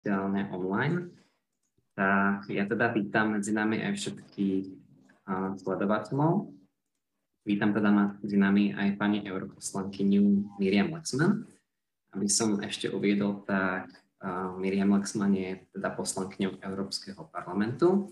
oficiálne 0.00 0.48
online. 0.48 1.12
Tak 1.92 2.48
ja 2.48 2.64
teda 2.64 2.88
vítam 2.96 3.36
medzi 3.36 3.52
nami 3.52 3.84
aj 3.84 3.92
všetkých 4.00 4.64
sledovateľov. 5.60 6.56
Vítam 7.44 7.76
teda 7.76 7.92
medzi 7.92 8.40
nami 8.40 8.72
aj 8.72 8.96
pani 8.96 9.28
europoslankyňu 9.28 10.56
Miriam 10.56 10.88
Lexman. 10.96 11.44
Aby 12.16 12.32
som 12.32 12.56
ešte 12.64 12.88
uviedol, 12.88 13.44
tak 13.44 13.92
Miriam 14.56 14.96
Lexman 14.96 15.36
je 15.36 15.68
teda 15.76 15.92
poslankyňou 15.92 16.64
Európskeho 16.64 17.20
parlamentu, 17.28 18.08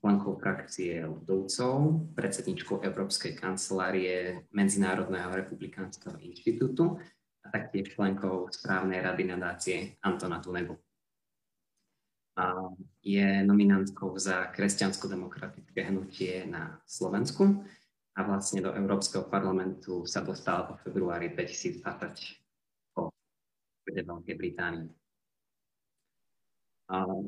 členkou 0.00 0.40
frakcie 0.40 1.04
ľudovcov, 1.04 1.76
predsedničkou 2.16 2.80
Európskej 2.80 3.36
kancelárie 3.36 4.48
Medzinárodného 4.56 5.36
republikánskeho 5.36 6.16
inštitútu 6.16 6.96
a 7.44 7.52
taktiež 7.52 7.92
členkou 7.92 8.48
správnej 8.48 9.04
rady 9.04 9.28
nadácie 9.28 9.76
Antona 10.00 10.40
Tunebu. 10.40 10.85
Je 13.00 13.24
nominantkou 13.48 14.12
za 14.20 14.52
kresťansko-demokratické 14.52 15.88
hnutie 15.88 16.44
na 16.44 16.76
Slovensku 16.84 17.64
a 18.12 18.20
vlastne 18.28 18.60
do 18.60 18.76
Európskeho 18.76 19.24
parlamentu 19.24 20.04
sa 20.04 20.20
dostala 20.20 20.68
po 20.68 20.76
februári 20.84 21.32
2020 21.32 21.80
po 22.92 23.08
Veľkej 23.88 24.36
Británii. 24.36 24.88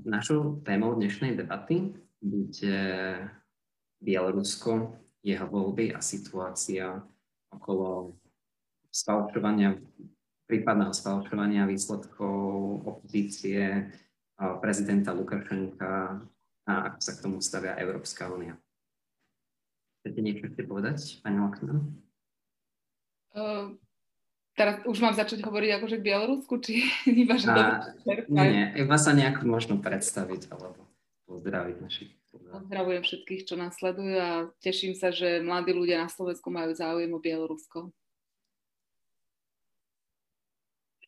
Našou 0.04 0.60
témou 0.60 0.92
dnešnej 0.94 1.40
debaty 1.40 1.96
bude 2.20 2.78
Bielorusko, 3.98 4.92
jeho 5.24 5.46
voľby 5.48 5.96
a 5.96 6.04
situácia 6.04 7.00
okolo 7.50 8.14
sfalšovania, 8.92 9.74
prípadného 10.46 10.92
sfalšovania 10.92 11.64
výsledkov 11.64 12.36
opozície 12.86 13.88
prezidenta 14.62 15.10
Lukašenka 15.10 16.22
a 16.68 16.72
ako 16.92 16.98
sa 17.02 17.12
k 17.16 17.22
tomu 17.24 17.36
stavia 17.42 17.74
Európska 17.80 18.30
únia. 18.30 18.54
Chcete 20.00 20.20
niečo 20.22 20.46
chcete 20.46 20.64
povedať, 20.68 21.18
pani 21.26 21.42
Lakman? 21.42 21.78
Uh, 23.34 23.74
teraz 24.54 24.82
už 24.86 24.98
mám 25.02 25.14
začať 25.18 25.42
hovoriť 25.42 25.70
akože 25.80 25.96
k 25.98 26.06
Bielorusku, 26.06 26.54
či 26.62 26.86
iba, 27.26 27.34
že 27.34 27.50
a, 27.50 27.90
Nie, 28.30 28.78
iba 28.78 28.96
sa 28.96 29.10
nejako 29.10 29.48
možno 29.48 29.74
predstaviť 29.82 30.54
alebo 30.54 30.86
pozdraviť 31.26 31.76
našich 31.82 32.12
Pozdravujem 32.28 33.02
všetkých, 33.04 33.42
čo 33.48 33.54
nás 33.56 33.76
sledujú 33.76 34.16
a 34.16 34.52
teším 34.60 34.92
sa, 34.92 35.08
že 35.08 35.40
mladí 35.40 35.72
ľudia 35.72 36.04
na 36.04 36.08
Slovensku 36.12 36.52
majú 36.52 36.72
záujem 36.76 37.08
o 37.08 37.20
Bielorusko. 37.20 37.88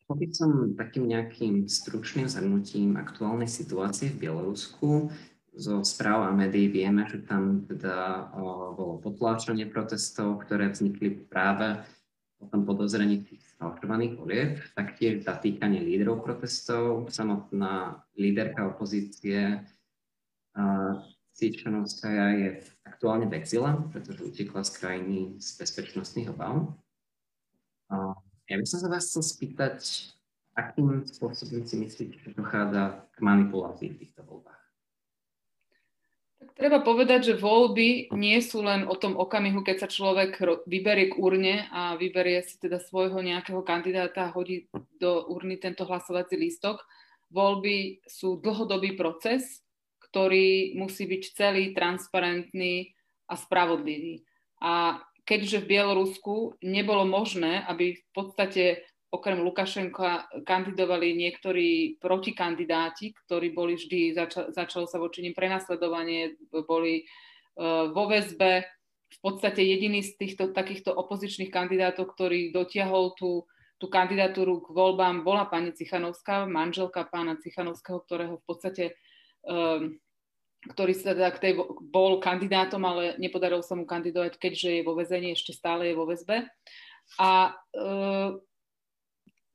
by 0.15 0.27
som 0.31 0.51
takým 0.75 1.09
nejakým 1.09 1.67
stručným 1.67 2.27
zhrnutím 2.27 2.95
aktuálnej 2.95 3.47
situácie 3.47 4.11
v 4.11 4.27
Bielorusku. 4.27 5.11
Zo 5.51 5.83
správ 5.83 6.27
a 6.27 6.31
médií 6.31 6.71
vieme, 6.71 7.03
že 7.11 7.19
tam 7.27 7.67
teda 7.67 8.31
o, 8.39 8.71
bolo 8.71 8.93
potláčanie 9.03 9.67
protestov, 9.67 10.47
ktoré 10.47 10.71
vznikli 10.71 11.27
práve 11.27 11.83
po 12.39 12.47
tom 12.47 12.63
podozrení 12.63 13.21
tých 13.21 13.43
sfalšovaných 13.53 14.13
volieb, 14.17 14.51
taktiež 14.73 15.27
zatýkanie 15.27 15.83
lídrov 15.83 16.25
protestov, 16.25 17.11
samotná 17.11 18.01
líderka 18.17 18.65
opozície 18.65 19.61
Sičanovskaja 21.31 22.27
je 22.37 22.49
aktuálne 22.83 23.25
v 23.25 23.37
exile, 23.39 23.71
pretože 23.89 24.21
utekla 24.21 24.61
z 24.67 24.71
krajiny 24.77 25.17
z 25.39 25.47
bezpečnostných 25.57 26.29
obav. 26.29 26.75
Ja 28.51 28.59
by 28.59 28.67
som 28.67 28.83
sa 28.83 28.91
vás 28.91 29.07
chcel 29.07 29.23
spýtať, 29.23 29.79
akým 30.59 31.07
spôsobom 31.07 31.63
si 31.63 31.79
myslíte, 31.79 32.19
že 32.19 32.35
dochádza 32.35 33.07
k 33.15 33.17
manipulácii 33.23 33.95
v 33.95 33.99
týchto 34.03 34.27
voľbách? 34.27 34.59
Treba 36.59 36.83
povedať, 36.83 37.31
že 37.31 37.39
voľby 37.39 38.11
nie 38.11 38.35
sú 38.43 38.59
len 38.59 38.83
o 38.83 38.99
tom 38.99 39.15
okamihu, 39.15 39.63
keď 39.63 39.87
sa 39.87 39.89
človek 39.89 40.43
vyberie 40.67 41.15
k 41.15 41.15
urne 41.15 41.63
a 41.71 41.95
vyberie 41.95 42.43
si 42.43 42.59
teda 42.59 42.83
svojho 42.83 43.23
nejakého 43.23 43.63
kandidáta 43.63 44.27
a 44.27 44.35
hodí 44.35 44.67
do 44.99 45.31
urny 45.31 45.55
tento 45.55 45.87
hlasovací 45.87 46.35
lístok. 46.35 46.83
Voľby 47.31 48.03
sú 48.03 48.35
dlhodobý 48.43 48.99
proces, 48.99 49.63
ktorý 50.11 50.75
musí 50.75 51.07
byť 51.07 51.23
celý 51.39 51.71
transparentný 51.71 52.99
a 53.31 53.39
spravodlivý. 53.39 54.27
A 54.59 54.99
keďže 55.25 55.63
v 55.63 55.69
Bielorusku 55.77 56.61
nebolo 56.65 57.05
možné, 57.05 57.61
aby 57.65 57.97
v 57.97 58.03
podstate 58.11 58.63
okrem 59.11 59.43
Lukašenka 59.43 60.31
kandidovali 60.47 61.11
niektorí 61.13 61.99
protikandidáti, 61.99 63.11
ktorí 63.27 63.51
boli 63.51 63.75
vždy, 63.75 64.15
začal, 64.15 64.55
začalo 64.55 64.87
sa 64.87 65.03
voči 65.03 65.19
nim 65.19 65.35
prenasledovanie, 65.35 66.39
boli 66.63 67.03
uh, 67.03 67.91
vo 67.91 68.07
väzbe. 68.07 68.63
V 69.11 69.19
podstate 69.19 69.67
jediný 69.67 69.99
z 69.99 70.15
týchto 70.15 70.55
takýchto 70.55 70.95
opozičných 70.95 71.51
kandidátov, 71.51 72.15
ktorý 72.15 72.55
dotiahol 72.55 73.11
tú, 73.19 73.43
tú 73.75 73.91
kandidatúru 73.91 74.63
k 74.63 74.71
voľbám, 74.71 75.27
bola 75.27 75.43
pani 75.51 75.75
Cichanovská, 75.75 76.47
manželka 76.47 77.03
pána 77.11 77.35
Cichanovského, 77.35 77.99
ktorého 78.07 78.39
v 78.39 78.45
podstate 78.47 78.83
um, 79.43 79.99
ktorý 80.61 80.93
sa 80.93 81.17
teda 81.17 81.33
k 81.33 81.41
tej, 81.41 81.53
bol 81.89 82.21
kandidátom, 82.21 82.85
ale 82.85 83.17
nepodarilo 83.17 83.65
sa 83.65 83.73
mu 83.73 83.89
kandidovať, 83.89 84.37
keďže 84.37 84.69
je 84.77 84.85
vo 84.85 84.93
väzení, 84.93 85.33
ešte 85.33 85.57
stále 85.57 85.89
je 85.89 85.97
vo 85.97 86.05
väzbe. 86.05 86.45
A 87.17 87.29
e, 87.49 87.81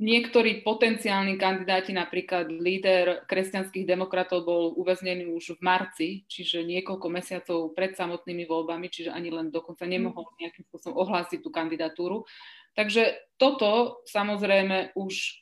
niektorí 0.03 0.67
potenciálni 0.67 1.39
kandidáti, 1.39 1.95
napríklad 1.95 2.51
líder 2.51 3.23
kresťanských 3.31 3.87
demokratov 3.87 4.43
bol 4.45 4.75
uväznený 4.75 5.31
už 5.31 5.57
v 5.57 5.61
marci, 5.63 6.09
čiže 6.27 6.67
niekoľko 6.67 7.07
mesiacov 7.07 7.59
pred 7.73 7.95
samotnými 7.95 8.43
voľbami, 8.45 8.91
čiže 8.91 9.15
ani 9.15 9.31
len 9.31 9.55
dokonca 9.55 9.87
nemohol 9.87 10.27
nejakým 10.43 10.67
spôsobom 10.69 11.07
ohlásiť 11.07 11.39
tú 11.39 11.55
kandidatúru. 11.55 12.27
Takže 12.75 13.15
toto 13.39 14.03
samozrejme 14.11 14.99
už 14.99 15.15
e, 15.15 15.33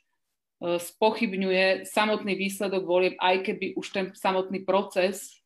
spochybňuje 0.77 1.89
samotný 1.89 2.37
výsledok 2.37 2.85
volieb, 2.85 3.15
aj 3.17 3.49
keby 3.49 3.75
už 3.75 3.87
ten 3.91 4.05
samotný 4.13 4.63
proces 4.63 5.44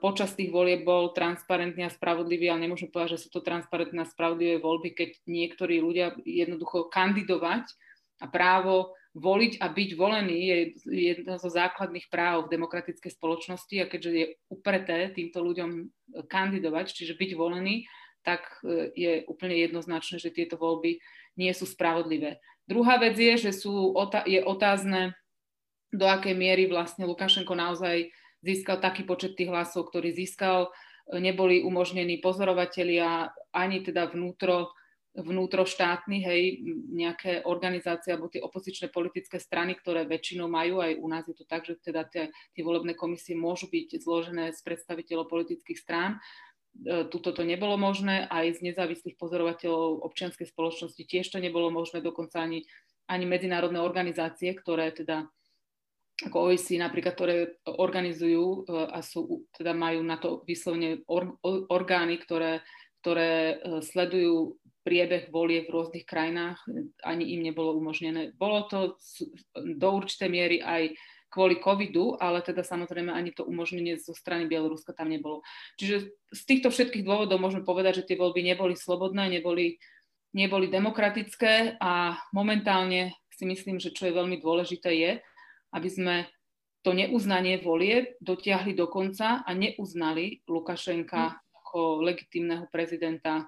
počas 0.00 0.32
tých 0.32 0.48
volieb 0.48 0.86
bol 0.86 1.12
transparentný 1.12 1.84
a 1.84 1.92
spravodlivý, 1.92 2.48
ale 2.48 2.64
nemôžem 2.64 2.88
povedať, 2.88 3.18
že 3.18 3.22
sú 3.26 3.28
to 3.28 3.44
transparentné 3.44 4.00
a 4.00 4.08
spravodlivé 4.08 4.62
voľby, 4.62 4.94
keď 4.96 5.10
niektorí 5.28 5.82
ľudia 5.82 6.16
jednoducho 6.24 6.88
kandidovať 6.88 7.68
a 8.20 8.26
právo 8.30 8.94
voliť 9.10 9.58
a 9.58 9.66
byť 9.66 9.90
volený 9.98 10.38
je 10.38 10.58
jedno 10.86 11.34
zo 11.34 11.50
základných 11.50 12.06
práv 12.06 12.46
v 12.46 12.52
demokratickej 12.54 13.10
spoločnosti 13.10 13.74
a 13.82 13.90
keďže 13.90 14.10
je 14.14 14.26
upreté 14.46 15.10
týmto 15.10 15.42
ľuďom 15.42 15.90
kandidovať, 16.30 16.94
čiže 16.94 17.18
byť 17.18 17.30
volený, 17.34 17.90
tak 18.22 18.46
e, 18.62 18.94
je 18.94 19.12
úplne 19.26 19.58
jednoznačné, 19.58 20.22
že 20.22 20.30
tieto 20.30 20.54
voľby 20.54 21.02
nie 21.34 21.50
sú 21.50 21.66
spravodlivé. 21.66 22.38
Druhá 22.70 23.02
vec 23.02 23.18
je, 23.18 23.50
že 23.50 23.50
sú, 23.50 23.98
je 24.30 24.40
otázne, 24.46 25.18
do 25.90 26.06
akej 26.06 26.38
miery 26.38 26.70
vlastne 26.70 27.02
Lukašenko 27.02 27.50
naozaj 27.58 28.14
získal 28.40 28.80
taký 28.80 29.04
počet 29.04 29.36
tých 29.36 29.52
hlasov, 29.52 29.88
ktorý 29.88 30.12
získal. 30.12 30.72
Neboli 31.10 31.64
umožnení 31.64 32.22
pozorovatelia 32.22 33.34
ani 33.50 33.82
teda 33.82 34.08
vnútro, 34.10 34.72
vnútroštátny, 35.10 36.22
hej, 36.22 36.42
nejaké 36.94 37.42
organizácie 37.42 38.14
alebo 38.14 38.30
tie 38.30 38.38
opozičné 38.38 38.94
politické 38.94 39.42
strany, 39.42 39.74
ktoré 39.74 40.06
väčšinou 40.06 40.46
majú, 40.46 40.78
aj 40.78 41.02
u 41.02 41.06
nás 41.10 41.26
je 41.26 41.34
to 41.34 41.42
tak, 41.50 41.66
že 41.66 41.82
teda 41.82 42.06
tie, 42.06 42.30
tie 42.54 42.62
volebné 42.62 42.94
komisie 42.94 43.34
môžu 43.34 43.66
byť 43.66 43.98
zložené 43.98 44.54
z 44.54 44.60
predstaviteľov 44.62 45.26
politických 45.26 45.78
strán. 45.82 46.22
E, 46.86 47.10
tuto 47.10 47.34
to 47.34 47.42
nebolo 47.42 47.74
možné, 47.74 48.30
aj 48.30 48.62
z 48.62 48.70
nezávislých 48.70 49.18
pozorovateľov 49.18 50.06
občianskej 50.06 50.46
spoločnosti 50.46 51.02
tiež 51.02 51.26
to 51.26 51.42
nebolo 51.42 51.74
možné, 51.74 51.98
dokonca 52.06 52.46
ani, 52.46 52.62
ani 53.10 53.26
medzinárodné 53.26 53.82
organizácie, 53.82 54.54
ktoré 54.54 54.94
teda 54.94 55.26
ako 56.28 56.52
OEC 56.52 56.76
napríklad, 56.76 57.16
ktoré 57.16 57.36
organizujú 57.64 58.44
e, 58.44 58.84
a 58.92 59.00
sú, 59.00 59.48
teda 59.56 59.72
majú 59.72 60.04
na 60.04 60.20
to 60.20 60.44
vyslovene 60.44 61.00
or, 61.08 61.40
orgány, 61.72 62.20
ktoré, 62.20 62.60
ktoré 63.00 63.32
e, 63.32 63.54
sledujú 63.80 64.60
priebeh 64.84 65.28
volie 65.28 65.64
v 65.64 65.72
rôznych 65.72 66.08
krajinách, 66.08 66.60
ani 67.04 67.36
im 67.36 67.44
nebolo 67.44 67.76
umožnené. 67.76 68.32
Bolo 68.36 68.64
to 68.68 68.96
do 69.56 69.88
určitej 69.92 70.28
miery 70.32 70.56
aj 70.64 70.96
kvôli 71.30 71.62
covidu, 71.62 72.18
ale 72.18 72.42
teda 72.42 72.66
samozrejme 72.66 73.14
ani 73.14 73.30
to 73.30 73.46
umožnenie 73.46 73.94
zo 74.00 74.16
strany 74.16 74.50
Bieloruska 74.50 74.96
tam 74.96 75.12
nebolo. 75.14 75.46
Čiže 75.78 76.10
z 76.32 76.42
týchto 76.42 76.74
všetkých 76.74 77.06
dôvodov 77.06 77.38
môžeme 77.38 77.62
povedať, 77.62 78.02
že 78.02 78.06
tie 78.12 78.16
voľby 78.18 78.42
neboli 78.42 78.74
slobodné, 78.74 79.30
neboli, 79.30 79.78
neboli 80.34 80.66
demokratické 80.66 81.78
a 81.78 82.18
momentálne 82.34 83.14
si 83.30 83.46
myslím, 83.46 83.78
že 83.78 83.94
čo 83.94 84.10
je 84.10 84.16
veľmi 84.16 84.42
dôležité 84.42 84.90
je, 84.90 85.12
aby 85.70 85.88
sme 85.90 86.16
to 86.80 86.96
neuznanie 86.96 87.60
volie 87.60 88.16
dotiahli 88.24 88.72
do 88.72 88.88
konca 88.88 89.44
a 89.44 89.50
neuznali 89.52 90.40
Lukašenka 90.48 91.22
hm. 91.28 91.36
ako 91.60 91.80
legitimného 92.04 92.66
prezidenta 92.72 93.46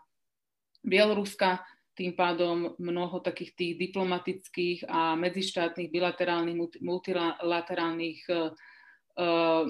Bieloruska. 0.84 1.62
tým 1.92 2.16
pádom 2.16 2.72
mnoho 2.80 3.20
takých 3.20 3.52
tých 3.52 3.72
diplomatických 3.76 4.88
a 4.88 5.12
medzištátnych, 5.12 5.92
bilaterálnych, 5.92 6.80
multilaterálnych 6.80 8.20
uh, 8.32 8.48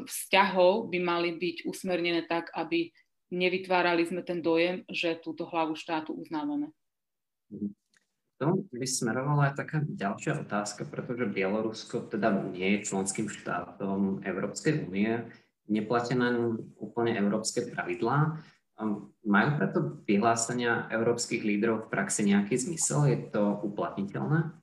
vzťahov 0.07 0.87
by 0.87 0.99
mali 1.03 1.35
byť 1.35 1.67
usmernené 1.67 2.23
tak, 2.31 2.55
aby 2.55 2.95
nevytvárali 3.35 4.07
sme 4.07 4.23
ten 4.23 4.39
dojem, 4.39 4.87
že 4.87 5.19
túto 5.19 5.51
hlavu 5.51 5.75
štátu 5.75 6.15
uznávame. 6.15 6.71
To 8.43 8.67
by 8.75 8.83
smerovala 8.83 9.55
aj 9.55 9.63
taká 9.63 9.79
ďalšia 9.87 10.43
otázka, 10.43 10.83
pretože 10.83 11.31
Bielorusko 11.31 12.11
teda 12.11 12.35
nie 12.51 12.75
je 12.75 12.91
členským 12.91 13.31
štátom 13.31 14.19
Európskej 14.27 14.83
únie, 14.91 15.23
neplatia 15.71 16.19
na 16.19 16.59
úplne 16.75 17.15
európske 17.15 17.71
pravidlá. 17.71 18.43
Majú 19.23 19.51
preto 19.63 19.79
vyhlásenia 20.03 20.91
európskych 20.91 21.47
lídrov 21.47 21.87
v 21.87 21.91
praxi 21.95 22.27
nejaký 22.27 22.59
zmysel? 22.59 23.07
Je 23.15 23.19
to 23.31 23.63
uplatniteľné? 23.63 24.59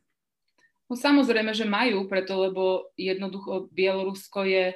No 0.91 0.93
samozrejme, 0.99 1.55
že 1.55 1.63
majú, 1.63 2.03
preto 2.11 2.35
lebo 2.35 2.91
jednoducho 2.99 3.71
Bielorusko 3.71 4.43
je, 4.43 4.75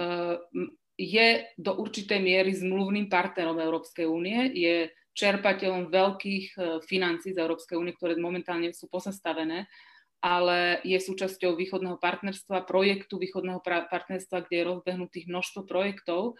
eh, 0.00 0.36
je 0.96 1.28
do 1.60 1.76
určitej 1.76 2.24
miery 2.24 2.56
zmluvným 2.56 3.12
partnerom 3.12 3.60
Európskej 3.60 4.08
únie, 4.08 4.48
je 4.56 4.88
čerpateľom 5.16 5.90
veľkých 5.90 6.46
eh, 6.54 6.62
financí 6.84 7.34
z 7.34 7.40
Európskej 7.40 7.76
únie, 7.76 7.96
ktoré 7.96 8.18
momentálne 8.18 8.70
sú 8.74 8.86
posastavené, 8.86 9.70
ale 10.20 10.84
je 10.84 11.00
súčasťou 11.00 11.56
východného 11.56 11.96
partnerstva, 11.96 12.68
projektu 12.68 13.16
východného 13.16 13.64
partnerstva, 13.64 14.44
kde 14.44 14.54
je 14.60 14.68
rozbehnutých 14.68 15.26
množstvo 15.32 15.64
projektov, 15.64 16.36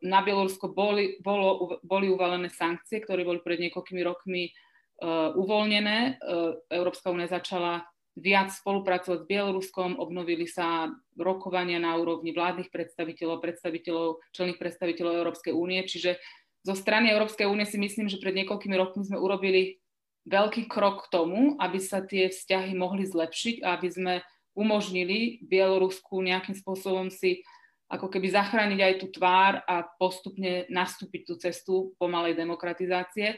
na 0.00 0.20
Bielorusko 0.22 0.70
boli, 0.70 1.18
bolo, 1.18 1.82
boli 1.82 2.06
uvalené 2.06 2.46
sankcie, 2.54 3.02
ktoré 3.02 3.26
boli 3.26 3.42
pred 3.42 3.58
niekoľkými 3.58 4.02
rokmi 4.06 4.46
uh, 4.46 5.34
uvoľnené. 5.34 6.22
Európska 6.70 7.10
únia 7.10 7.26
začala 7.26 7.82
viac 8.14 8.54
spolupracovať 8.54 9.26
s 9.26 9.28
Bieloruskom, 9.30 9.98
obnovili 9.98 10.46
sa 10.46 10.90
rokovania 11.18 11.82
na 11.82 11.98
úrovni 11.98 12.30
vládnych 12.30 12.70
predstaviteľov, 12.70 13.42
predstaviteľov, 13.42 14.22
členných 14.34 14.60
predstaviteľov 14.60 15.18
Európskej 15.24 15.54
únie, 15.54 15.82
čiže 15.86 16.18
zo 16.60 16.74
strany 16.76 17.08
Európskej 17.08 17.48
únie 17.48 17.64
si 17.64 17.80
myslím, 17.80 18.08
že 18.12 18.20
pred 18.20 18.36
niekoľkými 18.36 18.76
rokmi 18.76 19.02
sme 19.08 19.16
urobili 19.16 19.80
veľký 20.28 20.68
krok 20.68 21.08
k 21.08 21.12
tomu, 21.12 21.56
aby 21.56 21.80
sa 21.80 22.04
tie 22.04 22.28
vzťahy 22.28 22.76
mohli 22.76 23.08
zlepšiť 23.08 23.64
a 23.64 23.80
aby 23.80 23.88
sme 23.88 24.14
umožnili 24.52 25.40
Bielorusku 25.46 26.20
nejakým 26.20 26.52
spôsobom 26.58 27.08
si 27.08 27.40
ako 27.90 28.06
keby 28.06 28.30
zachrániť 28.30 28.80
aj 28.80 28.94
tú 29.02 29.06
tvár 29.10 29.66
a 29.66 29.82
postupne 29.98 30.68
nastúpiť 30.70 31.22
tú 31.26 31.34
cestu 31.42 31.74
pomalej 31.98 32.38
demokratizácie. 32.38 33.34
E, 33.34 33.36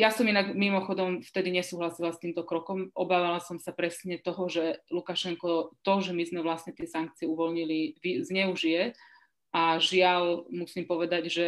ja 0.00 0.08
som 0.08 0.24
inak 0.24 0.56
mimochodom 0.56 1.20
vtedy 1.20 1.52
nesúhlasila 1.52 2.08
s 2.14 2.22
týmto 2.22 2.40
krokom. 2.48 2.88
Obávala 2.96 3.36
som 3.44 3.60
sa 3.60 3.76
presne 3.76 4.16
toho, 4.16 4.48
že 4.48 4.80
Lukašenko 4.88 5.76
to, 5.84 5.94
že 6.00 6.16
my 6.16 6.24
sme 6.24 6.40
vlastne 6.40 6.72
tie 6.72 6.88
sankcie 6.88 7.28
uvoľnili, 7.28 8.00
zneužije. 8.00 8.96
A 9.52 9.76
žiaľ, 9.76 10.48
musím 10.48 10.88
povedať, 10.88 11.28
že 11.28 11.46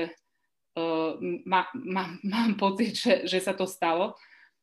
má, 1.44 1.68
má, 1.74 2.04
mám 2.22 2.52
pocit, 2.56 2.94
že, 2.96 3.14
že 3.26 3.38
sa 3.38 3.52
to 3.54 3.66
stalo. 3.66 4.14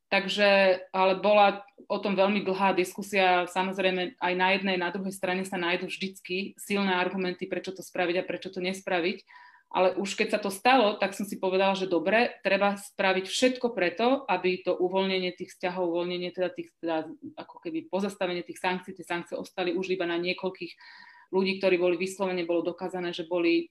Takže, 0.06 0.79
ale 0.94 1.17
bola 1.17 1.65
o 1.89 1.97
tom 1.97 2.13
veľmi 2.13 2.45
dlhá 2.45 2.77
diskusia. 2.77 3.50
Samozrejme, 3.50 4.21
aj 4.21 4.33
na 4.38 4.47
jednej, 4.53 4.77
na 4.77 4.94
druhej 4.94 5.12
strane 5.12 5.44
sa 5.44 5.57
nájdú 5.57 5.89
vždycky 5.89 6.53
silné 6.62 6.94
argumenty, 6.94 7.50
prečo 7.50 7.73
to 7.73 7.81
spraviť 7.81 8.21
a 8.21 8.27
prečo 8.27 8.53
to 8.53 8.62
nespraviť. 8.62 9.25
Ale 9.75 9.97
už 9.97 10.15
keď 10.15 10.38
sa 10.38 10.39
to 10.39 10.53
stalo, 10.53 10.95
tak 11.01 11.17
som 11.17 11.25
si 11.27 11.41
povedala, 11.41 11.75
že 11.75 11.89
dobre, 11.89 12.38
treba 12.45 12.77
spraviť 12.79 13.25
všetko 13.27 13.73
preto, 13.75 14.23
aby 14.29 14.62
to 14.62 14.77
uvoľnenie 14.77 15.35
tých 15.35 15.57
vzťahov, 15.57 15.91
uvoľnenie 15.91 16.31
teda 16.31 16.53
tých, 16.53 16.69
teda 16.79 17.09
ako 17.35 17.56
keby 17.59 17.89
pozastavenie 17.91 18.45
tých 18.45 18.62
sankcií, 18.62 18.95
tie 18.95 19.03
sankcie 19.03 19.35
ostali 19.35 19.75
už 19.75 19.89
iba 19.91 20.07
na 20.07 20.15
niekoľkých 20.21 20.73
ľudí, 21.33 21.59
ktorí 21.59 21.75
boli 21.75 22.00
vyslovene, 22.00 22.47
bolo 22.47 22.71
dokázané, 22.71 23.12
že 23.12 23.27
boli 23.27 23.67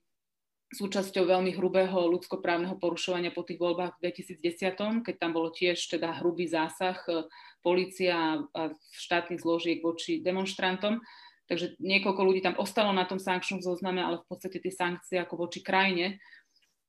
súčasťou 0.73 1.29
veľmi 1.29 1.53
hrubého 1.53 2.09
ľudskoprávneho 2.09 2.81
porušovania 2.81 3.29
po 3.29 3.45
tých 3.45 3.61
voľbách 3.61 4.01
v 4.01 4.09
2010, 4.09 5.05
keď 5.05 5.15
tam 5.21 5.31
bolo 5.35 5.53
tiež 5.53 5.77
teda 5.77 6.17
hrubý 6.23 6.49
zásah 6.49 6.97
e, 7.05 7.29
policia 7.61 8.41
a 8.49 8.61
štátnych 8.93 9.41
zložiek 9.41 9.79
voči 9.85 10.25
demonstrantom. 10.25 11.01
Takže 11.45 11.77
niekoľko 11.77 12.21
ľudí 12.25 12.41
tam 12.41 12.57
ostalo 12.57 12.89
na 12.89 13.05
tom 13.05 13.21
sankčnom 13.21 13.61
zozname, 13.61 14.01
ale 14.01 14.25
v 14.25 14.25
podstate 14.25 14.57
tie 14.57 14.73
sankcie 14.73 15.21
ako 15.21 15.45
voči 15.45 15.61
krajine, 15.61 16.17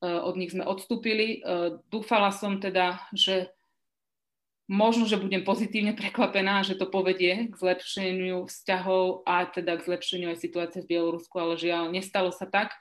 e, 0.00 0.06
od 0.08 0.40
nich 0.40 0.56
sme 0.56 0.64
odstúpili. 0.64 1.44
E, 1.44 1.78
dúfala 1.92 2.32
som 2.32 2.56
teda, 2.56 3.04
že 3.12 3.52
možno, 4.66 5.06
že 5.06 5.20
budem 5.20 5.46
pozitívne 5.46 5.94
prekvapená, 5.94 6.66
že 6.66 6.74
to 6.74 6.90
povedie 6.90 7.52
k 7.52 7.54
zlepšeniu 7.54 8.48
vzťahov 8.48 9.22
a 9.28 9.46
teda 9.46 9.78
k 9.78 9.86
zlepšeniu 9.86 10.34
aj 10.34 10.42
situácie 10.42 10.82
v 10.82 10.96
Bielorusku, 10.96 11.36
ale 11.38 11.54
žiaľ, 11.60 11.94
nestalo 11.94 12.34
sa 12.34 12.50
tak. 12.50 12.74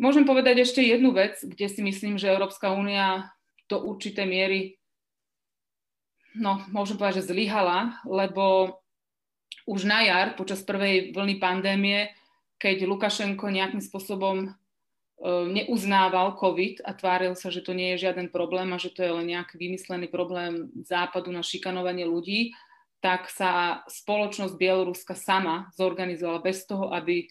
Môžem 0.00 0.24
povedať 0.24 0.64
ešte 0.64 0.80
jednu 0.80 1.12
vec, 1.12 1.36
kde 1.44 1.68
si 1.68 1.84
myslím, 1.84 2.16
že 2.16 2.32
Európska 2.32 2.72
únia 2.72 3.28
do 3.68 3.84
určitej 3.84 4.24
miery, 4.24 4.80
no 6.32 6.64
môžem 6.72 6.96
povedať, 6.96 7.20
že 7.20 7.36
zlyhala, 7.36 8.00
lebo 8.08 8.80
už 9.68 9.84
na 9.84 10.00
jar, 10.00 10.40
počas 10.40 10.64
prvej 10.64 11.12
vlny 11.12 11.36
pandémie, 11.36 12.16
keď 12.56 12.88
Lukašenko 12.88 13.52
nejakým 13.52 13.84
spôsobom 13.84 14.48
e, 14.48 14.48
neuznával 15.52 16.40
COVID 16.40 16.80
a 16.80 16.96
tváril 16.96 17.36
sa, 17.36 17.52
že 17.52 17.60
to 17.60 17.76
nie 17.76 17.92
je 17.94 18.08
žiaden 18.08 18.32
problém 18.32 18.72
a 18.72 18.80
že 18.80 18.88
to 18.96 19.04
je 19.04 19.12
len 19.12 19.28
nejaký 19.28 19.60
vymyslený 19.60 20.08
problém 20.08 20.72
západu 20.80 21.28
na 21.28 21.44
šikanovanie 21.44 22.08
ľudí, 22.08 22.56
tak 23.04 23.28
sa 23.28 23.84
spoločnosť 23.84 24.56
Bieloruska 24.56 25.12
sama 25.12 25.68
zorganizovala 25.76 26.40
bez 26.40 26.64
toho, 26.64 26.88
aby 26.92 27.28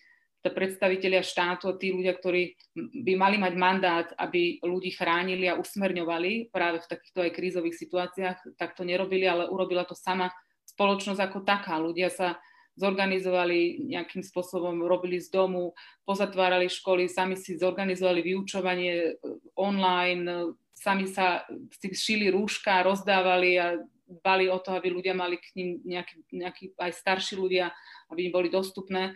predstavitelia 0.48 1.20
štátu 1.20 1.68
a 1.68 1.76
tí 1.76 1.92
ľudia, 1.92 2.16
ktorí 2.16 2.56
by 3.04 3.14
mali 3.20 3.36
mať 3.36 3.54
mandát, 3.60 4.08
aby 4.16 4.64
ľudí 4.64 4.96
chránili 4.96 5.52
a 5.52 5.60
usmerňovali 5.60 6.48
práve 6.48 6.80
v 6.80 6.90
takýchto 6.96 7.20
aj 7.28 7.36
krízových 7.36 7.76
situáciách, 7.76 8.38
tak 8.56 8.80
to 8.80 8.88
nerobili, 8.88 9.28
ale 9.28 9.52
urobila 9.52 9.84
to 9.84 10.00
sama 10.00 10.32
spoločnosť 10.64 11.20
ako 11.20 11.40
taká. 11.44 11.76
Ľudia 11.76 12.08
sa 12.08 12.40
zorganizovali 12.80 13.92
nejakým 13.92 14.24
spôsobom, 14.24 14.88
robili 14.88 15.20
z 15.20 15.28
domu, 15.28 15.76
pozatvárali 16.08 16.72
školy, 16.72 17.12
sami 17.12 17.36
si 17.36 17.60
zorganizovali 17.60 18.24
vyučovanie 18.24 18.96
e, 18.96 19.14
online, 19.60 20.56
sami 20.72 21.12
sa 21.12 21.44
si 21.76 21.92
šili 21.92 22.32
rúška, 22.32 22.80
rozdávali 22.88 23.60
a 23.60 23.76
dbali 24.08 24.48
o 24.48 24.58
to, 24.64 24.72
aby 24.72 24.90
ľudia 24.90 25.12
mali 25.12 25.38
k 25.38 25.54
ním 25.60 25.70
nejaký, 25.84 26.16
nejaký 26.32 26.64
aj 26.80 26.92
starší 26.96 27.36
ľudia, 27.36 27.70
aby 28.10 28.32
im 28.32 28.34
boli 28.34 28.48
dostupné 28.48 29.14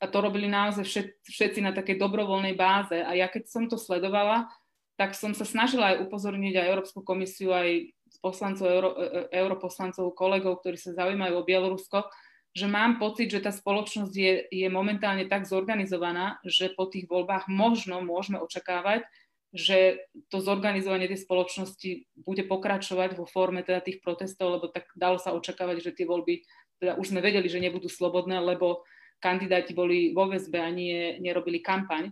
a 0.00 0.04
to 0.08 0.18
robili 0.24 0.48
naozaj 0.48 0.84
všet, 0.88 1.08
všetci 1.28 1.60
na 1.60 1.76
takej 1.76 2.00
dobrovoľnej 2.00 2.56
báze. 2.56 2.96
A 2.96 3.12
ja 3.12 3.28
keď 3.28 3.52
som 3.52 3.68
to 3.68 3.76
sledovala, 3.76 4.48
tak 4.96 5.12
som 5.12 5.36
sa 5.36 5.44
snažila 5.44 5.92
aj 5.92 6.08
upozorniť 6.08 6.56
aj 6.56 6.70
Európsku 6.72 7.00
komisiu, 7.04 7.52
aj 7.52 7.92
poslancov, 8.24 8.66
euro, 8.68 8.90
e, 8.96 9.04
e, 9.04 9.20
europoslancov, 9.44 10.16
kolegov, 10.16 10.60
ktorí 10.60 10.76
sa 10.80 10.96
zaujímajú 10.96 11.36
o 11.36 11.46
Bielorusko, 11.46 12.08
že 12.50 12.66
mám 12.66 12.98
pocit, 12.98 13.30
že 13.30 13.44
tá 13.44 13.54
spoločnosť 13.54 14.14
je, 14.16 14.34
je 14.50 14.68
momentálne 14.68 15.24
tak 15.30 15.46
zorganizovaná, 15.46 16.42
že 16.42 16.72
po 16.74 16.90
tých 16.90 17.06
voľbách 17.06 17.46
možno 17.46 18.02
môžeme 18.02 18.42
očakávať, 18.42 19.06
že 19.50 20.06
to 20.30 20.38
zorganizovanie 20.38 21.10
tej 21.10 21.26
spoločnosti 21.26 22.06
bude 22.18 22.46
pokračovať 22.46 23.18
vo 23.18 23.26
forme 23.26 23.66
teda 23.66 23.82
tých 23.82 23.98
protestov, 24.02 24.58
lebo 24.58 24.66
tak 24.70 24.90
dalo 24.94 25.18
sa 25.18 25.34
očakávať, 25.34 25.90
že 25.90 25.96
tie 25.96 26.06
voľby, 26.06 26.46
teda 26.78 26.98
už 26.98 27.14
sme 27.14 27.22
vedeli, 27.22 27.50
že 27.50 27.62
nebudú 27.62 27.90
slobodné, 27.90 28.38
lebo 28.38 28.86
kandidáti 29.20 29.76
boli 29.76 30.10
vo 30.16 30.26
väzbe 30.26 30.58
a 30.58 30.72
nie, 30.72 31.20
nerobili 31.20 31.60
kampaň. 31.60 32.10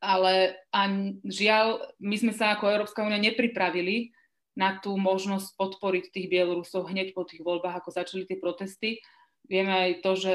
Ale 0.00 0.56
a 0.70 0.80
žiaľ, 1.26 1.82
my 1.98 2.16
sme 2.16 2.32
sa 2.32 2.54
ako 2.54 2.70
Európska 2.70 3.02
únia 3.02 3.18
nepripravili 3.18 4.14
na 4.56 4.80
tú 4.80 4.96
možnosť 4.96 5.52
podporiť 5.60 6.04
tých 6.10 6.30
Bielorusov 6.32 6.88
hneď 6.88 7.12
po 7.12 7.28
tých 7.28 7.44
voľbách, 7.44 7.84
ako 7.84 7.90
začali 7.92 8.24
tie 8.24 8.40
protesty. 8.40 9.04
Vieme 9.44 9.70
aj 9.70 9.90
to, 10.00 10.12
že 10.16 10.34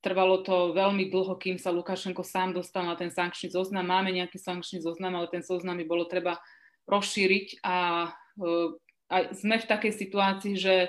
trvalo 0.00 0.40
to 0.40 0.72
veľmi 0.72 1.12
dlho, 1.12 1.36
kým 1.36 1.60
sa 1.60 1.68
Lukašenko 1.68 2.24
sám 2.24 2.56
dostal 2.56 2.88
na 2.88 2.96
ten 2.96 3.12
sankčný 3.12 3.52
zoznam. 3.52 3.84
Máme 3.84 4.16
nejaký 4.16 4.40
sankčný 4.40 4.80
zoznam, 4.80 5.12
ale 5.12 5.28
ten 5.28 5.44
zoznam 5.44 5.76
by 5.76 5.84
bolo 5.84 6.08
treba 6.08 6.40
rozšíriť 6.88 7.60
a, 7.60 8.08
uh, 8.40 8.68
a 9.12 9.16
sme 9.36 9.60
v 9.60 9.68
takej 9.68 9.92
situácii, 9.92 10.54
že 10.56 10.88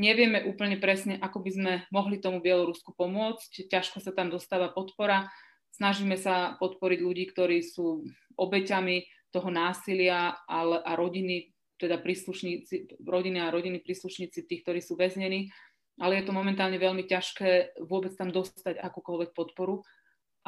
Nevieme 0.00 0.40
úplne 0.48 0.80
presne, 0.80 1.20
ako 1.20 1.44
by 1.44 1.50
sme 1.52 1.72
mohli 1.92 2.16
tomu 2.16 2.40
Bielorusku 2.40 2.96
pomôcť. 2.96 3.68
Ťažko 3.68 4.00
sa 4.00 4.16
tam 4.16 4.32
dostáva 4.32 4.72
podpora. 4.72 5.28
Snažíme 5.76 6.16
sa 6.16 6.56
podporiť 6.56 6.98
ľudí, 7.04 7.28
ktorí 7.28 7.60
sú 7.60 8.08
obeťami 8.40 9.04
toho 9.28 9.52
násilia 9.52 10.40
ale, 10.48 10.80
a 10.80 10.96
rodiny, 10.96 11.52
teda 11.76 12.00
príslušníci, 12.00 13.04
rodiny 13.04 13.44
a 13.44 13.52
rodiny 13.52 13.84
príslušníci 13.84 14.48
tých, 14.48 14.64
ktorí 14.64 14.80
sú 14.80 14.96
väznení. 14.96 15.52
Ale 16.00 16.16
je 16.20 16.24
to 16.24 16.32
momentálne 16.32 16.80
veľmi 16.80 17.04
ťažké 17.04 17.76
vôbec 17.84 18.16
tam 18.16 18.32
dostať 18.32 18.80
akúkoľvek 18.80 19.36
podporu. 19.36 19.84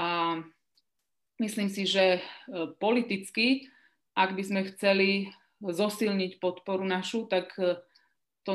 A 0.01 0.41
myslím 1.37 1.69
si, 1.69 1.85
že 1.85 2.17
e, 2.17 2.21
politicky, 2.81 3.69
ak 4.17 4.33
by 4.33 4.43
sme 4.45 4.61
chceli 4.73 5.29
zosilniť 5.61 6.41
podporu 6.41 6.85
našu, 6.85 7.29
tak 7.29 7.53
to 8.45 8.53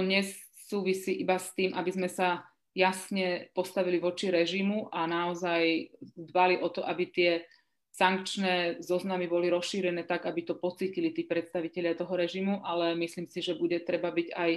nesúvisí 0.69 1.17
iba 1.17 1.41
s 1.41 1.49
tým, 1.57 1.73
aby 1.73 1.89
sme 1.89 2.05
sa 2.05 2.45
jasne 2.77 3.49
postavili 3.57 3.97
voči 3.97 4.29
režimu 4.29 4.93
a 4.93 5.09
naozaj 5.09 5.89
dbali 6.13 6.61
o 6.61 6.69
to, 6.69 6.85
aby 6.85 7.09
tie 7.09 7.31
sankčné 7.89 8.77
zoznamy 8.77 9.25
boli 9.25 9.49
rozšírené 9.49 10.05
tak, 10.05 10.29
aby 10.29 10.45
to 10.45 10.61
pocítili 10.61 11.09
tí 11.09 11.25
predstavitelia 11.25 11.97
toho 11.97 12.13
režimu, 12.13 12.61
ale 12.61 12.93
myslím 13.01 13.25
si, 13.25 13.41
že 13.41 13.57
bude 13.57 13.81
treba 13.81 14.13
byť 14.13 14.29
aj 14.29 14.51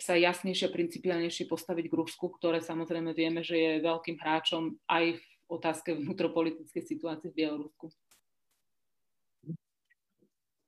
sa 0.00 0.16
jasnejšie 0.16 0.72
a 0.72 0.74
principiálnejšie 0.74 1.44
postaviť 1.44 1.84
k 1.92 1.98
Rusku, 2.00 2.32
ktoré 2.32 2.64
samozrejme 2.64 3.12
vieme, 3.12 3.44
že 3.44 3.60
je 3.60 3.84
veľkým 3.84 4.16
hráčom 4.16 4.80
aj 4.88 5.20
v 5.20 5.24
otázke 5.52 5.92
vnútropolitickej 5.92 6.80
situácie 6.80 7.28
v 7.28 7.44
Bielorusku. 7.44 7.92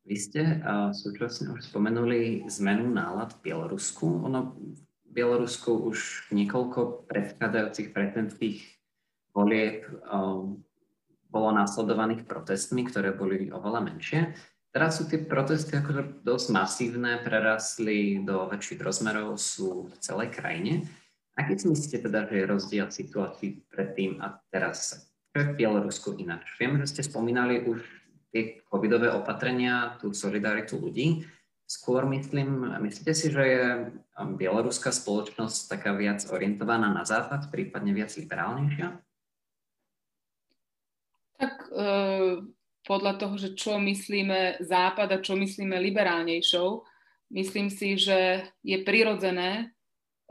Vy 0.04 0.16
ste 0.20 0.60
uh, 0.60 0.92
súčasne 0.92 1.48
už 1.56 1.64
spomenuli 1.64 2.44
zmenu 2.60 2.92
nálad 2.92 3.32
v 3.40 3.50
Bielorusku. 3.50 4.04
Ono 4.04 4.52
v 5.08 5.10
Bielorusku 5.10 5.72
už 5.72 6.28
niekoľko 6.28 7.08
predchádzajúcich 7.08 7.88
prezidentských 7.96 8.58
volieb 9.32 9.88
um, 10.04 10.60
bolo 11.32 11.50
následovaných 11.56 12.28
protestmi, 12.28 12.84
ktoré 12.84 13.16
boli 13.16 13.48
oveľa 13.48 13.80
menšie. 13.80 14.36
Teraz 14.70 15.00
sú 15.00 15.08
tie 15.08 15.24
protesty 15.24 15.74
akože 15.78 16.20
dosť 16.20 16.46
masívne, 16.52 17.22
prerastli 17.24 18.20
do 18.20 18.44
väčších 18.50 18.84
rozmerov, 18.84 19.40
sú 19.40 19.88
v 19.88 19.94
celej 20.04 20.34
krajine. 20.36 20.84
Aký 21.34 21.58
si 21.58 21.66
myslíte 21.66 22.06
teda, 22.06 22.28
že 22.30 22.42
je 22.42 22.50
rozdiel 22.50 22.86
situácií 22.92 23.64
predtým 23.72 24.20
a 24.20 24.38
teraz? 24.52 25.08
Čo 25.34 25.42
je 25.42 25.46
v 25.50 25.56
Bielorusku 25.58 26.14
ináč? 26.20 26.46
Viem, 26.60 26.78
že 26.78 26.90
ste 26.90 27.02
spomínali 27.02 27.66
už 27.66 27.82
tie 28.34 28.58
covidové 28.66 29.14
opatrenia, 29.14 29.94
tú 30.02 30.10
solidaritu 30.10 30.74
ľudí. 30.74 31.22
Skôr 31.70 32.02
myslím, 32.10 32.66
myslíte 32.82 33.14
si, 33.14 33.30
že 33.30 33.42
je 33.46 33.64
bieloruská 34.18 34.90
spoločnosť 34.90 35.70
taká 35.70 35.94
viac 35.94 36.26
orientovaná 36.26 36.90
na 36.90 37.06
západ, 37.06 37.48
prípadne 37.54 37.94
viac 37.94 38.10
liberálnejšia? 38.18 38.98
Tak 41.38 41.54
e, 41.70 41.86
podľa 42.82 43.12
toho, 43.22 43.34
že 43.38 43.54
čo 43.54 43.78
myslíme 43.78 44.66
západ 44.66 45.08
a 45.14 45.22
čo 45.22 45.38
myslíme 45.38 45.78
liberálnejšou, 45.78 46.82
myslím 47.38 47.70
si, 47.70 47.96
že 47.96 48.50
je 48.66 48.78
prirodzené, 48.82 49.70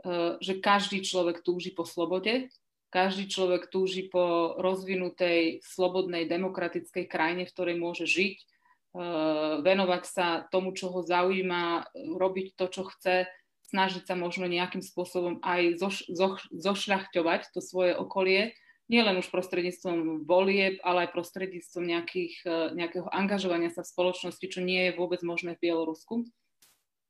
e, 0.04 0.38
že 0.44 0.60
každý 0.60 1.00
človek 1.00 1.40
túži 1.40 1.72
po 1.72 1.88
slobode, 1.88 2.52
každý 2.94 3.26
človek 3.26 3.74
túži 3.74 4.06
po 4.06 4.54
rozvinutej, 4.62 5.66
slobodnej, 5.66 6.30
demokratickej 6.30 7.10
krajine, 7.10 7.42
v 7.42 7.50
ktorej 7.50 7.76
môže 7.82 8.06
žiť, 8.06 8.36
e, 8.38 8.46
venovať 9.66 10.02
sa 10.06 10.26
tomu, 10.54 10.70
čo 10.78 10.94
ho 10.94 11.02
zaujíma, 11.02 11.90
robiť 12.14 12.54
to, 12.54 12.70
čo 12.70 12.86
chce, 12.86 13.26
snažiť 13.74 14.06
sa 14.06 14.14
možno 14.14 14.46
nejakým 14.46 14.78
spôsobom 14.78 15.42
aj 15.42 15.82
zoš, 15.82 16.06
zoš, 16.06 16.46
zošľachťovať 16.54 17.50
to 17.50 17.58
svoje 17.58 17.98
okolie 17.98 18.54
nielen 18.86 19.16
už 19.16 19.32
prostredníctvom 19.32 20.28
volieb, 20.28 20.76
ale 20.84 21.08
aj 21.08 21.16
prostredníctvom 21.16 21.84
nejakých, 21.88 22.34
e, 22.46 22.50
nejakého 22.78 23.08
angažovania 23.10 23.72
sa 23.72 23.82
v 23.82 23.90
spoločnosti, 23.90 24.46
čo 24.46 24.60
nie 24.62 24.86
je 24.86 24.96
vôbec 24.96 25.24
možné 25.24 25.56
v 25.56 25.66
Bielorusku, 25.66 26.28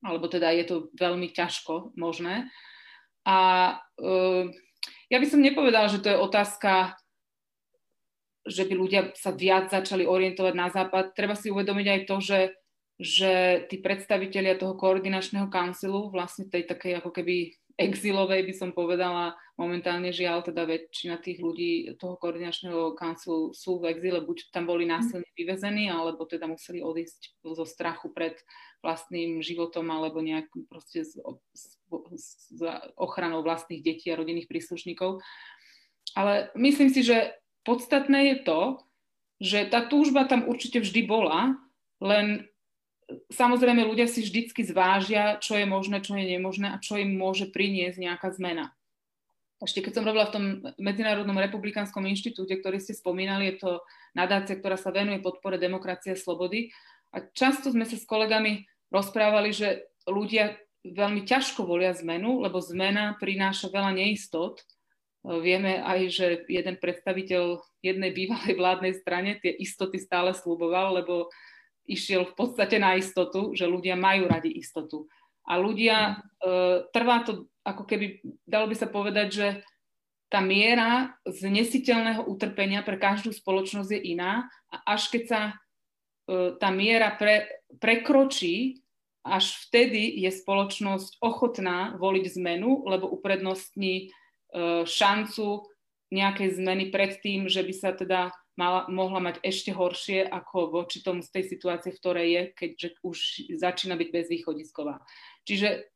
alebo 0.01 0.31
teda 0.31 0.55
je 0.55 0.65
to 0.65 0.77
veľmi 0.95 1.33
ťažko 1.33 1.97
možné. 1.99 2.49
A 3.25 3.41
uh, 3.97 4.53
ja 5.15 5.19
by 5.23 5.27
som 5.31 5.39
nepovedala, 5.39 5.87
že 5.87 6.03
to 6.03 6.11
je 6.11 6.19
otázka, 6.19 6.99
že 8.43 8.67
by 8.67 8.75
ľudia 8.75 9.03
sa 9.15 9.31
viac 9.31 9.71
začali 9.71 10.03
orientovať 10.03 10.55
na 10.59 10.67
západ. 10.75 11.15
Treba 11.15 11.39
si 11.39 11.55
uvedomiť 11.55 11.87
aj 11.87 12.01
to, 12.11 12.17
že, 12.19 12.41
že 12.99 13.33
tí 13.71 13.79
predstavitelia 13.79 14.59
toho 14.59 14.75
koordinačného 14.75 15.47
kancilu, 15.47 16.11
vlastne 16.11 16.51
tej 16.51 16.67
takej 16.67 16.99
ako 16.99 17.15
keby 17.15 17.55
exilovej 17.79 18.43
by 18.43 18.55
som 18.55 18.71
povedala, 18.75 19.39
momentálne 19.55 20.11
žiaľ, 20.11 20.43
teda 20.43 20.67
väčšina 20.67 21.23
tých 21.23 21.39
ľudí 21.39 21.95
toho 21.99 22.19
koordinačného 22.19 22.99
kanclu 22.99 23.55
sú 23.55 23.79
v 23.79 23.95
exile, 23.95 24.19
buď 24.23 24.51
tam 24.51 24.67
boli 24.67 24.83
násilne 24.87 25.27
vyvezení, 25.39 25.91
alebo 25.91 26.27
teda 26.27 26.51
museli 26.51 26.83
odísť 26.83 27.39
zo 27.43 27.67
strachu 27.67 28.11
pred 28.11 28.35
vlastným 28.85 29.41
životom 29.41 29.89
alebo 29.89 30.21
nejak 30.21 30.53
proste 30.69 31.01
s, 31.01 31.17
s, 31.57 31.81
s 32.53 32.61
ochranou 33.01 33.41
vlastných 33.41 33.81
detí 33.81 34.13
a 34.13 34.21
rodinných 34.21 34.47
príslušníkov. 34.53 35.25
Ale 36.13 36.53
myslím 36.53 36.93
si, 36.93 37.01
že 37.01 37.33
podstatné 37.65 38.37
je 38.37 38.37
to, 38.45 38.61
že 39.41 39.73
tá 39.73 39.89
túžba 39.89 40.29
tam 40.29 40.45
určite 40.45 40.85
vždy 40.85 41.09
bola, 41.09 41.57
len 41.99 42.45
samozrejme 43.33 43.85
ľudia 43.85 44.09
si 44.09 44.25
vždycky 44.25 44.65
zvážia, 44.65 45.41
čo 45.41 45.57
je 45.57 45.67
možné, 45.67 46.05
čo 46.05 46.17
je 46.17 46.25
nemožné 46.25 46.73
a 46.73 46.81
čo 46.81 47.01
im 47.01 47.17
môže 47.17 47.49
priniesť 47.51 47.99
nejaká 47.99 48.29
zmena. 48.37 48.73
Ešte 49.65 49.81
keď 49.81 49.93
som 49.97 50.05
robila 50.05 50.29
v 50.29 50.35
tom 50.35 50.45
Medzinárodnom 50.77 51.41
republikánskom 51.41 52.05
inštitúte, 52.05 52.53
ktorý 52.61 52.83
ste 52.83 52.93
spomínali, 52.93 53.55
je 53.55 53.65
to 53.65 53.71
nadácia, 54.13 54.61
ktorá 54.61 54.77
sa 54.77 54.93
venuje 54.93 55.25
podpore 55.25 55.57
demokracie 55.57 56.13
a 56.13 56.21
slobody. 56.21 56.69
A 57.15 57.23
často 57.33 57.71
sme 57.71 57.87
sa 57.87 57.95
s 57.95 58.05
kolegami 58.05 58.67
rozprávali, 58.95 59.51
že 59.51 59.91
ľudia 60.07 60.55
veľmi 60.87 61.27
ťažko 61.27 61.67
volia 61.67 61.97
zmenu, 61.97 62.45
lebo 62.45 62.63
zmena 62.63 63.17
prináša 63.19 63.73
veľa 63.73 63.97
neistot. 63.97 64.61
Vieme 65.25 65.81
aj, 65.81 66.01
že 66.13 66.27
jeden 66.47 66.77
predstaviteľ 66.77 67.59
jednej 67.81 68.13
bývalej 68.13 68.55
vládnej 68.61 68.95
strane 69.01 69.41
tie 69.41 69.51
istoty 69.57 69.97
stále 69.97 70.37
slúboval, 70.37 71.01
lebo 71.01 71.33
išiel 71.89 72.29
v 72.29 72.37
podstate 72.37 72.77
na 72.77 72.97
istotu, 72.97 73.57
že 73.57 73.69
ľudia 73.69 73.97
majú 73.97 74.29
radi 74.29 74.53
istotu. 74.53 75.09
A 75.45 75.61
ľudia, 75.61 76.17
e, 76.41 76.89
trvá 76.89 77.25
to, 77.25 77.49
ako 77.61 77.85
keby, 77.85 78.25
dalo 78.49 78.69
by 78.69 78.77
sa 78.77 78.89
povedať, 78.89 79.29
že 79.29 79.47
tá 80.33 80.41
miera 80.41 81.13
znesiteľného 81.29 82.25
utrpenia 82.25 82.81
pre 82.81 82.97
každú 82.97 83.31
spoločnosť 83.37 83.91
je 83.93 84.01
iná 84.17 84.49
a 84.73 84.97
až 84.97 85.13
keď 85.13 85.23
sa 85.29 85.41
e, 85.45 85.55
tá 86.57 86.73
miera 86.73 87.13
pre, 87.21 87.45
prekročí, 87.77 88.84
až 89.25 89.57
vtedy 89.69 90.21
je 90.21 90.29
spoločnosť 90.29 91.19
ochotná 91.25 91.97
voliť 91.97 92.25
zmenu, 92.37 92.85
lebo 92.85 93.09
uprednostní 93.09 93.95
e, 93.97 94.07
šancu 94.85 95.65
nejakej 96.13 96.61
zmeny 96.61 96.93
pred 96.93 97.17
tým, 97.25 97.49
že 97.49 97.65
by 97.65 97.75
sa 97.75 97.91
teda 97.97 98.31
mala, 98.55 98.87
mohla 98.93 99.19
mať 99.19 99.41
ešte 99.43 99.73
horšie 99.75 100.29
ako 100.29 100.71
voči 100.71 101.01
tomu 101.01 101.25
z 101.25 101.33
tej 101.33 101.45
situácie, 101.57 101.91
v 101.91 102.01
ktorej 102.01 102.29
je, 102.29 102.43
keďže 102.55 102.89
už 103.03 103.19
začína 103.59 103.97
byť 103.99 104.09
bezvýchodisková. 104.13 105.03
Čiže 105.49 105.89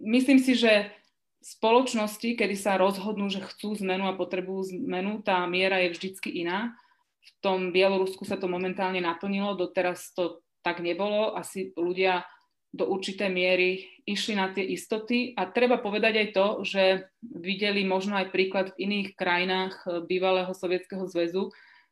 myslím 0.00 0.38
si, 0.38 0.54
že 0.54 0.94
spoločnosti, 1.42 2.34
kedy 2.34 2.56
sa 2.58 2.80
rozhodnú, 2.80 3.30
že 3.30 3.44
chcú 3.44 3.78
zmenu 3.78 4.10
a 4.10 4.18
potrebujú 4.18 4.74
zmenu, 4.74 5.22
tá 5.22 5.42
miera 5.46 5.78
je 5.86 5.94
vždycky 5.94 6.42
iná. 6.42 6.74
V 7.22 7.30
tom 7.44 7.70
Bielorusku 7.70 8.24
sa 8.24 8.40
to 8.40 8.50
momentálne 8.50 8.98
naplnilo, 8.98 9.54
doteraz 9.54 10.10
to 10.16 10.42
tak 10.62 10.82
nebolo. 10.84 11.34
Asi 11.36 11.72
ľudia 11.74 12.26
do 12.68 12.84
určitej 12.84 13.32
miery 13.32 13.88
išli 14.04 14.36
na 14.36 14.52
tie 14.52 14.64
istoty. 14.64 15.32
A 15.36 15.48
treba 15.48 15.80
povedať 15.80 16.14
aj 16.20 16.28
to, 16.36 16.46
že 16.64 16.84
videli 17.24 17.84
možno 17.84 18.20
aj 18.20 18.32
príklad 18.32 18.72
v 18.72 18.88
iných 18.88 19.08
krajinách 19.16 19.74
eh, 19.84 19.90
bývalého 20.04 20.52
Sovietskeho 20.52 21.08
zväzu, 21.08 21.48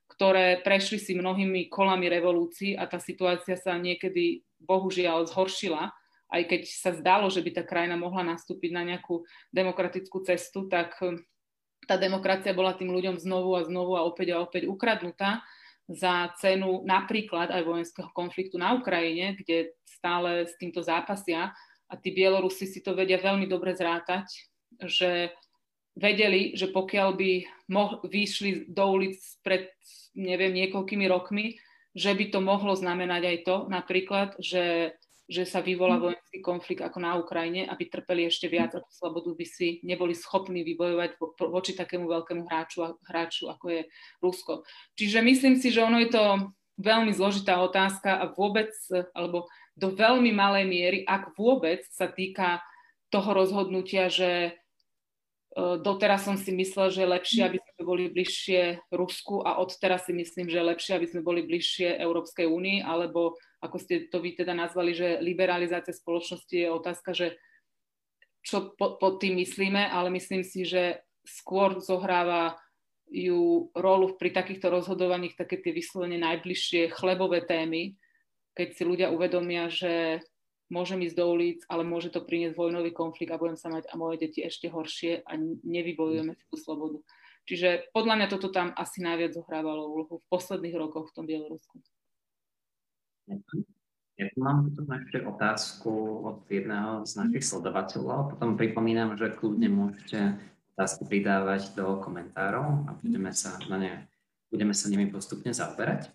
ktoré 0.07 0.61
prešli 0.61 1.01
si 1.01 1.13
mnohými 1.17 1.69
kolami 1.73 2.07
revolúcií 2.13 2.77
a 2.77 2.85
tá 2.87 3.01
situácia 3.01 3.57
sa 3.57 3.77
niekedy 3.77 4.45
bohužiaľ 4.61 5.29
zhoršila. 5.29 5.93
Aj 6.27 6.43
keď 6.43 6.67
sa 6.67 6.91
zdalo, 6.91 7.31
že 7.31 7.39
by 7.41 7.51
tá 7.55 7.63
krajina 7.63 7.95
mohla 7.95 8.35
nastúpiť 8.35 8.71
na 8.75 8.83
nejakú 8.83 9.23
demokratickú 9.53 10.25
cestu, 10.29 10.69
tak 10.69 10.93
eh, 11.01 11.17
tá 11.89 11.97
demokracia 11.97 12.53
bola 12.53 12.77
tým 12.77 12.93
ľuďom 12.93 13.17
znovu 13.17 13.57
a 13.57 13.65
znovu 13.65 13.97
a 13.97 14.05
opäť 14.05 14.37
a 14.37 14.43
opäť 14.45 14.69
ukradnutá 14.69 15.41
za 15.87 16.35
cenu 16.43 16.83
napríklad 16.83 17.55
aj 17.55 17.63
vojenského 17.63 18.11
konfliktu 18.11 18.59
na 18.59 18.75
Ukrajine, 18.75 19.39
kde 19.39 19.75
stále 19.87 20.47
s 20.47 20.59
týmto 20.59 20.83
zápasia. 20.83 21.55
A 21.87 21.95
tí 21.95 22.11
Bielorusi 22.11 22.67
si 22.67 22.83
to 22.83 22.99
vedia 22.99 23.23
veľmi 23.23 23.47
dobre 23.47 23.71
zrátať, 23.79 24.27
že 24.83 25.31
vedeli, 25.95 26.59
že 26.59 26.75
pokiaľ 26.75 27.09
by 27.15 27.31
mo- 27.71 28.03
vyšli 28.03 28.67
do 28.67 28.85
ulic 28.99 29.23
pred, 29.47 29.71
neviem, 30.19 30.53
niekoľkými 30.53 31.07
rokmi, 31.07 31.57
že 31.97 32.13
by 32.13 32.29
to 32.29 32.45
mohlo 32.45 32.77
znamenať 32.77 33.23
aj 33.25 33.39
to 33.47 33.57
napríklad, 33.73 34.29
že 34.37 34.93
že 35.27 35.43
sa 35.43 35.59
vyvolá 35.59 35.99
mhm. 35.99 36.03
vojenský 36.03 36.39
konflikt 36.39 36.83
ako 36.87 36.99
na 37.03 37.19
Ukrajine, 37.19 37.67
aby 37.67 37.91
trpeli 37.91 38.31
ešte 38.31 38.47
viac 38.47 38.79
a 38.79 38.83
tú 38.83 38.91
slobodu 38.95 39.35
by 39.35 39.47
si 39.47 39.83
neboli 39.83 40.15
schopní 40.15 40.63
vybojovať 40.63 41.19
voči 41.51 41.75
takému 41.75 42.07
veľkému 42.07 42.47
hráču, 42.47 42.95
hráču 43.11 43.51
ako 43.51 43.67
je 43.75 43.83
Rusko. 44.23 44.63
Čiže 44.95 45.27
myslím 45.27 45.59
si, 45.59 45.75
že 45.75 45.83
ono 45.83 45.99
je 45.99 46.11
to 46.15 46.25
veľmi 46.79 47.11
zložitá 47.11 47.59
otázka 47.59 48.21
a 48.21 48.25
vôbec, 48.31 48.71
alebo 49.17 49.51
do 49.77 49.93
veľmi 49.93 50.31
malej 50.33 50.65
miery, 50.69 50.99
ak 51.05 51.37
vôbec 51.37 51.85
sa 51.91 52.09
týka 52.09 52.65
toho 53.09 53.33
rozhodnutia, 53.33 54.13
že 54.13 54.31
e, 54.33 54.51
doteraz 55.57 56.29
som 56.29 56.37
si 56.37 56.53
myslela, 56.53 56.93
že 56.93 57.05
je 57.05 57.15
lepšie, 57.17 57.41
aby 57.45 57.59
sme 57.61 57.83
boli 57.85 58.05
bližšie 58.13 58.93
Rusku 58.93 59.41
a 59.41 59.57
odteraz 59.61 60.09
si 60.09 60.13
myslím, 60.17 60.53
že 60.53 60.61
je 60.61 60.71
lepšie, 60.73 60.93
aby 60.97 61.07
sme 61.09 61.23
boli 61.25 61.45
bližšie 61.45 61.97
Európskej 61.97 62.45
únii, 62.49 62.85
alebo 62.85 63.37
ako 63.67 63.83
ste 63.83 64.07
to 64.07 64.23
vy 64.23 64.39
teda 64.39 64.55
nazvali, 64.55 64.95
že 64.95 65.19
liberalizácia 65.19 65.93
spoločnosti 65.93 66.55
je 66.55 66.69
otázka, 66.71 67.11
že 67.13 67.37
čo 68.47 68.79
pod, 68.79 69.19
tým 69.19 69.43
myslíme, 69.43 69.91
ale 69.91 70.15
myslím 70.15 70.47
si, 70.47 70.63
že 70.63 71.03
skôr 71.27 71.83
zohráva 71.83 72.55
ju 73.11 73.71
rolu 73.75 74.15
pri 74.15 74.31
takýchto 74.31 74.71
rozhodovaních 74.71 75.35
také 75.35 75.59
tie 75.59 75.75
vyslovene 75.75 76.19
najbližšie 76.23 76.95
chlebové 76.95 77.43
témy, 77.43 77.99
keď 78.55 78.69
si 78.75 78.83
ľudia 78.87 79.11
uvedomia, 79.11 79.67
že 79.67 80.23
môžem 80.71 81.03
ísť 81.07 81.17
do 81.19 81.27
ulic, 81.31 81.63
ale 81.71 81.87
môže 81.87 82.11
to 82.11 82.23
priniesť 82.23 82.59
vojnový 82.59 82.91
konflikt 82.91 83.31
a 83.31 83.39
budem 83.39 83.59
sa 83.59 83.71
mať 83.71 83.87
a 83.91 83.95
moje 83.95 84.23
deti 84.23 84.43
ešte 84.43 84.71
horšie 84.71 85.23
a 85.23 85.33
nevybojujeme 85.63 86.35
tú 86.51 86.57
slobodu. 86.59 86.99
Čiže 87.47 87.95
podľa 87.95 88.15
mňa 88.19 88.27
toto 88.27 88.51
tam 88.51 88.75
asi 88.75 88.99
najviac 89.07 89.39
zohrávalo 89.39 89.87
úlohu 89.87 90.19
v 90.19 90.29
posledných 90.31 90.75
rokoch 90.75 91.11
v 91.11 91.15
tom 91.15 91.25
Bielorusku. 91.31 91.79
Ja 94.17 94.27
tu 94.33 94.39
mám 94.41 94.73
tu 94.73 94.81
ešte 94.87 95.21
otázku 95.27 95.93
od 96.25 96.39
jedného 96.49 97.05
z 97.05 97.13
našich 97.21 97.45
sledovateľov. 97.45 98.33
Potom 98.33 98.57
pripomínam, 98.57 99.13
že 99.19 99.35
kľudne 99.35 99.69
môžete 99.69 100.41
otázky 100.73 101.05
pridávať 101.05 101.77
do 101.77 102.01
komentárov 102.01 102.89
a 102.89 102.97
budeme 102.97 103.35
sa, 103.37 103.61
na 103.69 103.77
ne, 103.77 103.93
budeme 104.49 104.73
sa 104.73 104.89
nimi 104.89 105.11
postupne 105.13 105.53
zaoberať. 105.53 106.09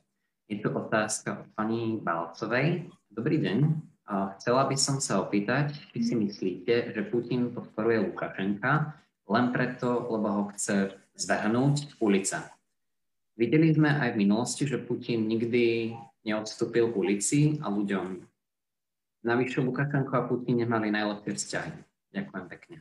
Je 0.50 0.58
tu 0.58 0.74
otázka 0.74 1.46
od 1.46 1.48
pani 1.54 2.02
Balcovej. 2.02 2.90
Dobrý 3.12 3.38
deň. 3.38 3.60
Chcela 4.40 4.68
by 4.68 4.76
som 4.76 4.98
sa 4.98 5.22
opýtať, 5.24 5.72
či 5.94 6.00
si 6.02 6.14
myslíte, 6.18 6.92
že 6.92 7.08
Putin 7.08 7.54
podporuje 7.54 8.12
Lukašenka 8.12 8.98
len 9.30 9.46
preto, 9.56 10.10
lebo 10.12 10.28
ho 10.28 10.44
chce 10.52 10.98
zvrhnúť 11.16 12.02
ulica. 12.04 12.52
Videli 13.40 13.72
sme 13.72 13.96
aj 13.96 14.18
v 14.18 14.20
minulosti, 14.28 14.68
že 14.68 14.82
Putin 14.82 15.30
nikdy 15.32 15.96
neodstúpil 16.26 16.92
ulici 16.94 17.58
a 17.62 17.70
ľuďom. 17.70 18.22
Navyše 19.22 19.62
Lukašenko 19.62 20.14
a 20.18 20.26
Putin 20.26 20.66
nemali 20.66 20.90
najlepšie 20.90 21.34
vzťahy. 21.38 21.72
Ďakujem 22.12 22.46
pekne. 22.50 22.78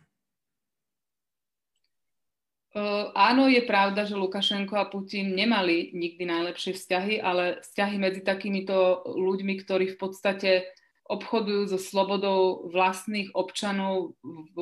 Uh, 2.71 3.11
áno, 3.19 3.51
je 3.51 3.67
pravda, 3.67 4.07
že 4.07 4.15
Lukašenko 4.15 4.79
a 4.79 4.87
Putin 4.87 5.35
nemali 5.35 5.91
nikdy 5.91 6.23
najlepšie 6.23 6.79
vzťahy, 6.79 7.19
ale 7.19 7.59
vzťahy 7.67 7.97
medzi 7.99 8.23
takýmito 8.23 9.03
ľuďmi, 9.11 9.59
ktorí 9.59 9.91
v 9.91 9.99
podstate 9.99 10.71
obchodujú 11.11 11.75
so 11.75 11.79
slobodou 11.83 12.71
vlastných 12.71 13.35
občanov 13.35 14.15
v, 14.55 14.59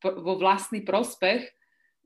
vo 0.00 0.34
vlastný 0.40 0.80
prospech, 0.80 1.44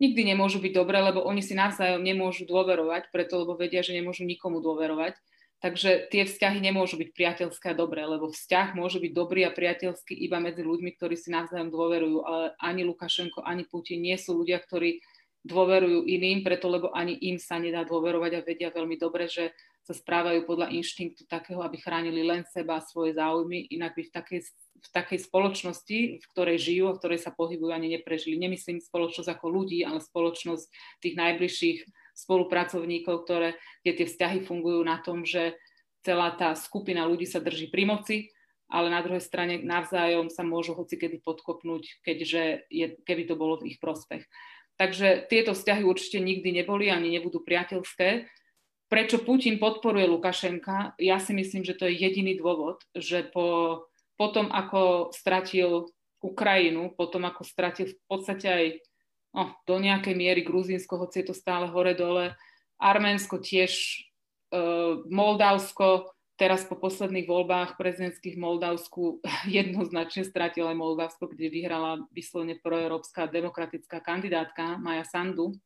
nikdy 0.03 0.35
nemôžu 0.35 0.59
byť 0.59 0.73
dobré, 0.75 0.99
lebo 0.99 1.23
oni 1.23 1.47
si 1.47 1.55
navzájom 1.55 2.03
nemôžu 2.03 2.43
dôverovať, 2.51 3.15
preto 3.15 3.47
lebo 3.47 3.55
vedia, 3.55 3.87
že 3.87 3.95
nemôžu 3.95 4.27
nikomu 4.27 4.59
dôverovať. 4.59 5.15
Takže 5.61 6.09
tie 6.09 6.25
vzťahy 6.25 6.57
nemôžu 6.57 6.97
byť 6.97 7.13
priateľské 7.13 7.73
a 7.73 7.77
dobré, 7.77 8.01
lebo 8.09 8.33
vzťah 8.33 8.73
môže 8.73 8.97
byť 8.97 9.13
dobrý 9.13 9.45
a 9.45 9.53
priateľský 9.53 10.17
iba 10.17 10.41
medzi 10.41 10.65
ľuďmi, 10.65 10.97
ktorí 10.97 11.21
si 11.21 11.29
navzájom 11.29 11.69
dôverujú. 11.69 12.25
Ale 12.25 12.57
ani 12.57 12.89
Lukašenko, 12.89 13.45
ani 13.45 13.69
Putin 13.69 14.01
nie 14.01 14.17
sú 14.17 14.41
ľudia, 14.41 14.57
ktorí 14.57 15.05
dôverujú 15.45 16.09
iným, 16.09 16.45
preto 16.45 16.69
lebo 16.69 16.93
ani 16.97 17.17
im 17.29 17.37
sa 17.37 17.61
nedá 17.61 17.85
dôverovať 17.85 18.33
a 18.41 18.45
vedia 18.45 18.69
veľmi 18.73 18.97
dobre, 18.97 19.29
že 19.29 19.53
sa 19.85 19.97
správajú 19.97 20.45
podľa 20.45 20.73
inštinktu 20.77 21.25
takého, 21.25 21.65
aby 21.65 21.81
chránili 21.81 22.21
len 22.21 22.45
seba 22.49 22.81
a 22.81 22.85
svoje 22.85 23.17
záujmy, 23.17 23.73
inak 23.73 23.97
by 23.97 24.03
v 24.05 24.13
takej, 24.13 24.41
v 24.81 24.89
takej 24.93 25.19
spoločnosti, 25.29 25.99
v 26.21 26.27
ktorej 26.37 26.57
žijú 26.61 26.85
a 26.89 26.95
v 26.97 27.01
ktorej 27.01 27.21
sa 27.25 27.33
pohybujú, 27.33 27.73
ani 27.73 28.01
neprežili. 28.01 28.37
Nemyslím 28.37 28.81
spoločnosť 28.81 29.29
ako 29.33 29.47
ľudí, 29.49 29.81
ale 29.85 30.05
spoločnosť 30.05 30.69
tých 31.01 31.15
najbližších 31.17 31.79
spolupracovníkov, 32.27 33.25
ktoré, 33.25 33.57
kde 33.83 33.93
tie 34.03 34.07
vzťahy 34.07 34.39
fungujú 34.45 34.81
na 34.85 35.01
tom, 35.01 35.25
že 35.25 35.57
celá 36.05 36.33
tá 36.37 36.53
skupina 36.57 37.05
ľudí 37.09 37.25
sa 37.25 37.41
drží 37.41 37.73
pri 37.73 37.85
moci, 37.89 38.17
ale 38.71 38.93
na 38.93 39.03
druhej 39.03 39.25
strane 39.25 39.61
navzájom 39.61 40.31
sa 40.31 40.47
môžu 40.47 40.79
hocikedy 40.79 41.19
podkopnúť, 41.21 42.05
keďže 42.07 42.71
je, 42.71 42.87
keby 43.03 43.27
to 43.27 43.35
bolo 43.35 43.59
v 43.59 43.75
ich 43.75 43.79
prospech. 43.83 44.23
Takže 44.79 45.29
tieto 45.29 45.53
vzťahy 45.53 45.85
určite 45.85 46.23
nikdy 46.23 46.57
neboli 46.57 46.89
ani 46.89 47.13
nebudú 47.13 47.45
priateľské 47.45 48.31
Prečo 48.91 49.23
Putin 49.23 49.63
podporuje 49.63 50.03
Lukašenka? 50.11 50.99
Ja 50.99 51.23
si 51.23 51.31
myslím, 51.31 51.63
že 51.63 51.79
to 51.79 51.87
je 51.87 51.95
jediný 51.95 52.35
dôvod, 52.35 52.83
že 52.91 53.23
po, 53.23 53.87
potom, 54.19 54.51
ako 54.51 55.15
stratil 55.15 55.87
Ukrajinu, 56.19 56.91
potom, 56.99 57.23
ako 57.23 57.47
stratil 57.47 57.87
v 57.87 57.97
podstate 58.11 58.47
aj 58.51 58.67
no, 59.35 59.55
do 59.67 59.77
nejakej 59.79 60.15
miery 60.15 60.43
Gruzínsko, 60.45 61.01
hoci 61.01 61.23
je 61.23 61.33
to 61.33 61.35
stále 61.35 61.71
hore-dole, 61.71 62.35
Arménsko 62.81 63.39
tiež, 63.39 63.73
e, 63.73 64.61
Moldavsko, 65.09 66.13
teraz 66.41 66.65
po 66.65 66.81
posledných 66.81 67.29
voľbách 67.29 67.77
prezidentských 67.77 68.41
v 68.41 68.43
Moldavsku 68.43 69.21
jednoznačne 69.59 70.25
stratil 70.25 70.65
aj 70.69 70.77
Moldavsko, 70.77 71.29
kde 71.29 71.53
vyhrala 71.53 72.07
vyslovene 72.11 72.57
proeurópska 72.57 73.29
demokratická 73.29 74.01
kandidátka 74.01 74.81
Maja 74.81 75.05
Sandu, 75.05 75.57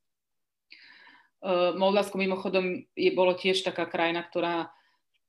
Eh, 1.45 1.77
Moldavsko 1.77 2.17
mimochodom 2.17 2.89
je, 2.97 3.11
bolo 3.13 3.37
tiež 3.37 3.61
taká 3.61 3.85
krajina, 3.85 4.25
ktorá 4.25 4.73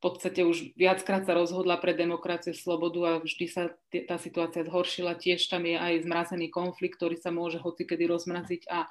podstate 0.06 0.46
už 0.46 0.78
viackrát 0.78 1.26
sa 1.26 1.34
rozhodla 1.34 1.82
pre 1.82 1.98
demokraciu, 1.98 2.54
slobodu 2.54 3.02
a 3.10 3.12
vždy 3.18 3.46
sa 3.50 3.74
t- 3.89 4.06
tá 4.06 4.22
situácia 4.22 4.62
zhoršila. 4.62 5.18
Tiež 5.18 5.50
tam 5.50 5.65
je 5.65 5.74
aj 5.74 6.06
zmrazený 6.06 6.54
konflikt, 6.54 7.02
ktorý 7.02 7.18
sa 7.18 7.34
môže 7.34 7.58
hocikedy 7.58 8.06
rozmraziť 8.06 8.70
a 8.70 8.86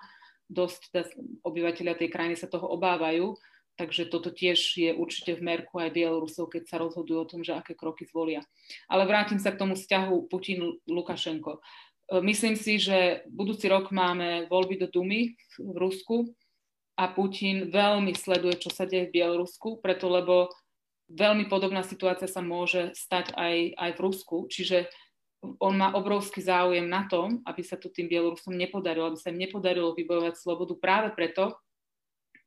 dosť 0.51 0.83
tá, 0.91 1.07
obyvateľia 1.47 1.95
tej 1.95 2.11
krajiny 2.11 2.35
sa 2.35 2.51
toho 2.51 2.67
obávajú. 2.67 3.39
Takže 3.75 4.07
toto 4.11 4.31
tiež 4.31 4.59
je 4.79 4.91
určite 4.95 5.35
v 5.39 5.47
merku 5.47 5.83
aj 5.83 5.95
Bielorusov, 5.95 6.51
keď 6.51 6.63
sa 6.67 6.77
rozhodujú 6.83 7.19
o 7.19 7.31
tom, 7.31 7.41
že 7.43 7.55
aké 7.55 7.75
kroky 7.75 8.07
zvolia. 8.07 8.43
Ale 8.87 9.07
vrátim 9.07 9.39
sa 9.39 9.51
k 9.51 9.59
tomu 9.59 9.75
vzťahu 9.75 10.31
Putin-Lukašenko. 10.31 11.59
Eh, 11.59 12.23
myslím 12.23 12.55
si, 12.55 12.79
že 12.79 13.25
budúci 13.31 13.67
rok 13.71 13.91
máme 13.95 14.47
voľby 14.51 14.83
do 14.83 14.89
Dumy 14.91 15.35
v 15.59 15.77
Rusku 15.79 16.35
a 16.95 17.11
Putin 17.11 17.71
veľmi 17.75 18.15
sleduje, 18.15 18.63
čo 18.63 18.71
sa 18.71 18.87
deje 18.87 19.11
v 19.11 19.15
Bielorusku, 19.19 19.83
preto 19.83 20.07
lebo 20.07 20.55
veľmi 21.15 21.47
podobná 21.47 21.87
situácia 21.87 22.27
sa 22.27 22.43
môže 22.43 22.91
stať 22.99 23.31
aj, 23.39 23.79
aj 23.79 23.91
v 23.95 24.03
Rusku. 24.03 24.37
Čiže 24.51 24.91
on 25.61 25.77
má 25.77 25.93
obrovský 25.95 26.41
záujem 26.41 26.89
na 26.89 27.07
tom, 27.07 27.45
aby 27.47 27.63
sa 27.63 27.79
to 27.79 27.93
tým 27.93 28.09
Bielorusom 28.11 28.57
nepodarilo, 28.57 29.13
aby 29.13 29.19
sa 29.21 29.31
im 29.31 29.39
nepodarilo 29.39 29.95
vybojovať 29.95 30.35
slobodu 30.41 30.75
práve 30.81 31.09
preto, 31.13 31.55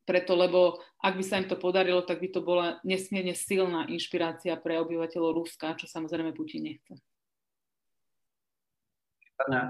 preto 0.07 0.33
lebo 0.33 0.81
ak 1.03 1.13
by 1.19 1.23
sa 1.23 1.37
im 1.37 1.47
to 1.51 1.59
podarilo, 1.59 2.01
tak 2.01 2.23
by 2.23 2.31
to 2.31 2.39
bola 2.41 2.79
nesmierne 2.87 3.35
silná 3.35 3.85
inšpirácia 3.91 4.55
pre 4.55 4.79
obyvateľov 4.79 5.43
Ruska, 5.43 5.75
čo 5.77 5.85
samozrejme 5.85 6.31
Putin 6.31 6.73
nechce. 6.73 6.95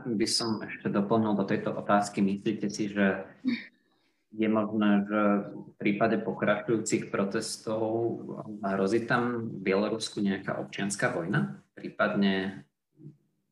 By 0.07 0.27
som 0.29 0.63
ešte 0.63 0.87
doplnil 0.87 1.35
do 1.35 1.43
tejto 1.43 1.75
otázky. 1.75 2.23
Myslíte 2.23 2.71
si, 2.71 2.87
že 2.87 3.27
je 4.35 4.49
možné, 4.51 5.07
že 5.07 5.21
v 5.51 5.71
prípade 5.79 6.19
pokračujúcich 6.19 7.07
protestov 7.07 7.81
hrozí 8.59 9.07
tam 9.07 9.47
v 9.47 9.71
Bielorusku 9.71 10.19
nejaká 10.19 10.59
občianská 10.59 11.15
vojna, 11.15 11.63
prípadne 11.77 12.67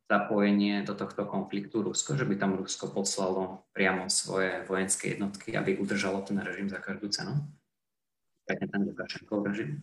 zapojenie 0.06 0.86
do 0.86 0.94
tohto 0.94 1.26
konfliktu 1.26 1.82
Rusko, 1.82 2.14
že 2.14 2.28
by 2.30 2.36
tam 2.38 2.60
Rusko 2.60 2.94
poslalo 2.94 3.66
priamo 3.74 4.06
svoje 4.12 4.62
vojenské 4.70 5.18
jednotky, 5.18 5.58
aby 5.58 5.82
udržalo 5.82 6.22
ten 6.22 6.38
režim 6.44 6.70
za 6.70 6.78
každú 6.78 7.10
cenu? 7.10 7.42
Prípadne 8.46 8.68
ten 8.70 8.82
Lukašenkov 8.86 9.38
režim? 9.50 9.82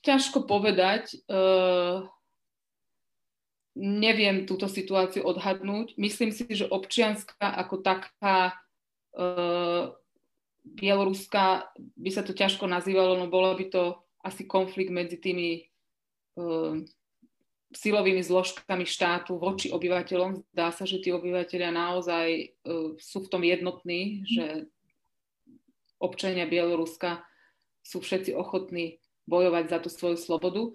Ťažko 0.00 0.48
povedať. 0.48 1.20
Uh, 1.28 2.08
neviem 3.76 4.48
túto 4.48 4.64
situáciu 4.64 5.28
odhadnúť. 5.28 5.98
Myslím 6.00 6.32
si, 6.32 6.48
že 6.48 6.64
občianská 6.64 7.44
ako 7.44 7.84
taká 7.84 8.56
uh, 9.12 9.92
Bieloruska 10.64 11.68
by 11.76 12.10
sa 12.10 12.24
to 12.24 12.32
ťažko 12.32 12.64
nazývalo, 12.64 13.20
no 13.20 13.28
bolo 13.28 13.52
by 13.52 13.68
to 13.68 13.82
asi 14.24 14.48
konflikt 14.48 14.88
medzi 14.88 15.20
tými 15.20 15.68
uh, 16.40 16.80
silovými 17.76 18.24
zložkami 18.24 18.88
štátu 18.88 19.36
voči 19.36 19.68
obyvateľom. 19.68 20.48
Zdá 20.56 20.72
sa, 20.72 20.88
že 20.88 21.04
tí 21.04 21.12
obyvateľia 21.12 21.68
naozaj 21.68 22.28
uh, 22.64 22.96
sú 22.96 23.28
v 23.28 23.30
tom 23.30 23.42
jednotní, 23.44 24.24
že 24.24 24.66
občania 26.00 26.48
Bieloruska 26.48 27.20
sú 27.84 28.00
všetci 28.00 28.32
ochotní 28.32 28.98
bojovať 29.28 29.64
za 29.68 29.78
tú 29.84 29.88
svoju 29.92 30.16
slobodu. 30.16 30.72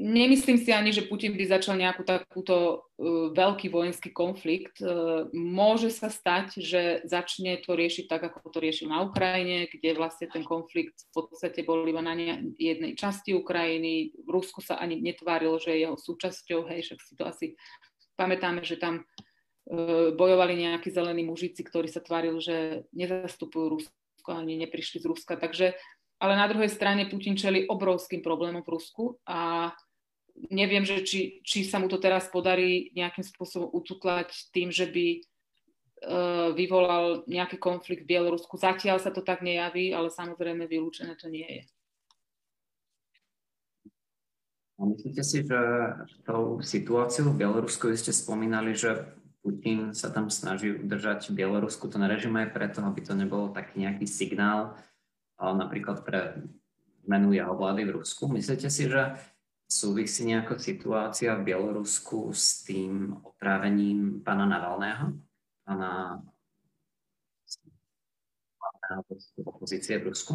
Nemyslím 0.00 0.56
si 0.56 0.72
ani, 0.72 0.96
že 0.96 1.04
Putin 1.04 1.36
by 1.36 1.44
začal 1.44 1.76
nejakú 1.76 2.08
takúto 2.08 2.88
uh, 2.96 3.28
veľký 3.36 3.68
vojenský 3.68 4.16
konflikt. 4.16 4.80
Uh, 4.80 5.28
môže 5.36 5.92
sa 5.92 6.08
stať, 6.08 6.56
že 6.56 7.04
začne 7.04 7.60
to 7.60 7.76
riešiť 7.76 8.08
tak, 8.08 8.24
ako 8.32 8.48
to 8.48 8.64
riešil 8.64 8.88
na 8.88 9.04
Ukrajine, 9.04 9.68
kde 9.68 9.92
vlastne 9.92 10.32
ten 10.32 10.40
konflikt 10.40 11.04
v 11.12 11.28
podstate 11.28 11.68
bol 11.68 11.84
iba 11.84 12.00
na 12.00 12.16
jednej 12.56 12.96
časti 12.96 13.36
Ukrajiny. 13.36 14.16
Rusku 14.24 14.64
sa 14.64 14.80
ani 14.80 15.04
netvárilo, 15.04 15.60
že 15.60 15.76
je 15.76 15.84
jeho 15.84 16.00
súčasťou. 16.00 16.64
Hej, 16.72 16.80
však 16.88 16.98
si 17.04 17.12
to 17.20 17.24
asi 17.28 17.46
pamätáme, 18.16 18.64
že 18.64 18.80
tam 18.80 19.04
uh, 19.04 20.16
bojovali 20.16 20.64
nejakí 20.64 20.88
zelení 20.88 21.28
mužici, 21.28 21.60
ktorí 21.60 21.92
sa 21.92 22.00
tvárili, 22.00 22.40
že 22.40 22.88
nezastupujú 22.96 23.76
Rusko 23.76 24.30
ani 24.32 24.56
neprišli 24.64 25.04
z 25.04 25.12
Ruska. 25.12 25.36
Takže 25.36 25.76
ale 26.20 26.36
na 26.36 26.48
druhej 26.48 26.68
strane 26.68 27.08
Putin 27.08 27.32
čeli 27.32 27.64
obrovským 27.64 28.20
problémom 28.20 28.60
v 28.60 28.72
Rusku 28.76 29.16
a 29.24 29.72
neviem, 30.50 30.86
že 30.86 31.02
či, 31.02 31.40
či 31.44 31.66
sa 31.66 31.78
mu 31.78 31.86
to 31.86 32.00
teraz 32.00 32.28
podarí 32.28 32.90
nejakým 32.94 33.24
spôsobom 33.24 33.70
ututlať 33.70 34.32
tým, 34.50 34.70
že 34.72 34.86
by 34.88 35.06
uh, 35.16 36.48
vyvolal 36.54 37.24
nejaký 37.30 37.56
konflikt 37.60 38.04
v 38.04 38.16
Bielorusku. 38.16 38.58
Zatiaľ 38.58 38.98
sa 38.98 39.10
to 39.14 39.20
tak 39.20 39.44
nejaví, 39.44 39.94
ale 39.94 40.08
samozrejme 40.12 40.66
vylúčené 40.66 41.14
to 41.18 41.28
nie 41.28 41.46
je. 41.46 41.62
Myslíte 44.80 45.20
si, 45.20 45.44
že 45.44 45.60
tou 46.24 46.56
situáciou 46.64 47.36
v 47.36 47.44
Bielorusku, 47.44 47.92
vy 47.92 48.00
ste 48.00 48.16
spomínali, 48.16 48.72
že 48.72 49.12
Putin 49.44 49.92
sa 49.92 50.08
tam 50.08 50.32
snaží 50.32 50.72
udržať 50.72 51.36
Bielorusku 51.36 51.88
ten 51.92 52.00
režim 52.08 52.32
aj 52.40 52.52
preto, 52.52 52.80
aby 52.84 53.00
to 53.04 53.12
nebolo 53.12 53.52
taký 53.52 53.84
nejaký 53.84 54.08
signál, 54.08 54.76
napríklad 55.36 56.00
pre 56.04 56.44
zmenu 57.04 57.32
jeho 57.32 57.56
vlády 57.56 57.88
v 57.88 57.94
Rusku. 58.00 58.28
Myslíte 58.28 58.68
si, 58.68 58.88
že 58.88 59.16
súvisí 59.70 60.26
nejaká 60.26 60.58
situácia 60.58 61.38
v 61.38 61.46
Bielorusku 61.46 62.34
s 62.34 62.66
tým 62.66 63.14
otrávením 63.22 64.18
pána 64.26 64.42
Navalného, 64.50 65.14
pána 65.62 66.18
opozície 69.46 70.02
v 70.02 70.10
Rusku? 70.10 70.34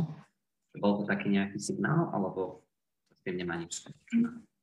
Bol 0.79 1.03
to 1.03 1.03
taký 1.03 1.35
nejaký 1.35 1.59
signál, 1.59 2.15
alebo 2.15 2.63
s 3.11 3.19
tým 3.27 3.43
nemá 3.43 3.59
nič 3.59 3.83
spoločné? 3.83 4.54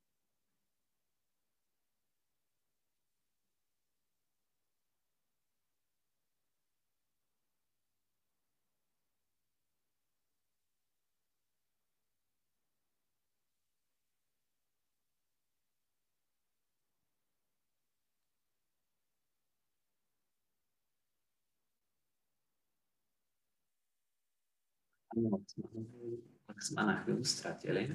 Tak 26.48 26.59
sme 26.61 26.81
na 26.88 26.94
chvíľu 27.05 27.25
stratili. 27.25 27.92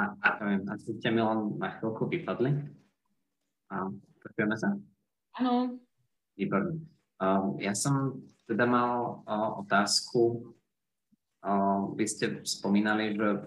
A, 0.00 0.16
a, 0.16 0.28
asi 0.72 0.96
ste 0.96 1.12
mi 1.12 1.20
len 1.20 1.60
na 1.60 1.76
chvíľku 1.76 2.08
vypadli. 2.08 2.56
A 3.68 3.92
počujeme 4.24 4.56
sa? 4.56 4.72
Áno. 5.36 5.76
Výborne. 6.40 6.80
Uh, 7.20 7.60
ja 7.60 7.76
som 7.76 8.24
teda 8.48 8.64
mal 8.64 9.20
uh, 9.28 9.60
otázku. 9.60 10.56
Uh, 11.44 11.92
vy 12.00 12.04
ste 12.08 12.40
spomínali, 12.48 13.12
že 13.12 13.44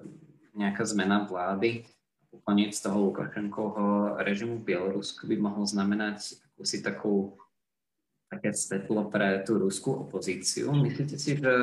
nejaká 0.53 0.85
zmena 0.85 1.25
vlády, 1.25 1.89
koniec 2.45 2.77
toho 2.77 3.09
Lukašenkovho 3.09 4.17
režimu 4.21 4.61
v 4.61 4.73
Bielorusku 4.73 5.25
by 5.25 5.37
mohol 5.41 5.65
znamenať 5.65 6.37
akúsi 6.53 6.85
takú 6.85 7.33
také 8.29 8.49
svetlo 8.53 9.13
pre 9.13 9.45
tú 9.45 9.61
ruskú 9.61 10.09
opozíciu. 10.09 10.73
Myslíte 10.73 11.17
si, 11.21 11.37
že 11.37 11.53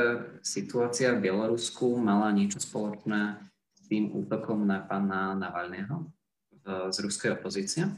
situácia 0.42 1.10
v 1.14 1.26
Bielorusku 1.26 1.98
mala 1.98 2.30
niečo 2.30 2.62
spoločné 2.62 3.49
tým 3.90 4.14
útokom 4.14 4.62
na 4.62 4.86
pána 4.86 5.34
Navalného 5.34 6.06
z 6.64 6.96
ruskej 7.02 7.34
opozície? 7.34 7.90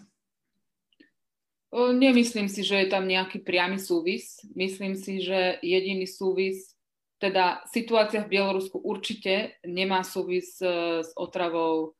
Nemyslím 1.72 2.52
si, 2.52 2.64
že 2.64 2.84
je 2.84 2.88
tam 2.92 3.08
nejaký 3.08 3.40
priamy 3.40 3.80
súvis. 3.80 4.44
Myslím 4.52 4.92
si, 4.92 5.24
že 5.24 5.56
jediný 5.64 6.04
súvis, 6.04 6.76
teda 7.16 7.64
situácia 7.70 8.20
v 8.26 8.34
Bielorusku 8.34 8.76
určite 8.82 9.56
nemá 9.62 10.04
súvis 10.04 10.58
e, 10.58 11.00
s 11.00 11.14
otravou 11.14 11.74
e, 11.86 11.90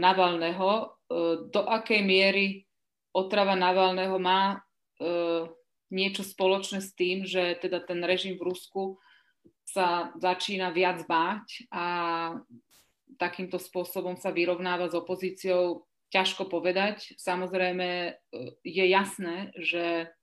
Navalného. 0.00 0.70
E, 0.70 0.84
do 1.50 1.60
akej 1.66 2.00
miery 2.06 2.64
otrava 3.10 3.58
Navalného 3.58 4.16
má 4.22 4.62
niečo 5.90 6.22
spoločné 6.22 6.78
s 6.78 6.94
tým, 6.94 7.26
že 7.26 7.58
teda 7.58 7.82
ten 7.82 7.98
režim 8.06 8.38
v 8.38 8.46
Rusku 8.46 9.02
sa 9.66 10.14
začína 10.22 10.70
viac 10.70 11.02
báť 11.02 11.66
a 11.74 11.84
takýmto 13.18 13.58
spôsobom 13.60 14.18
sa 14.18 14.34
vyrovnáva 14.34 14.90
s 14.90 14.94
opozíciou, 14.94 15.86
ťažko 16.14 16.46
povedať. 16.46 17.18
Samozrejme 17.18 17.88
e, 17.90 18.12
je 18.62 18.84
jasné, 18.86 19.50
že, 19.58 20.14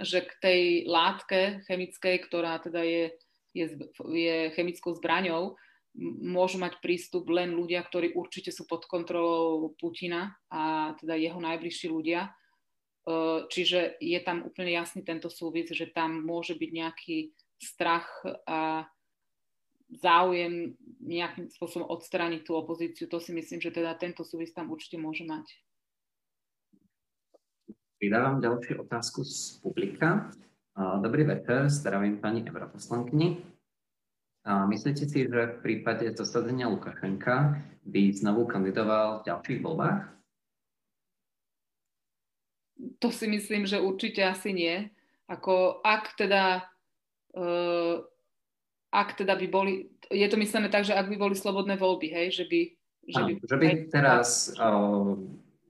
že 0.00 0.24
k 0.24 0.32
tej 0.40 0.60
látke 0.88 1.60
chemickej, 1.68 2.16
ktorá 2.24 2.56
teda 2.64 2.80
je, 2.80 3.04
je, 3.52 3.66
je 4.08 4.36
chemickou 4.56 4.96
zbraňou, 4.96 5.60
môžu 6.22 6.62
mať 6.62 6.78
prístup 6.80 7.28
len 7.28 7.52
ľudia, 7.52 7.82
ktorí 7.82 8.14
určite 8.14 8.54
sú 8.54 8.64
pod 8.64 8.86
kontrolou 8.86 9.74
Putina 9.74 10.38
a 10.48 10.94
teda 10.96 11.18
jeho 11.18 11.36
najbližší 11.42 11.92
ľudia. 11.92 12.30
E, 12.30 12.30
čiže 13.52 14.00
je 14.00 14.20
tam 14.24 14.48
úplne 14.48 14.72
jasný 14.72 15.04
tento 15.04 15.28
súvis, 15.28 15.68
že 15.68 15.92
tam 15.92 16.24
môže 16.24 16.56
byť 16.56 16.70
nejaký 16.72 17.18
strach 17.60 18.08
a 18.48 18.88
záujem 19.98 20.78
nejakým 21.02 21.50
spôsobom 21.50 21.90
odstrániť 21.90 22.46
tú 22.46 22.54
opozíciu. 22.54 23.10
To 23.10 23.18
si 23.18 23.34
myslím, 23.34 23.58
že 23.58 23.74
teda 23.74 23.98
tento 23.98 24.22
súvis 24.22 24.54
tam 24.54 24.70
určite 24.70 25.00
môže 25.00 25.26
mať. 25.26 25.50
Pridávam 27.98 28.40
ďalšiu 28.40 28.80
otázku 28.86 29.26
z 29.26 29.60
publika. 29.60 30.30
Dobrý 30.78 31.28
večer, 31.28 31.68
zdravím 31.68 32.16
pani 32.22 32.40
europoslankyni. 32.40 33.44
Myslíte 34.48 35.04
si, 35.04 35.28
že 35.28 35.40
v 35.52 35.60
prípade 35.60 36.08
zasadenia 36.16 36.72
Lukašenka 36.72 37.60
by 37.84 38.02
znovu 38.16 38.48
kandidoval 38.48 39.20
v 39.20 39.26
ďalších 39.28 39.60
voľbách? 39.60 40.00
To 43.04 43.12
si 43.12 43.28
myslím, 43.28 43.68
že 43.68 43.84
určite 43.84 44.24
asi 44.24 44.56
nie. 44.56 44.88
Ako 45.28 45.84
ak 45.84 46.16
teda 46.16 46.64
uh, 47.36 48.00
ak 48.90 49.22
teda 49.22 49.38
by 49.38 49.46
boli, 49.46 49.72
je 50.10 50.26
to 50.26 50.36
myslené 50.36 50.66
tak, 50.66 50.82
že 50.82 50.94
ak 50.94 51.06
by 51.06 51.16
boli 51.16 51.34
slobodné 51.38 51.78
voľby, 51.78 52.10
hej, 52.10 52.42
že 52.42 52.44
by... 52.50 52.60
Že 53.10 53.22
by, 53.26 53.32
že 53.42 53.56
by 53.56 53.68
teraz 53.90 54.28
uh, 54.58 55.14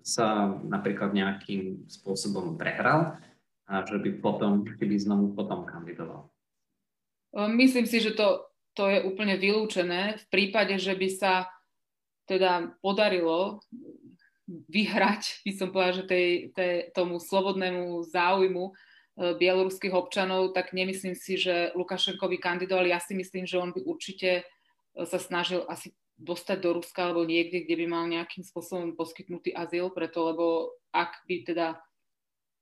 sa 0.00 0.56
napríklad 0.64 1.12
nejakým 1.12 1.86
spôsobom 1.86 2.56
prehral 2.56 3.16
a 3.70 3.84
že 3.86 4.00
by 4.00 4.18
potom, 4.18 4.66
keby 4.66 4.98
znovu 4.98 5.36
potom 5.36 5.62
kandidoval. 5.68 6.26
Myslím 7.54 7.86
si, 7.86 8.02
že 8.02 8.18
to, 8.18 8.50
to 8.74 8.90
je 8.90 9.06
úplne 9.06 9.38
vylúčené. 9.38 10.18
V 10.18 10.26
prípade, 10.26 10.74
že 10.82 10.98
by 10.98 11.08
sa 11.14 11.46
teda 12.26 12.74
podarilo 12.82 13.62
vyhrať, 14.50 15.46
by 15.46 15.52
som 15.54 15.70
povedala, 15.70 15.98
že 16.02 16.04
tej, 16.10 16.28
tej, 16.54 16.90
tomu 16.90 17.22
slobodnému 17.22 18.02
záujmu 18.10 18.74
bieloruských 19.18 19.92
občanov, 19.92 20.54
tak 20.54 20.72
nemyslím 20.72 21.18
si, 21.18 21.36
že 21.36 21.74
Lukašenko 21.74 22.24
by 22.30 22.36
kandidoval. 22.38 22.86
Ja 22.86 23.02
si 23.02 23.12
myslím, 23.18 23.44
že 23.44 23.58
on 23.58 23.74
by 23.74 23.82
určite 23.84 24.30
e, 24.40 24.42
sa 25.04 25.18
snažil 25.18 25.66
asi 25.68 25.92
dostať 26.20 26.58
do 26.60 26.76
Ruska 26.76 27.08
alebo 27.08 27.24
niekde, 27.24 27.64
kde 27.64 27.74
by 27.80 27.86
mal 27.88 28.04
nejakým 28.06 28.44
spôsobom 28.44 28.92
poskytnutý 28.92 29.56
azyl, 29.56 29.88
preto 29.88 30.28
lebo 30.28 30.76
ak 30.92 31.24
by 31.24 31.48
teda, 31.48 31.80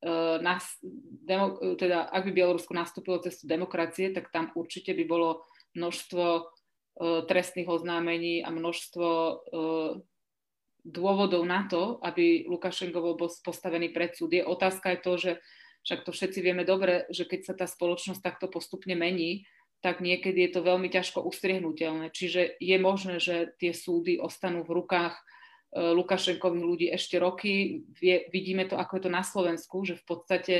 uh, 0.06 0.38
nas, 0.38 0.78
demo, 1.26 1.58
teda 1.74 2.06
ak 2.06 2.22
by 2.30 2.32
Bielorusko 2.38 2.70
nastúpilo 2.70 3.18
cestu 3.18 3.50
demokracie, 3.50 4.14
tak 4.14 4.30
tam 4.30 4.54
určite 4.54 4.94
by 4.94 5.04
bolo 5.11 5.42
množstvo 5.74 6.24
uh, 6.38 7.26
trestných 7.26 7.66
oznámení 7.66 8.46
a 8.46 8.54
množstvo 8.54 9.08
uh, 9.11 9.98
dôvodov 10.87 11.42
na 11.42 11.66
to, 11.66 11.98
aby 12.06 12.46
Lukašenko 12.46 13.02
bol 13.02 13.18
postavený 13.18 13.90
pred 13.90 14.14
súd. 14.14 14.38
Je 14.38 14.46
otázka 14.46 14.94
je 14.94 14.98
to, 15.02 15.12
že 15.18 15.32
však 15.88 16.05
to 16.05 16.12
všetci 16.12 16.44
vieme 16.44 16.68
dobre, 16.68 17.09
že 17.09 17.24
keď 17.24 17.40
sa 17.48 17.55
tá 17.57 17.64
spoločnosť 17.64 18.20
takto 18.20 18.53
postupne 18.53 18.92
mení, 18.92 19.48
tak 19.81 20.05
niekedy 20.05 20.44
je 20.44 20.53
to 20.53 20.61
veľmi 20.61 20.92
ťažko 20.92 21.24
ustriehnutelné. 21.24 22.12
Čiže 22.12 22.61
je 22.61 22.77
možné, 22.77 23.16
že 23.24 23.57
tie 23.57 23.72
súdy 23.72 24.20
ostanú 24.20 24.68
v 24.68 24.85
rukách 24.85 25.16
e, 25.16 25.22
Lukašenkových 25.96 26.66
ľudí 26.68 26.87
ešte 26.92 27.16
roky. 27.16 27.81
Vidíme 28.05 28.68
to, 28.68 28.77
ako 28.77 29.01
je 29.01 29.03
to 29.09 29.11
na 29.16 29.24
Slovensku, 29.24 29.88
že 29.88 29.96
v 29.96 30.05
podstate 30.05 30.55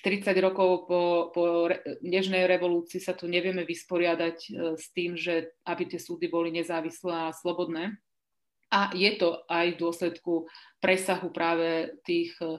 30 0.00 0.32
rokov 0.40 0.88
po, 0.88 1.28
po 1.36 1.68
nežnej 2.00 2.48
revolúcii 2.48 3.04
sa 3.04 3.12
tu 3.12 3.28
nevieme 3.28 3.68
vysporiadať 3.68 4.36
e, 4.48 4.50
s 4.80 4.86
tým, 4.96 5.12
že 5.12 5.60
aby 5.68 5.92
tie 5.92 6.00
súdy 6.00 6.32
boli 6.32 6.48
nezávislé 6.48 7.28
a 7.28 7.36
slobodné. 7.36 8.00
A 8.72 8.90
je 8.96 9.12
to 9.20 9.44
aj 9.46 9.76
v 9.76 9.80
dôsledku 9.82 10.48
presahu 10.80 11.30
práve 11.30 11.94
tých 12.02 12.32
eh, 12.40 12.58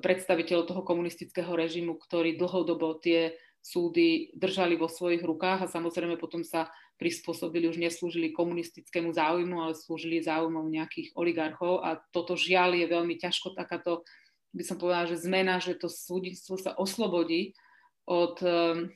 predstaviteľov 0.00 0.64
toho 0.64 0.82
komunistického 0.86 1.52
režimu, 1.52 2.00
ktorí 2.00 2.40
dlhodobo 2.40 2.96
tie 2.96 3.36
súdy 3.62 4.34
držali 4.34 4.74
vo 4.74 4.90
svojich 4.90 5.22
rukách 5.22 5.64
a 5.64 5.70
samozrejme 5.70 6.18
potom 6.18 6.42
sa 6.42 6.72
prispôsobili, 6.98 7.70
už 7.70 7.78
neslúžili 7.78 8.34
komunistickému 8.34 9.14
záujmu, 9.14 9.58
ale 9.58 9.78
slúžili 9.78 10.22
záujmom 10.22 10.66
nejakých 10.66 11.14
oligarchov 11.14 11.82
a 11.82 11.98
toto 12.10 12.34
žiaľ 12.34 12.78
je 12.78 12.86
veľmi 12.90 13.14
ťažko 13.18 13.54
takáto, 13.54 14.02
by 14.54 14.62
som 14.66 14.76
povedala, 14.78 15.10
že 15.10 15.22
zmena, 15.22 15.62
že 15.62 15.78
to 15.78 15.86
súdnictvo 15.90 16.58
sa 16.58 16.74
oslobodí 16.74 17.54
od, 18.06 18.38
um, 18.42 18.90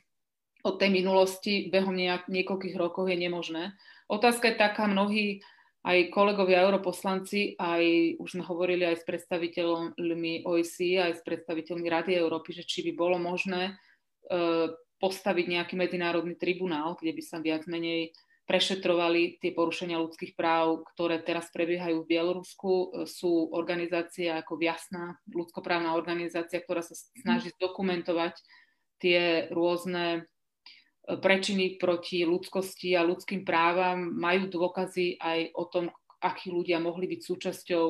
od 0.67 0.75
tej 0.79 0.91
minulosti 0.91 1.71
behom 1.71 1.95
nejak, 1.95 2.27
niekoľkých 2.27 2.77
rokov 2.79 3.07
je 3.07 3.17
nemožné. 3.17 3.75
Otázka 4.11 4.51
je 4.51 4.61
taká, 4.61 4.87
mnohí 4.91 5.43
aj 5.87 6.11
kolegovia 6.11 6.67
europoslanci, 6.67 7.55
aj 7.55 8.19
už 8.19 8.29
sme 8.35 8.43
hovorili 8.43 8.83
aj 8.83 9.01
s 9.01 9.05
predstaviteľmi 9.07 10.43
OEC, 10.43 10.77
aj 10.99 11.13
s 11.15 11.23
predstaviteľmi 11.23 11.87
Rady 11.87 12.13
Európy, 12.19 12.59
že 12.59 12.67
či 12.67 12.83
by 12.91 12.93
bolo 12.99 13.23
možné 13.23 13.79
E, 14.27 14.69
postaviť 14.97 15.47
nejaký 15.53 15.75
medzinárodný 15.77 16.41
tribunál, 16.41 16.97
kde 16.97 17.13
by 17.13 17.23
sa 17.23 17.37
viac 17.37 17.69
menej 17.69 18.17
prešetrovali 18.49 19.37
tie 19.45 19.53
porušenia 19.53 20.01
ľudských 20.01 20.33
práv, 20.33 20.89
ktoré 20.95 21.21
teraz 21.21 21.53
prebiehajú 21.53 22.03
v 22.03 22.11
Bielorusku. 22.17 22.73
E, 22.73 22.87
sú 23.05 23.53
organizácie 23.53 24.33
ako 24.33 24.59
Jasná 24.59 25.21
ľudskoprávna 25.31 25.95
organizácia, 25.95 26.65
ktorá 26.65 26.81
sa 26.81 26.97
snaží 26.97 27.53
zdokumentovať 27.61 28.41
tie 28.99 29.53
rôzne 29.53 30.27
prečiny 31.07 31.79
proti 31.79 32.27
ľudskosti 32.27 32.99
a 32.99 33.07
ľudským 33.07 33.47
právam. 33.47 34.11
Majú 34.19 34.51
dôkazy 34.51 35.23
aj 35.23 35.55
o 35.55 35.65
tom, 35.71 35.85
akí 36.19 36.51
ľudia 36.51 36.83
mohli 36.83 37.07
byť 37.07 37.21
súčasťou 37.23 37.85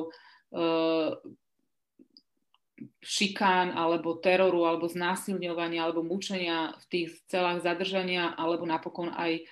šikán 3.01 3.73
alebo 3.73 4.21
teroru 4.21 4.69
alebo 4.69 4.85
znásilňovania 4.85 5.81
alebo 5.81 6.05
mučenia 6.05 6.77
v 6.77 6.85
tých 6.93 7.09
celách 7.25 7.65
zadržania 7.65 8.37
alebo 8.37 8.69
napokon 8.69 9.09
aj 9.09 9.41
e, 9.41 9.43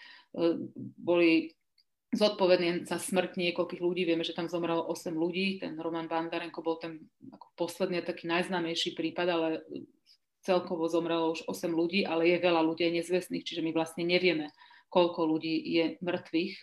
boli 0.78 1.50
zodpovední 2.14 2.88
za 2.88 3.02
smrť 3.02 3.36
niekoľkých 3.36 3.82
ľudí. 3.82 4.08
Vieme, 4.08 4.24
že 4.24 4.38
tam 4.38 4.48
zomrelo 4.48 4.88
8 4.88 5.12
ľudí. 5.12 5.60
Ten 5.60 5.76
Roman 5.76 6.08
Bandarenko 6.08 6.64
bol 6.64 6.80
ten 6.80 7.12
ako 7.34 7.48
posledný 7.60 8.06
taký 8.06 8.30
najznámejší 8.30 8.96
prípad, 8.96 9.28
ale 9.28 9.50
celkovo 10.46 10.86
zomrelo 10.86 11.34
už 11.34 11.44
8 11.50 11.74
ľudí, 11.74 12.06
ale 12.06 12.30
je 12.30 12.38
veľa 12.38 12.62
ľudí 12.62 12.86
nezvestných, 12.94 13.42
čiže 13.42 13.66
my 13.66 13.74
vlastne 13.74 14.06
nevieme, 14.06 14.54
koľko 14.94 15.26
ľudí 15.26 15.58
je 15.58 15.86
mŕtvych. 16.00 16.56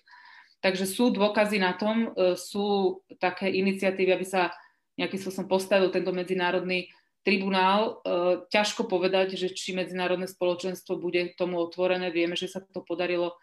Takže 0.63 0.87
sú 0.87 1.11
dôkazy 1.11 1.59
na 1.59 1.75
tom, 1.75 2.15
e, 2.15 2.39
sú 2.39 3.03
také 3.19 3.51
iniciatívy, 3.51 4.15
aby 4.15 4.23
sa 4.23 4.55
nejakým 4.95 5.19
spôsobom 5.19 5.51
postavil 5.51 5.91
tento 5.91 6.15
medzinárodný 6.15 6.87
tribunál. 7.27 7.81
E, 7.83 8.47
ťažko 8.47 8.87
povedať, 8.87 9.35
že 9.35 9.51
či 9.51 9.75
medzinárodné 9.75 10.31
spoločenstvo 10.31 11.03
bude 11.03 11.35
tomu 11.35 11.59
otvorené. 11.59 12.15
Vieme, 12.15 12.39
že 12.39 12.47
sa 12.47 12.63
to 12.63 12.87
podarilo 12.87 13.35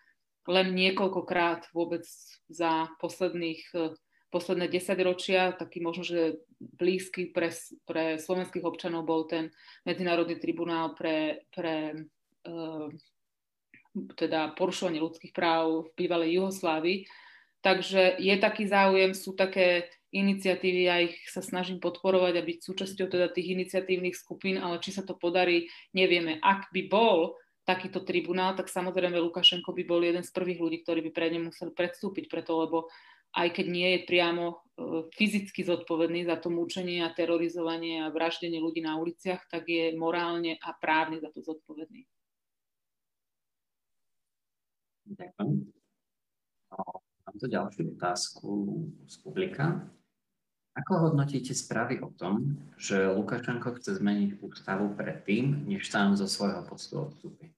len 0.47 0.71
niekoľkokrát 0.71 1.75
vôbec 1.75 2.07
za 2.47 2.87
posledných, 3.03 3.67
posledné 4.29 4.69
desaťročia. 4.69 5.57
Taký 5.57 5.81
možno, 5.81 6.05
že 6.05 6.41
blízky 6.57 7.29
pre, 7.29 7.49
pre 7.85 8.17
slovenských 8.21 8.65
občanov 8.65 9.05
bol 9.05 9.25
ten 9.25 9.49
medzinárodný 9.85 10.37
tribunál 10.37 10.93
pre, 10.93 11.45
pre 11.53 12.05
e, 12.45 12.47
teda 14.15 14.53
porušovanie 14.53 15.01
ľudských 15.01 15.33
práv 15.33 15.89
v 15.89 16.05
bývalej 16.05 16.39
Juhoslávii. 16.39 16.97
Takže 17.59 18.21
je 18.23 18.35
taký 18.39 18.71
záujem, 18.71 19.11
sú 19.11 19.35
také 19.35 19.91
iniciatívy, 20.09 20.81
ja 20.89 20.97
ich 21.03 21.17
sa 21.29 21.43
snažím 21.43 21.77
podporovať 21.77 22.33
a 22.39 22.45
byť 22.45 22.57
súčasťou 22.65 23.07
teda 23.11 23.27
tých 23.29 23.53
iniciatívnych 23.53 24.15
skupín, 24.17 24.57
ale 24.57 24.81
či 24.81 24.95
sa 24.95 25.05
to 25.05 25.13
podarí, 25.13 25.69
nevieme. 25.93 26.41
Ak 26.41 26.71
by 26.73 26.87
bol 26.89 27.37
takýto 27.67 28.01
tribunál, 28.01 28.57
tak 28.57 28.71
samozrejme 28.71 29.21
Lukašenko 29.21 29.69
by 29.77 29.83
bol 29.85 30.01
jeden 30.01 30.25
z 30.25 30.33
prvých 30.33 30.57
ľudí, 30.57 30.77
ktorí 30.81 31.05
by 31.05 31.11
pre 31.13 31.29
ne 31.29 31.53
museli 31.53 31.69
predstúpiť 31.69 32.25
preto, 32.25 32.57
lebo 32.57 32.89
aj 33.35 33.47
keď 33.53 33.65
nie 33.69 33.89
je 33.93 33.99
priamo 34.09 34.45
e, 34.49 34.55
fyzicky 35.13 35.61
zodpovedný 35.61 36.25
za 36.25 36.41
to 36.41 36.49
mučenie 36.49 37.05
a 37.05 37.13
terorizovanie 37.13 38.01
a 38.05 38.13
vraždenie 38.13 38.57
ľudí 38.57 38.81
na 38.81 38.97
uliciach, 38.97 39.45
tak 39.51 39.69
je 39.69 39.93
morálne 39.93 40.57
a 40.57 40.69
právne 40.77 41.21
za 41.21 41.29
to 41.29 41.45
zodpovedný. 41.45 42.05
Ďakujem. 45.09 45.49
Mám 47.29 47.35
tu 47.37 47.45
ďalšiu 47.45 47.83
otázku 47.97 48.49
z 49.05 49.15
publika. 49.21 49.85
Ako 50.77 51.09
hodnotíte 51.09 51.57
správy 51.57 51.97
o 52.01 52.13
tom, 52.13 52.61
že 52.77 53.09
Lukašenko 53.09 53.73
chce 53.77 53.97
zmeniť 53.97 54.41
ústavu 54.41 54.93
predtým, 54.93 55.65
než 55.65 55.89
sám 55.89 56.13
zo 56.13 56.29
svojho 56.29 56.61
postu 56.65 57.09
odstúpi? 57.09 57.49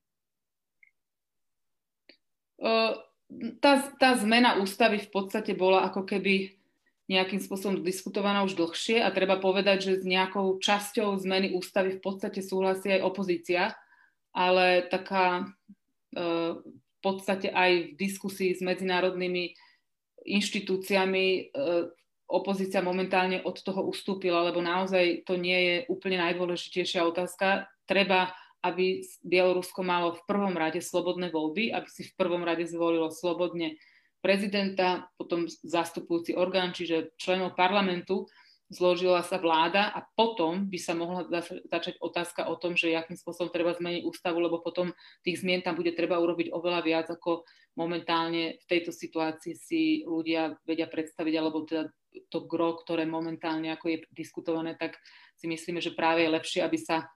Tá, 3.63 3.79
tá 3.95 4.19
zmena 4.19 4.59
ústavy 4.59 4.99
v 4.99 5.09
podstate 5.09 5.55
bola 5.55 5.87
ako 5.87 6.03
keby 6.03 6.59
nejakým 7.07 7.39
spôsobom 7.43 7.83
diskutovaná 7.83 8.43
už 8.43 8.55
dlhšie 8.55 9.03
a 9.03 9.11
treba 9.11 9.39
povedať, 9.39 9.77
že 9.83 9.93
s 9.99 10.05
nejakou 10.07 10.59
časťou 10.59 11.19
zmeny 11.19 11.51
ústavy 11.55 11.99
v 11.99 12.01
podstate 12.03 12.39
súhlasí 12.39 12.91
aj 12.91 13.03
opozícia, 13.03 13.75
ale 14.31 14.87
taká 14.87 15.51
v 16.11 16.99
podstate 17.03 17.51
aj 17.51 17.91
v 17.91 17.97
diskusii 17.99 18.55
s 18.55 18.63
medzinárodnými 18.63 19.55
inštitúciami 20.23 21.51
opozícia 22.31 22.79
momentálne 22.79 23.43
od 23.43 23.59
toho 23.59 23.83
ustúpila, 23.91 24.47
lebo 24.47 24.63
naozaj 24.63 25.27
to 25.27 25.35
nie 25.35 25.59
je 25.67 25.75
úplne 25.91 26.15
najdôležitejšia 26.19 27.03
otázka. 27.03 27.67
Treba, 27.83 28.31
aby 28.61 29.01
Bielorusko 29.25 29.81
malo 29.81 30.13
v 30.13 30.25
prvom 30.29 30.53
rade 30.53 30.81
slobodné 30.81 31.33
voľby, 31.33 31.73
aby 31.73 31.87
si 31.89 32.05
v 32.05 32.15
prvom 32.17 32.45
rade 32.45 32.69
zvolilo 32.69 33.09
slobodne 33.09 33.77
prezidenta, 34.21 35.09
potom 35.17 35.49
zastupujúci 35.49 36.37
orgán, 36.37 36.71
čiže 36.77 37.17
členov 37.17 37.57
parlamentu 37.57 38.29
zložila 38.71 39.19
sa 39.25 39.35
vláda 39.35 39.91
a 39.91 39.99
potom 40.15 40.71
by 40.71 40.79
sa 40.79 40.95
mohla 40.95 41.27
začať 41.67 41.99
otázka 41.99 42.47
o 42.47 42.55
tom, 42.55 42.79
že 42.79 42.95
akým 42.95 43.19
spôsobom 43.19 43.51
treba 43.51 43.75
zmeniť 43.75 44.07
ústavu, 44.07 44.39
lebo 44.39 44.63
potom 44.63 44.95
tých 45.27 45.43
zmien 45.43 45.59
tam 45.59 45.75
bude 45.75 45.91
treba 45.91 46.21
urobiť 46.23 46.55
oveľa 46.55 46.81
viac, 46.85 47.07
ako 47.11 47.43
momentálne 47.75 48.63
v 48.63 48.65
tejto 48.71 48.95
situácii 48.95 49.53
si 49.59 49.81
ľudia 50.07 50.55
vedia 50.63 50.87
predstaviť, 50.87 51.33
alebo 51.35 51.67
teda 51.67 51.91
to 52.31 52.47
gro, 52.47 52.79
ktoré 52.79 53.03
momentálne 53.03 53.75
ako 53.75 53.91
je 53.91 53.97
diskutované, 54.15 54.79
tak 54.79 54.95
si 55.35 55.51
myslíme, 55.51 55.83
že 55.83 55.95
práve 55.95 56.23
je 56.23 56.31
lepšie, 56.31 56.61
aby 56.63 56.79
sa 56.79 57.11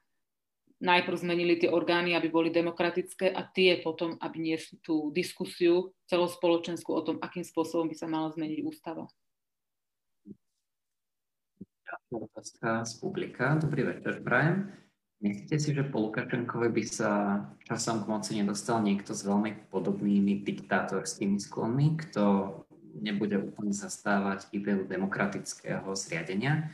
najprv 0.84 1.18
zmenili 1.20 1.56
tie 1.60 1.72
orgány, 1.72 2.16
aby 2.16 2.28
boli 2.28 2.50
demokratické 2.52 3.32
a 3.32 3.48
tie 3.48 3.80
potom, 3.80 4.20
aby 4.20 4.38
niesli 4.40 4.80
tú 4.84 5.12
diskusiu 5.16 5.96
celospoločenskú 6.12 6.92
o 6.92 7.02
tom, 7.04 7.18
akým 7.24 7.48
spôsobom 7.48 7.88
by 7.88 7.96
sa 7.96 8.08
mala 8.12 8.32
zmeniť 8.36 8.60
ústava 8.66 9.08
otázka 12.12 12.86
z 12.86 12.94
publika. 13.00 13.56
Dobrý 13.58 13.84
večer, 13.84 14.22
Brian. 14.22 14.72
Myslíte 15.24 15.58
si, 15.58 15.74
že 15.74 15.88
po 15.88 16.06
Lukašenkovi 16.06 16.70
by 16.70 16.84
sa 16.86 17.12
časom 17.66 18.04
k 18.04 18.10
moci 18.12 18.32
nedostal 18.38 18.84
niekto 18.84 19.16
s 19.16 19.26
veľmi 19.26 19.72
podobnými 19.72 20.44
diktátorskými 20.44 21.40
sklonmi, 21.40 21.98
kto 21.98 22.54
nebude 23.00 23.40
úplne 23.40 23.74
zastávať 23.74 24.48
ideu 24.54 24.86
demokratického 24.86 25.88
zriadenia, 25.98 26.70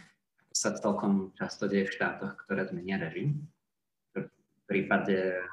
ako 0.46 0.54
sa 0.58 0.70
celkom 0.76 1.14
často 1.38 1.70
deje 1.70 1.90
v 1.90 1.96
štátoch, 1.96 2.34
ktoré 2.44 2.68
zmenia 2.68 3.00
režim. 3.00 3.46
Prípade 4.72 5.44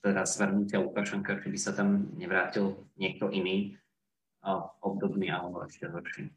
teda 0.00 0.24
zvrnutia 0.24 0.80
Lukašenka, 0.80 1.44
či 1.44 1.52
by 1.52 1.58
sa 1.60 1.76
tam 1.76 2.08
nevrátil 2.16 2.88
niekto 2.96 3.28
iný 3.28 3.76
obdobný 4.80 5.28
alebo 5.28 5.60
ešte 5.68 5.90
horší. 5.90 6.32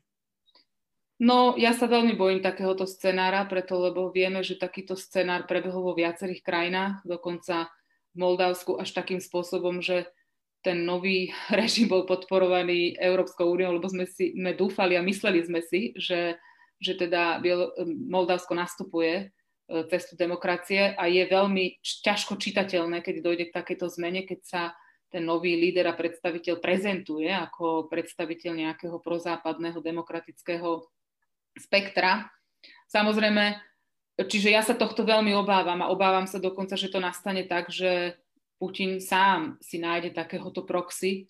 No, 1.20 1.56
ja 1.60 1.76
sa 1.76 1.88
veľmi 1.88 2.16
bojím 2.16 2.40
takéhoto 2.40 2.88
scenára, 2.88 3.44
preto 3.48 3.76
lebo 3.76 4.12
vieme, 4.12 4.40
že 4.44 4.60
takýto 4.60 4.96
scenár 4.96 5.48
prebehol 5.48 5.84
vo 5.84 5.94
viacerých 5.96 6.44
krajinách, 6.44 7.04
dokonca 7.04 7.72
v 8.12 8.16
Moldavsku 8.16 8.80
až 8.80 8.96
takým 8.96 9.20
spôsobom, 9.20 9.84
že 9.84 10.08
ten 10.64 10.84
nový 10.84 11.32
režim 11.60 11.88
bol 11.92 12.08
podporovaný 12.08 13.00
Európskou 13.00 13.48
úniou, 13.52 13.80
lebo 13.80 13.88
sme 13.88 14.08
si 14.08 14.36
sme 14.36 14.56
dúfali 14.56 14.96
a 14.96 15.04
mysleli 15.04 15.44
sme 15.44 15.60
si, 15.64 15.96
že, 15.96 16.40
že 16.80 16.96
teda 16.96 17.44
Moldavsko 17.88 18.56
nastupuje 18.56 19.32
cestu 19.90 20.18
demokracie 20.18 20.98
a 20.98 21.06
je 21.06 21.24
veľmi 21.30 21.78
ťažko 21.82 22.42
čitateľné, 22.42 23.06
keď 23.06 23.16
dojde 23.22 23.46
k 23.50 23.56
takejto 23.56 23.86
zmene, 23.94 24.26
keď 24.26 24.40
sa 24.42 24.62
ten 25.10 25.26
nový 25.26 25.58
líder 25.58 25.90
a 25.90 25.98
predstaviteľ 25.98 26.62
prezentuje 26.62 27.30
ako 27.30 27.90
predstaviteľ 27.90 28.52
nejakého 28.66 28.98
prozápadného 29.02 29.82
demokratického 29.82 30.86
spektra. 31.58 32.30
Samozrejme, 32.90 33.58
čiže 34.26 34.54
ja 34.54 34.62
sa 34.62 34.78
tohto 34.78 35.06
veľmi 35.06 35.34
obávam 35.34 35.82
a 35.82 35.90
obávam 35.90 36.30
sa 36.30 36.38
dokonca, 36.38 36.78
že 36.78 36.94
to 36.94 37.02
nastane 37.02 37.46
tak, 37.46 37.74
že 37.74 38.18
Putin 38.62 39.02
sám 39.02 39.58
si 39.62 39.82
nájde 39.82 40.14
takéhoto 40.14 40.66
proxy, 40.66 41.30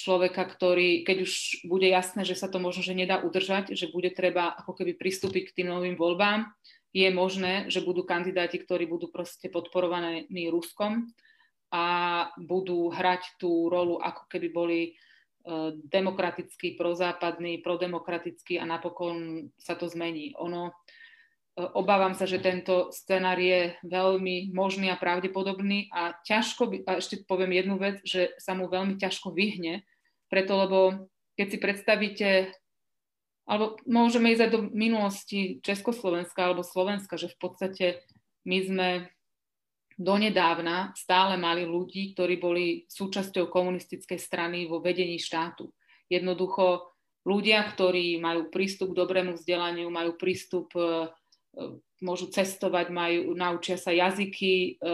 človeka, 0.00 0.48
ktorý, 0.48 1.04
keď 1.04 1.28
už 1.28 1.32
bude 1.68 1.84
jasné, 1.84 2.24
že 2.24 2.32
sa 2.32 2.48
to 2.48 2.56
možno, 2.56 2.80
že 2.80 2.96
nedá 2.96 3.20
udržať, 3.20 3.76
že 3.76 3.92
bude 3.92 4.08
treba 4.16 4.56
ako 4.56 4.80
keby 4.80 4.96
pristúpiť 4.96 5.52
k 5.52 5.54
tým 5.60 5.68
novým 5.68 5.92
voľbám, 5.92 6.48
je 6.90 7.08
možné, 7.14 7.70
že 7.70 7.86
budú 7.86 8.02
kandidáti, 8.02 8.58
ktorí 8.58 8.86
budú 8.90 9.10
proste 9.14 9.46
podporovaní 9.46 10.50
Ruskom 10.50 11.06
a 11.70 11.84
budú 12.34 12.90
hrať 12.90 13.38
tú 13.38 13.70
rolu, 13.70 14.02
ako 14.02 14.26
keby 14.26 14.48
boli 14.50 14.80
e, 14.82 14.90
demokratický, 15.86 16.74
prozápadný, 16.74 17.62
prodemokratický 17.62 18.58
a 18.58 18.66
napokon 18.66 19.48
sa 19.54 19.78
to 19.78 19.86
zmení. 19.86 20.34
Ono, 20.42 20.66
e, 20.66 20.72
obávam 21.78 22.18
sa, 22.18 22.26
že 22.26 22.42
tento 22.42 22.90
scenár 22.90 23.38
je 23.38 23.78
veľmi 23.86 24.50
možný 24.50 24.90
a 24.90 24.98
pravdepodobný 24.98 25.86
a 25.94 26.18
ťažko, 26.26 26.62
by, 26.66 26.76
a 26.90 26.98
ešte 26.98 27.22
poviem 27.22 27.54
jednu 27.54 27.78
vec, 27.78 28.02
že 28.02 28.34
sa 28.42 28.58
mu 28.58 28.66
veľmi 28.66 28.98
ťažko 28.98 29.30
vyhne, 29.30 29.86
preto 30.26 30.58
lebo 30.58 31.06
keď 31.38 31.46
si 31.46 31.58
predstavíte, 31.62 32.28
alebo 33.50 33.74
môžeme 33.82 34.30
ísť 34.30 34.46
aj 34.46 34.50
do 34.54 34.60
minulosti 34.70 35.58
Československa 35.66 36.38
alebo 36.38 36.62
Slovenska, 36.62 37.18
že 37.18 37.34
v 37.34 37.38
podstate 37.42 37.86
my 38.46 38.58
sme 38.62 38.88
donedávna 39.98 40.94
stále 40.94 41.34
mali 41.34 41.66
ľudí, 41.66 42.14
ktorí 42.14 42.38
boli 42.38 42.86
súčasťou 42.86 43.50
komunistickej 43.50 44.16
strany 44.22 44.70
vo 44.70 44.78
vedení 44.78 45.18
štátu. 45.18 45.74
Jednoducho 46.06 46.94
ľudia, 47.26 47.66
ktorí 47.66 48.22
majú 48.22 48.48
prístup 48.48 48.94
k 48.94 49.02
dobrému 49.02 49.36
vzdelaniu, 49.36 49.92
majú 49.92 50.16
prístup, 50.16 50.72
e, 50.72 50.80
e, 50.80 50.86
môžu 52.00 52.32
cestovať, 52.32 52.88
majú, 52.88 53.36
naučia 53.36 53.76
sa 53.76 53.92
jazyky, 53.92 54.80
e, 54.80 54.90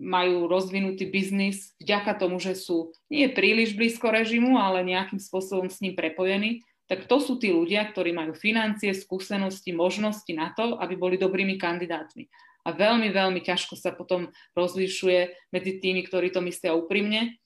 majú 0.00 0.46
rozvinutý 0.46 1.10
biznis 1.10 1.74
vďaka 1.82 2.16
tomu, 2.16 2.38
že 2.38 2.54
sú 2.56 2.94
nie 3.10 3.26
príliš 3.28 3.74
blízko 3.74 4.14
režimu, 4.14 4.56
ale 4.56 4.86
nejakým 4.86 5.18
spôsobom 5.18 5.68
s 5.68 5.82
ním 5.82 5.98
prepojení, 5.98 6.62
tak 6.90 7.06
to 7.06 7.22
sú 7.22 7.38
tí 7.38 7.54
ľudia, 7.54 7.86
ktorí 7.86 8.10
majú 8.10 8.34
financie, 8.34 8.90
skúsenosti, 8.90 9.70
možnosti 9.70 10.34
na 10.34 10.50
to, 10.50 10.74
aby 10.74 10.98
boli 10.98 11.14
dobrými 11.14 11.54
kandidátmi. 11.54 12.26
A 12.66 12.74
veľmi, 12.74 13.14
veľmi 13.14 13.40
ťažko 13.46 13.78
sa 13.78 13.94
potom 13.94 14.34
rozlišuje 14.58 15.54
medzi 15.54 15.78
tými, 15.78 16.02
ktorí 16.02 16.34
to 16.34 16.42
myslia 16.42 16.74
úprimne, 16.74 17.38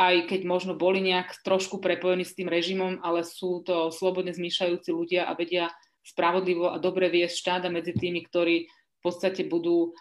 aj 0.00 0.32
keď 0.32 0.40
možno 0.48 0.72
boli 0.72 1.04
nejak 1.04 1.44
trošku 1.44 1.84
prepojení 1.84 2.24
s 2.24 2.32
tým 2.32 2.48
režimom, 2.48 3.04
ale 3.04 3.28
sú 3.28 3.60
to 3.60 3.92
slobodne 3.92 4.32
zmýšľajúci 4.32 4.88
ľudia 4.88 5.28
a 5.28 5.36
vedia 5.36 5.68
spravodlivo 6.00 6.72
a 6.72 6.80
dobre 6.80 7.12
viesť 7.12 7.34
štát 7.44 7.62
a 7.68 7.74
medzi 7.74 7.92
tými, 7.92 8.24
ktorí 8.24 8.72
v 8.72 9.00
podstate 9.04 9.44
budú 9.44 9.92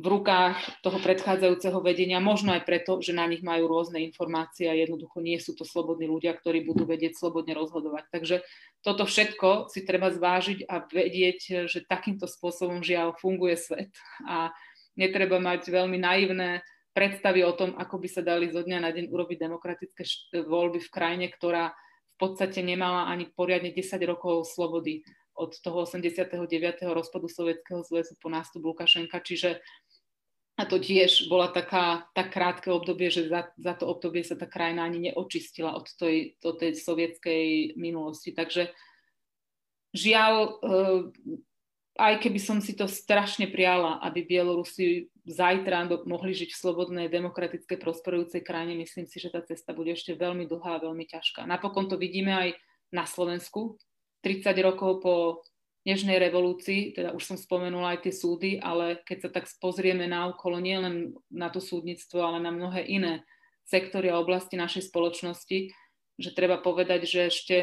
v 0.00 0.06
rukách 0.08 0.80
toho 0.80 0.96
predchádzajúceho 0.96 1.76
vedenia, 1.84 2.24
možno 2.24 2.56
aj 2.56 2.64
preto, 2.64 3.04
že 3.04 3.12
na 3.12 3.28
nich 3.28 3.44
majú 3.44 3.68
rôzne 3.68 4.00
informácie 4.00 4.64
a 4.64 4.72
jednoducho 4.72 5.20
nie 5.20 5.36
sú 5.36 5.52
to 5.52 5.68
slobodní 5.68 6.08
ľudia, 6.08 6.32
ktorí 6.32 6.64
budú 6.64 6.88
vedieť 6.88 7.20
slobodne 7.20 7.52
rozhodovať. 7.52 8.08
Takže 8.08 8.40
toto 8.80 9.04
všetko 9.04 9.68
si 9.68 9.84
treba 9.84 10.08
zvážiť 10.08 10.64
a 10.64 10.88
vedieť, 10.88 11.68
že 11.68 11.84
takýmto 11.84 12.24
spôsobom 12.24 12.80
žiaľ 12.80 13.12
funguje 13.20 13.60
svet 13.60 13.92
a 14.24 14.56
netreba 14.96 15.36
mať 15.36 15.68
veľmi 15.68 16.00
naivné 16.00 16.64
predstavy 16.96 17.44
o 17.44 17.52
tom, 17.52 17.76
ako 17.76 18.00
by 18.00 18.08
sa 18.08 18.24
dali 18.24 18.48
zo 18.48 18.64
dňa 18.64 18.78
na 18.80 18.90
deň 18.96 19.12
urobiť 19.12 19.36
demokratické 19.36 20.02
voľby 20.48 20.80
v 20.80 20.92
krajine, 20.92 21.26
ktorá 21.28 21.76
v 21.76 22.16
podstate 22.16 22.64
nemala 22.64 23.04
ani 23.12 23.28
poriadne 23.28 23.68
10 23.68 24.00
rokov 24.08 24.48
slobody 24.48 25.04
od 25.40 25.56
toho 25.64 25.88
89. 25.88 26.36
rozpadu 26.92 27.26
Sovietskeho 27.32 27.80
zväzu 27.80 28.14
po 28.20 28.28
nástup 28.28 28.60
Lukašenka. 28.60 29.24
Čiže 29.24 29.64
a 30.60 30.68
to 30.68 30.76
tiež 30.76 31.32
bola 31.32 31.48
taká, 31.48 32.04
tak 32.12 32.36
krátke 32.36 32.68
obdobie, 32.68 33.08
že 33.08 33.32
za, 33.32 33.48
za 33.56 33.72
to 33.72 33.88
obdobie 33.88 34.20
sa 34.20 34.36
tá 34.36 34.44
krajina 34.44 34.84
ani 34.84 35.08
neočistila 35.08 35.72
od 35.72 35.88
tej, 35.96 36.36
od 36.44 36.60
tej 36.60 36.76
sovietskej 36.76 37.74
minulosti. 37.80 38.36
Takže 38.36 38.68
žiaľ, 39.96 40.60
eh, 40.60 41.00
aj 41.96 42.14
keby 42.20 42.40
som 42.40 42.60
si 42.60 42.76
to 42.76 42.84
strašne 42.84 43.48
priala, 43.48 44.04
aby 44.04 44.20
Bielorusi 44.20 45.08
zajtra 45.24 45.88
mohli 46.04 46.36
žiť 46.36 46.52
v 46.52 46.60
slobodnej, 46.60 47.06
demokratickej, 47.08 47.80
prosperujúcej 47.80 48.44
krajine, 48.44 48.76
myslím 48.84 49.08
si, 49.08 49.16
že 49.16 49.32
tá 49.32 49.40
cesta 49.40 49.72
bude 49.72 49.96
ešte 49.96 50.12
veľmi 50.12 50.44
dlhá 50.44 50.76
a 50.76 50.84
veľmi 50.84 51.08
ťažká. 51.08 51.48
Napokon 51.48 51.88
to 51.88 51.96
vidíme 51.96 52.36
aj 52.36 52.48
na 52.92 53.08
Slovensku. 53.08 53.80
30 54.22 54.52
rokov 54.62 55.00
po 55.02 55.14
Nežnej 55.80 56.20
revolúcii, 56.20 56.92
teda 56.92 57.16
už 57.16 57.24
som 57.24 57.36
spomenula 57.40 57.96
aj 57.96 58.04
tie 58.04 58.12
súdy, 58.12 58.60
ale 58.60 59.00
keď 59.00 59.18
sa 59.24 59.30
tak 59.32 59.48
pozrieme 59.64 60.04
na 60.04 60.28
okolo, 60.28 60.60
nie 60.60 60.76
len 60.76 61.16
na 61.32 61.48
to 61.48 61.56
súdnictvo, 61.56 62.20
ale 62.20 62.36
na 62.36 62.52
mnohé 62.52 62.84
iné 62.84 63.24
sektory 63.64 64.12
a 64.12 64.20
oblasti 64.20 64.60
našej 64.60 64.92
spoločnosti, 64.92 65.72
že 66.20 66.30
treba 66.36 66.60
povedať, 66.60 67.08
že 67.08 67.32
ešte 67.32 67.56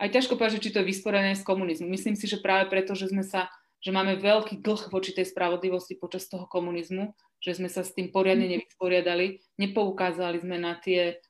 aj 0.00 0.08
ťažko 0.08 0.40
povedať, 0.40 0.64
či 0.64 0.72
to 0.72 0.80
je 0.80 0.88
vysporené 0.88 1.36
s 1.36 1.44
komunizmom. 1.44 1.92
Myslím 1.92 2.16
si, 2.16 2.24
že 2.24 2.40
práve 2.40 2.72
preto, 2.72 2.96
že 2.96 3.12
sme 3.12 3.20
sa 3.20 3.52
že 3.78 3.94
máme 3.94 4.18
veľký 4.18 4.58
dlh 4.58 4.90
voči 4.90 5.14
tej 5.14 5.30
spravodlivosti 5.30 5.94
počas 5.94 6.26
toho 6.26 6.50
komunizmu, 6.50 7.14
že 7.38 7.54
sme 7.54 7.70
sa 7.70 7.86
s 7.86 7.94
tým 7.94 8.10
poriadne 8.10 8.50
nevysporiadali, 8.50 9.38
nepoukázali 9.54 10.42
sme 10.42 10.58
na 10.58 10.74
tie 10.82 11.22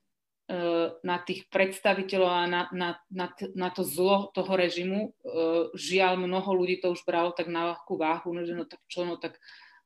na 1.04 1.16
tých 1.20 1.44
predstaviteľov 1.52 2.32
a 2.32 2.44
na, 2.48 2.62
na, 2.72 2.96
na, 3.12 3.28
na 3.52 3.68
to 3.68 3.84
zlo 3.84 4.32
toho 4.32 4.56
režimu. 4.56 5.12
Eh, 5.12 5.68
žiaľ, 5.76 6.16
mnoho 6.16 6.48
ľudí 6.56 6.80
to 6.80 6.96
už 6.96 7.04
bralo 7.04 7.37
tak 7.37 7.52
na 7.52 7.76
ľahkú 7.76 8.00
váhu, 8.00 8.32
no, 8.32 8.48
že 8.48 8.56
no 8.56 8.64
tak 8.64 8.80
čo, 8.88 9.04
no 9.04 9.20
tak 9.20 9.37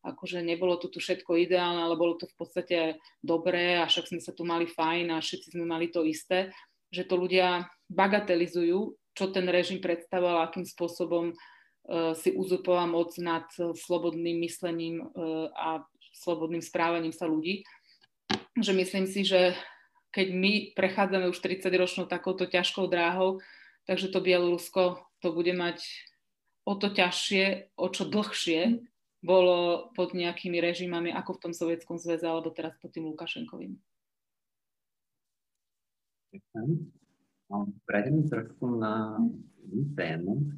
akože 0.06 0.38
nebolo 0.42 0.78
to 0.78 0.86
tu 0.86 1.02
všetko 1.02 1.34
ideálne, 1.34 1.82
ale 1.82 1.98
bolo 1.98 2.14
to 2.14 2.30
v 2.30 2.34
podstate 2.38 2.78
dobré 3.22 3.78
a 3.78 3.90
však 3.90 4.14
sme 4.14 4.20
sa 4.22 4.30
tu 4.30 4.46
mali 4.46 4.70
fajn 4.70 5.14
a 5.14 5.22
všetci 5.22 5.54
sme 5.54 5.66
mali 5.66 5.90
to 5.90 6.06
isté, 6.06 6.54
že 6.94 7.06
to 7.06 7.18
ľudia 7.18 7.70
bagatelizujú, 7.90 8.98
čo 9.14 9.30
ten 9.30 9.46
režim 9.46 9.78
predstavoval, 9.78 10.42
akým 10.42 10.66
spôsobom 10.66 11.30
uh, 11.30 12.18
si 12.18 12.34
uzurpoval 12.34 12.90
moc 12.90 13.14
nad 13.22 13.46
slobodným 13.54 14.42
myslením 14.42 15.06
a 15.54 15.86
slobodným 16.18 16.66
správaním 16.66 17.14
sa 17.14 17.30
ľudí. 17.30 17.62
Že 18.58 18.72
myslím 18.82 19.06
si, 19.06 19.22
že 19.22 19.54
keď 20.12 20.26
my 20.36 20.52
prechádzame 20.76 21.26
už 21.32 21.40
30 21.40 21.72
ročnou 21.72 22.04
takouto 22.04 22.44
ťažkou 22.44 22.84
dráhou, 22.86 23.40
takže 23.88 24.12
to 24.12 24.20
Bielorusko 24.20 25.00
to 25.24 25.28
bude 25.32 25.50
mať 25.56 25.80
o 26.68 26.76
to 26.76 26.92
ťažšie, 26.92 27.74
o 27.74 27.86
čo 27.88 28.06
dlhšie 28.06 28.84
bolo 29.22 29.90
pod 29.94 30.12
nejakými 30.12 30.58
režimami, 30.58 31.10
ako 31.14 31.38
v 31.38 31.42
tom 31.48 31.52
Sovietskom 31.54 31.96
zväze, 31.96 32.26
alebo 32.26 32.50
teraz 32.50 32.74
pod 32.78 32.90
tým 32.90 33.06
Lukašenkovým. 33.10 33.78
Prejdeme 37.86 38.22
trošku 38.26 38.66
na 38.78 39.20
tému. 39.94 40.52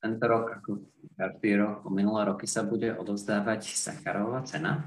Tento 0.00 0.24
rok, 0.28 0.60
ako 0.60 0.70
každý 1.16 1.56
rok, 1.56 1.88
minulé 1.88 2.28
roky 2.28 2.44
sa 2.44 2.62
bude 2.62 2.92
odozdávať 2.94 3.72
Sacharová 3.72 4.44
cena. 4.44 4.84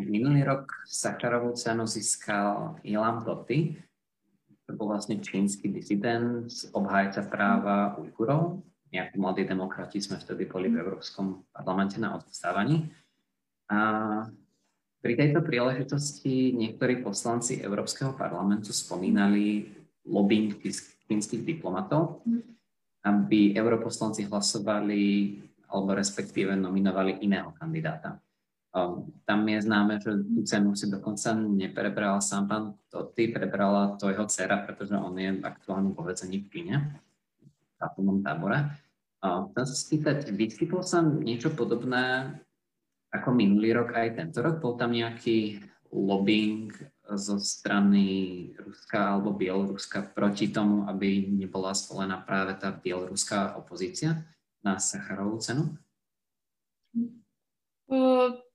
Minulý 0.00 0.48
rok 0.48 0.72
Sacharovú 0.88 1.52
cenu 1.52 1.84
získal 1.84 2.80
Ilam 2.88 3.20
Toty, 3.20 3.76
to 4.64 4.70
bol 4.78 4.88
vlastne 4.88 5.20
čínsky 5.20 5.68
disident, 5.68 6.48
obhajca 6.72 7.28
práva 7.28 7.92
Ujgurov. 8.00 8.64
My 8.88 9.08
ako 9.08 9.14
mladí 9.20 9.44
demokrati 9.44 10.00
sme 10.00 10.16
vtedy 10.16 10.48
boli 10.48 10.72
v 10.72 10.80
Európskom 10.80 11.44
parlamente 11.52 12.00
na 12.00 12.16
odvstávaní. 12.16 12.88
A 13.68 13.78
pri 15.04 15.12
tejto 15.18 15.44
príležitosti 15.44 16.56
niektorí 16.56 17.04
poslanci 17.04 17.60
Európskeho 17.60 18.16
parlamentu 18.16 18.72
spomínali 18.72 19.68
lobbying 20.08 20.56
čínskych 21.08 21.44
diplomatov, 21.44 22.24
aby 23.04 23.52
europoslanci 23.52 24.24
hlasovali 24.30 25.02
alebo 25.72 25.96
respektíve 25.96 26.56
nominovali 26.56 27.20
iného 27.24 27.52
kandidáta. 27.56 28.20
Um, 28.72 29.12
tam 29.28 29.44
je 29.44 29.60
známe, 29.60 30.00
že 30.00 30.16
tú 30.16 30.40
cenu 30.48 30.72
si 30.72 30.88
dokonca 30.88 31.36
neprebral 31.36 32.24
sám 32.24 32.48
pán 32.48 32.64
Toty, 32.88 33.28
prebrala 33.28 34.00
to 34.00 34.08
jeho 34.08 34.24
dcera, 34.24 34.64
pretože 34.64 34.96
on 34.96 35.12
je 35.20 35.28
aktuálne 35.44 35.92
povedzení 35.92 36.40
v 36.40 36.48
Číne, 36.48 36.74
v 37.44 37.74
tátomnom 37.76 38.24
tábore. 38.24 38.72
Chcem 39.22 39.64
sa 39.68 39.76
spýtať, 39.76 40.32
vyskytlo 40.32 40.80
sa 40.80 41.04
niečo 41.04 41.52
podobné 41.52 42.32
ako 43.12 43.28
minulý 43.36 43.76
rok 43.76 43.92
aj 43.92 44.16
tento 44.16 44.40
rok? 44.40 44.58
Bol 44.58 44.80
tam 44.80 44.96
nejaký 44.96 45.60
lobbying 45.92 46.72
zo 47.12 47.36
strany 47.36 48.48
Ruska 48.56 49.14
alebo 49.14 49.36
Bieloruska 49.36 50.16
proti 50.16 50.48
tomu, 50.48 50.88
aby 50.88 51.28
nebola 51.28 51.76
zvolená 51.76 52.24
práve 52.24 52.56
tá 52.56 52.72
bieloruská 52.72 53.52
opozícia 53.60 54.24
na 54.64 54.80
Sacharovú 54.80 55.36
cenu? 55.44 55.76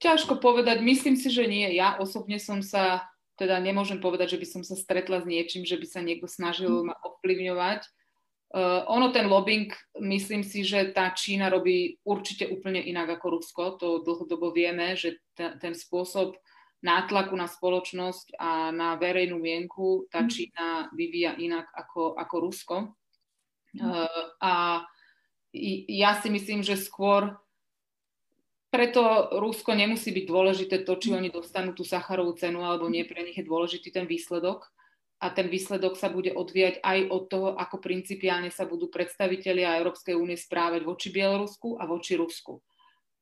Ťažko 0.02 0.42
povedať, 0.42 0.82
myslím 0.82 1.14
si, 1.14 1.30
že 1.30 1.46
nie. 1.46 1.70
Ja 1.78 2.02
osobne 2.02 2.42
som 2.42 2.66
sa, 2.66 3.06
teda 3.38 3.62
nemôžem 3.62 4.02
povedať, 4.02 4.38
že 4.38 4.42
by 4.42 4.48
som 4.50 4.62
sa 4.66 4.74
stretla 4.74 5.22
s 5.22 5.30
niečím, 5.30 5.62
že 5.62 5.78
by 5.78 5.86
sa 5.86 6.02
niekto 6.02 6.26
snažil 6.26 6.86
ma 6.86 6.98
ovplyvňovať. 7.06 7.86
Uh, 8.48 8.88
ono 8.88 9.12
ten 9.12 9.28
lobbying, 9.28 9.68
myslím 10.00 10.40
si, 10.40 10.64
že 10.64 10.96
tá 10.96 11.12
Čína 11.12 11.52
robí 11.52 12.00
určite 12.08 12.48
úplne 12.48 12.80
inak 12.80 13.20
ako 13.20 13.26
Rusko. 13.38 13.64
To 13.84 13.88
dlhodobo 14.00 14.56
vieme, 14.56 14.96
že 14.96 15.20
t- 15.36 15.52
ten 15.60 15.76
spôsob 15.76 16.40
nátlaku 16.80 17.36
na 17.36 17.52
spoločnosť 17.52 18.40
a 18.40 18.72
na 18.72 18.96
verejnú 18.96 19.36
mienku 19.36 20.08
tá 20.08 20.24
mhm. 20.24 20.30
Čína 20.32 20.68
vyvíja 20.96 21.36
inak 21.36 21.68
ako, 21.76 22.16
ako 22.16 22.36
Rusko. 22.40 22.78
Uh, 23.78 24.08
a 24.40 24.82
ja 25.54 26.12
si 26.18 26.32
myslím, 26.32 26.64
že 26.64 26.80
skôr 26.80 27.36
preto 28.68 29.32
Rusko 29.40 29.74
nemusí 29.74 30.12
byť 30.12 30.26
dôležité 30.28 30.76
to, 30.84 31.00
či 31.00 31.16
oni 31.16 31.32
dostanú 31.32 31.72
tú 31.72 31.88
Sacharovú 31.88 32.36
cenu 32.36 32.64
alebo 32.64 32.92
nie, 32.92 33.08
pre 33.08 33.24
nich 33.24 33.40
je 33.40 33.48
dôležitý 33.48 33.96
ten 33.96 34.04
výsledok 34.04 34.68
a 35.18 35.34
ten 35.34 35.50
výsledok 35.50 35.98
sa 35.98 36.14
bude 36.14 36.30
odvíjať 36.30 36.84
aj 36.86 37.00
od 37.10 37.24
toho, 37.26 37.50
ako 37.58 37.82
principiálne 37.82 38.54
sa 38.54 38.70
budú 38.70 38.92
predstavitelia 38.92 39.82
Európskej 39.82 40.14
únie 40.14 40.38
správať 40.38 40.86
voči 40.86 41.10
Bielorusku 41.10 41.82
a 41.82 41.90
voči 41.90 42.14
Rusku. 42.14 42.62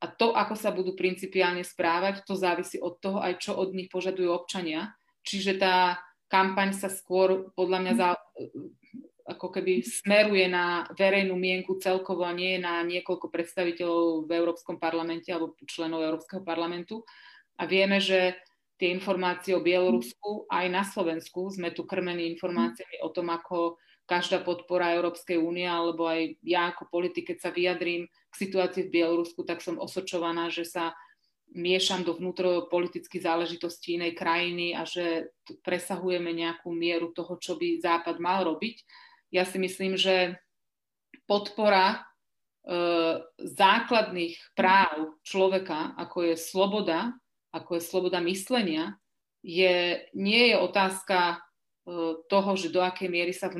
A 0.04 0.12
to, 0.12 0.36
ako 0.36 0.60
sa 0.60 0.76
budú 0.76 0.92
principiálne 0.92 1.64
správať, 1.64 2.28
to 2.28 2.36
závisí 2.36 2.76
od 2.84 3.00
toho 3.00 3.24
aj, 3.24 3.40
čo 3.40 3.56
od 3.56 3.72
nich 3.72 3.88
požadujú 3.88 4.28
občania. 4.28 4.92
Čiže 5.24 5.56
tá 5.56 6.04
kampaň 6.28 6.76
sa 6.76 6.92
skôr 6.92 7.48
podľa 7.56 7.80
mňa 7.80 7.94
za, 7.96 8.10
ako 9.26 9.50
keby 9.50 9.82
smeruje 9.82 10.46
na 10.46 10.86
verejnú 10.94 11.34
mienku 11.34 11.82
celkovo 11.82 12.30
nie 12.30 12.62
na 12.62 12.86
niekoľko 12.86 13.34
predstaviteľov 13.34 14.30
v 14.30 14.32
Európskom 14.38 14.78
parlamente 14.78 15.34
alebo 15.34 15.58
členov 15.66 16.06
Európskeho 16.06 16.46
parlamentu. 16.46 17.02
A 17.58 17.66
vieme, 17.66 17.98
že 17.98 18.38
tie 18.78 18.94
informácie 18.94 19.58
o 19.58 19.66
Bielorusku 19.66 20.46
aj 20.46 20.66
na 20.70 20.84
Slovensku 20.86 21.50
sme 21.50 21.74
tu 21.74 21.90
krmení 21.90 22.30
informáciami 22.38 23.02
o 23.02 23.10
tom, 23.10 23.34
ako 23.34 23.82
každá 24.06 24.46
podpora 24.46 24.94
Európskej 24.94 25.42
únie, 25.42 25.66
alebo 25.66 26.06
aj 26.06 26.38
ja 26.46 26.70
ako 26.70 26.94
politik, 26.94 27.34
keď 27.34 27.38
sa 27.42 27.50
vyjadrím 27.50 28.06
k 28.06 28.36
situácii 28.38 28.86
v 28.86 28.94
Bielorusku, 29.02 29.42
tak 29.42 29.66
som 29.66 29.82
osočovaná, 29.82 30.54
že 30.54 30.70
sa 30.70 30.94
miešam 31.56 32.06
do 32.06 32.14
vnútropolitických 32.14 33.26
záležitostí 33.26 33.98
inej 33.98 34.14
krajiny 34.14 34.78
a 34.78 34.86
že 34.86 35.34
presahujeme 35.66 36.30
nejakú 36.36 36.70
mieru 36.70 37.16
toho, 37.16 37.40
čo 37.42 37.58
by 37.58 37.82
Západ 37.82 38.22
mal 38.22 38.46
robiť 38.46 38.86
ja 39.34 39.44
si 39.46 39.58
myslím, 39.58 39.98
že 39.98 40.38
podpora 41.26 41.96
e, 41.96 42.00
základných 43.42 44.36
práv 44.54 45.18
človeka, 45.26 45.98
ako 45.98 46.34
je 46.34 46.36
sloboda, 46.38 47.14
ako 47.50 47.80
je 47.80 47.82
sloboda 47.82 48.20
myslenia, 48.26 49.00
je, 49.46 50.02
nie 50.18 50.44
je 50.54 50.56
otázka 50.58 51.18
e, 51.34 51.38
toho, 52.26 52.52
že 52.58 52.74
do 52.74 52.82
akej 52.82 53.10
miery 53.10 53.34
sa 53.34 53.54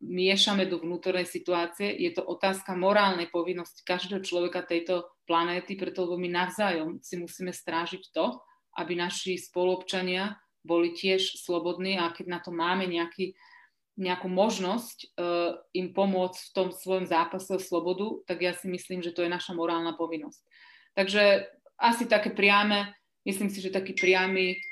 miešame 0.00 0.64
do 0.64 0.80
vnútornej 0.80 1.28
situácie, 1.28 1.92
je 1.92 2.10
to 2.16 2.24
otázka 2.24 2.72
morálnej 2.72 3.28
povinnosti 3.28 3.84
každého 3.84 4.24
človeka 4.24 4.64
tejto 4.64 5.08
planéty, 5.28 5.76
preto 5.76 6.08
lebo 6.08 6.16
my 6.16 6.28
navzájom 6.32 7.04
si 7.04 7.20
musíme 7.20 7.52
strážiť 7.52 8.12
to, 8.16 8.40
aby 8.80 8.96
naši 8.96 9.36
spoluobčania 9.36 10.40
boli 10.64 10.96
tiež 10.96 11.44
slobodní 11.44 12.00
a 12.00 12.10
keď 12.12 12.26
na 12.28 12.38
to 12.40 12.50
máme 12.50 12.88
nejaký 12.88 13.36
nejakú 13.98 14.30
možnosť 14.30 15.18
uh, 15.18 15.58
im 15.74 15.90
pomôcť 15.90 16.38
v 16.38 16.54
tom 16.54 16.68
svojom 16.70 17.10
zápase 17.10 17.50
o 17.50 17.58
slobodu, 17.58 18.22
tak 18.30 18.46
ja 18.46 18.54
si 18.54 18.70
myslím, 18.70 19.02
že 19.02 19.10
to 19.10 19.26
je 19.26 19.30
naša 19.30 19.58
morálna 19.58 19.98
povinnosť. 19.98 20.40
Takže 20.94 21.50
asi 21.78 22.06
také 22.06 22.30
priame, 22.30 22.94
myslím 23.26 23.50
si, 23.50 23.58
že 23.58 23.74
taký 23.74 23.98
priamy 23.98 24.62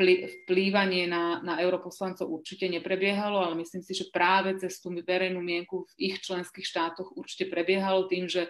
vplývanie 0.00 1.04
na, 1.04 1.44
na 1.44 1.60
europoslancov 1.60 2.24
určite 2.24 2.64
neprebiehalo, 2.72 3.36
ale 3.44 3.60
myslím 3.60 3.84
si, 3.84 3.92
že 3.92 4.08
práve 4.08 4.56
cez 4.56 4.80
tú 4.80 4.88
verejnú 4.88 5.44
mienku 5.44 5.84
v 5.84 5.92
ich 6.12 6.16
členských 6.24 6.64
štátoch 6.64 7.12
určite 7.12 7.52
prebiehalo 7.52 8.08
tým, 8.08 8.24
že 8.24 8.48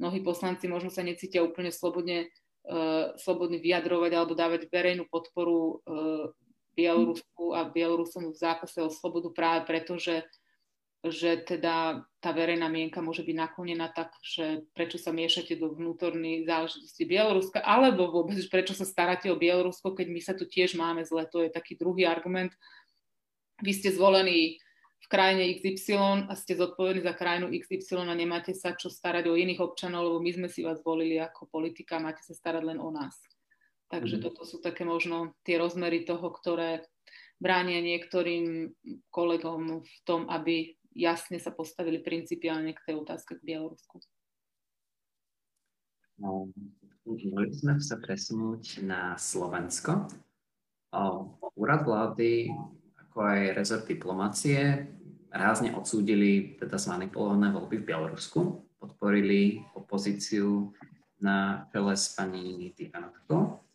mnohí 0.00 0.24
poslanci 0.24 0.68
možno 0.68 0.88
sa 0.88 1.04
necítia 1.04 1.44
úplne 1.44 1.68
slobodne, 1.68 2.32
uh, 2.68 3.12
slobodne 3.20 3.60
vyjadrovať 3.60 4.10
alebo 4.16 4.32
dávať 4.32 4.72
verejnú 4.72 5.04
podporu 5.08 5.84
uh, 5.84 6.32
Bielorusku 6.76 7.56
a 7.56 7.64
Bielorusom 7.64 8.30
v 8.30 8.36
zápase 8.36 8.78
o 8.84 8.92
slobodu 8.92 9.32
práve 9.32 9.64
preto, 9.64 9.96
že, 9.96 10.28
že 11.00 11.40
teda 11.40 12.04
tá 12.20 12.30
verejná 12.36 12.68
mienka 12.68 13.00
môže 13.00 13.24
byť 13.24 13.32
naklonená 13.32 13.88
tak, 13.96 14.12
že 14.20 14.68
prečo 14.76 15.00
sa 15.00 15.10
miešate 15.10 15.56
do 15.56 15.72
vnútorných 15.72 16.44
záležitosti 16.44 17.08
Bieloruska, 17.08 17.64
alebo 17.64 18.12
vôbec 18.12 18.36
prečo 18.52 18.76
sa 18.76 18.84
staráte 18.84 19.32
o 19.32 19.40
Bielorusko, 19.40 19.96
keď 19.96 20.06
my 20.12 20.20
sa 20.20 20.36
tu 20.36 20.44
tiež 20.44 20.76
máme 20.76 21.00
zle. 21.08 21.24
To 21.32 21.40
je 21.40 21.48
taký 21.48 21.80
druhý 21.80 22.04
argument. 22.04 22.52
Vy 23.64 23.72
ste 23.72 23.88
zvolení 23.88 24.60
v 25.00 25.06
krajine 25.08 25.48
XY 25.56 26.28
a 26.28 26.34
ste 26.36 26.58
zodpovední 26.58 27.00
za 27.00 27.16
krajinu 27.16 27.48
XY 27.48 28.10
a 28.10 28.14
nemáte 28.16 28.52
sa 28.52 28.76
čo 28.76 28.92
starať 28.92 29.30
o 29.30 29.38
iných 29.38 29.64
občanov, 29.64 30.12
lebo 30.12 30.18
my 30.20 30.30
sme 30.34 30.48
si 30.52 30.60
vás 30.60 30.82
volili 30.84 31.16
ako 31.16 31.48
politika, 31.48 32.02
máte 32.02 32.20
sa 32.20 32.34
starať 32.34 32.74
len 32.74 32.78
o 32.82 32.90
nás. 32.90 33.16
Takže 33.86 34.18
mm. 34.18 34.22
toto 34.22 34.42
sú 34.42 34.58
také 34.58 34.82
možno 34.82 35.38
tie 35.46 35.62
rozmery 35.62 36.02
toho, 36.02 36.26
ktoré 36.34 36.82
bránia 37.38 37.78
niektorým 37.84 38.72
kolegom 39.12 39.84
v 39.84 39.98
tom, 40.02 40.26
aby 40.26 40.74
jasne 40.96 41.36
sa 41.36 41.52
postavili 41.52 42.00
principiálne 42.00 42.72
k 42.72 42.84
tej 42.92 42.94
otázke 43.04 43.36
k 43.36 43.46
Bielorusku. 43.46 44.00
No, 46.16 46.48
mohli 47.04 47.52
sme 47.52 47.76
sa 47.76 48.00
presunúť 48.00 48.80
na 48.82 49.14
Slovensko. 49.20 50.08
O, 50.96 51.36
úrad 51.60 51.84
vlády, 51.84 52.48
ako 52.96 53.18
aj 53.20 53.40
rezort 53.52 53.84
diplomácie, 53.84 54.88
rázne 55.28 55.76
odsúdili 55.76 56.56
teda 56.56 56.80
zmanipulované 56.80 57.52
voľby 57.52 57.84
v 57.84 57.86
Bielorusku, 57.92 58.64
podporili 58.80 59.60
opozíciu 59.76 60.72
na 61.20 61.68
čele 61.68 61.92
s 61.92 62.16
pani 62.16 62.72
Tichanovkou 62.72 63.65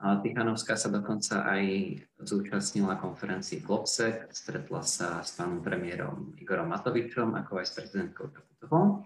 Tichanovská 0.00 0.80
sa 0.80 0.88
dokonca 0.88 1.44
aj 1.44 1.64
zúčastnila 2.24 2.96
konferencii 2.96 3.60
v 3.60 3.68
Lopse, 3.68 4.32
stretla 4.32 4.80
sa 4.80 5.20
s 5.20 5.36
pánom 5.36 5.60
premiérom 5.60 6.32
Igorom 6.40 6.72
Matovičom, 6.72 7.36
ako 7.36 7.60
aj 7.60 7.66
s 7.68 7.76
prezidentkou 7.76 8.32
Čaputovou. 8.32 9.04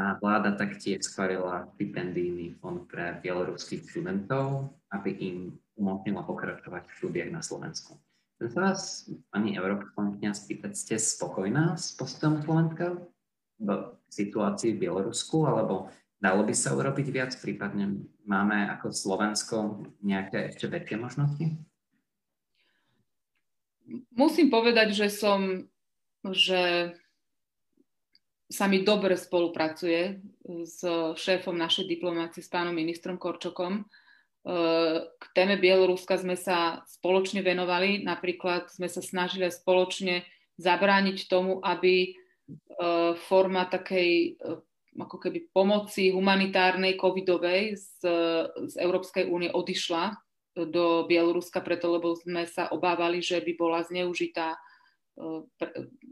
A 0.00 0.16
vláda 0.18 0.56
taktiež 0.56 1.04
schválila 1.04 1.68
stipendijný 1.76 2.56
fond 2.56 2.88
pre 2.88 3.20
bieloruských 3.20 3.84
študentov, 3.84 4.72
aby 4.96 5.12
im 5.12 5.38
umožnila 5.76 6.24
pokračovať 6.24 6.88
v 6.88 6.96
štúdiách 6.98 7.30
na 7.30 7.44
Slovensku. 7.44 8.00
Chcem 8.40 8.48
sa 8.48 8.60
vás, 8.72 9.06
pani 9.28 9.54
europoslankyňa, 9.60 10.32
spýtať, 10.34 10.72
ste 10.74 10.96
spokojná 10.98 11.76
s 11.76 11.94
postojom 11.94 12.42
Slovenska 12.42 12.96
v 13.60 13.68
situácii 14.10 14.74
v 14.74 14.88
Bielorusku, 14.88 15.46
alebo 15.46 15.92
Dalo 16.24 16.40
by 16.40 16.56
sa 16.56 16.72
urobiť 16.72 17.12
viac, 17.12 17.36
prípadne 17.36 18.00
máme 18.24 18.64
ako 18.72 18.96
Slovensko 18.96 19.84
nejaké 20.00 20.56
ešte 20.56 20.72
väčšie 20.72 20.96
možnosti? 20.96 21.52
Musím 24.16 24.48
povedať, 24.48 24.96
že 24.96 25.12
som, 25.12 25.68
že 26.24 26.96
sa 28.48 28.64
mi 28.72 28.80
dobre 28.80 29.20
spolupracuje 29.20 30.24
s 30.64 30.80
šéfom 31.20 31.60
našej 31.60 31.92
diplomácie, 31.92 32.40
s 32.40 32.48
pánom 32.48 32.72
ministrom 32.72 33.20
Korčokom. 33.20 33.84
K 35.04 35.24
téme 35.36 35.60
Bieloruska 35.60 36.16
sme 36.16 36.40
sa 36.40 36.80
spoločne 36.88 37.44
venovali, 37.44 38.00
napríklad 38.00 38.72
sme 38.72 38.88
sa 38.88 39.04
snažili 39.04 39.52
spoločne 39.52 40.24
zabrániť 40.56 41.28
tomu, 41.28 41.60
aby 41.60 42.16
forma 43.28 43.68
takej 43.68 44.40
ako 44.94 45.16
keby 45.18 45.50
pomoci 45.50 46.14
humanitárnej 46.14 46.94
covidovej 46.94 47.74
z, 47.74 47.90
z 48.70 48.74
Európskej 48.78 49.26
únie 49.26 49.50
odišla 49.50 50.14
do 50.54 51.04
Bieloruska, 51.10 51.58
preto 51.58 51.90
lebo 51.90 52.14
sme 52.14 52.46
sa 52.46 52.70
obávali, 52.70 53.18
že 53.18 53.42
by 53.42 53.52
bola 53.58 53.82
zneužitá 53.82 54.54
uh, 54.54 55.42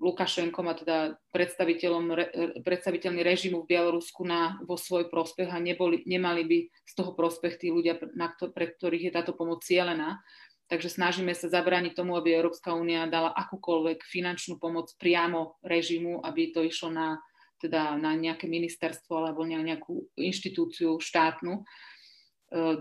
Lukašenkom 0.02 0.66
a 0.66 0.74
teda 0.74 0.96
predstaviteľom, 1.30 2.04
re, 2.10 2.26
predstaviteľmi 2.62 3.22
režimu 3.22 3.62
v 3.62 3.70
Bielorusku 3.70 4.26
na, 4.26 4.58
vo 4.66 4.74
svoj 4.74 5.10
prospech 5.10 5.50
a 5.50 5.62
neboli, 5.62 6.02
nemali 6.06 6.42
by 6.42 6.58
z 6.70 6.92
toho 6.98 7.14
prospech 7.14 7.62
tí 7.62 7.70
ľudia, 7.70 7.98
na 8.18 8.34
kto, 8.34 8.50
pre 8.50 8.74
ktorých 8.74 9.10
je 9.10 9.12
táto 9.14 9.32
pomoc 9.34 9.62
cielená. 9.62 10.18
Takže 10.66 10.88
snažíme 10.88 11.34
sa 11.36 11.50
zabrániť 11.50 11.98
tomu, 11.98 12.16
aby 12.16 12.34
Európska 12.34 12.72
únia 12.72 13.06
dala 13.10 13.30
akúkoľvek 13.34 14.06
finančnú 14.06 14.56
pomoc 14.56 14.90
priamo 14.98 15.58
režimu, 15.62 16.22
aby 16.24 16.50
to 16.50 16.64
išlo 16.66 16.90
na 16.90 17.20
teda 17.62 17.94
na 17.94 18.18
nejaké 18.18 18.50
ministerstvo 18.50 19.22
alebo 19.22 19.46
na 19.46 19.62
nejakú 19.62 20.10
inštitúciu 20.18 20.98
štátnu. 20.98 21.62
E, 21.62 21.62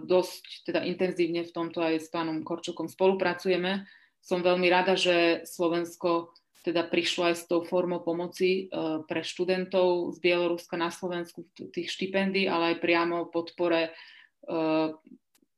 dosť 0.01 0.65
teda 0.65 0.81
intenzívne 0.89 1.45
v 1.45 1.53
tomto 1.53 1.85
aj 1.85 2.01
s 2.01 2.09
pánom 2.09 2.41
Korčokom 2.41 2.89
spolupracujeme. 2.89 3.85
Som 4.21 4.41
veľmi 4.41 4.65
rada, 4.73 4.97
že 4.97 5.45
Slovensko 5.45 6.33
teda 6.61 6.85
prišlo 6.85 7.33
aj 7.33 7.35
s 7.41 7.43
tou 7.49 7.61
formou 7.65 8.01
pomoci 8.01 8.65
e, 8.65 9.03
pre 9.05 9.21
študentov 9.21 10.13
z 10.13 10.17
Bieloruska 10.21 10.77
na 10.77 10.89
Slovensku 10.89 11.45
tých 11.53 11.89
štipendií, 11.89 12.49
ale 12.49 12.75
aj 12.75 12.81
priamo 12.81 13.29
podpore 13.29 13.89
e, 13.89 13.91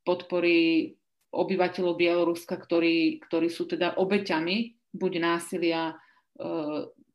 podpory 0.03 0.91
obyvateľov 1.33 1.95
Bieloruska, 1.97 2.59
ktorí, 2.59 3.23
ktorí 3.25 3.47
sú 3.49 3.65
teda 3.65 3.97
obeťami 3.97 4.77
buď 4.93 5.13
násilia 5.17 5.97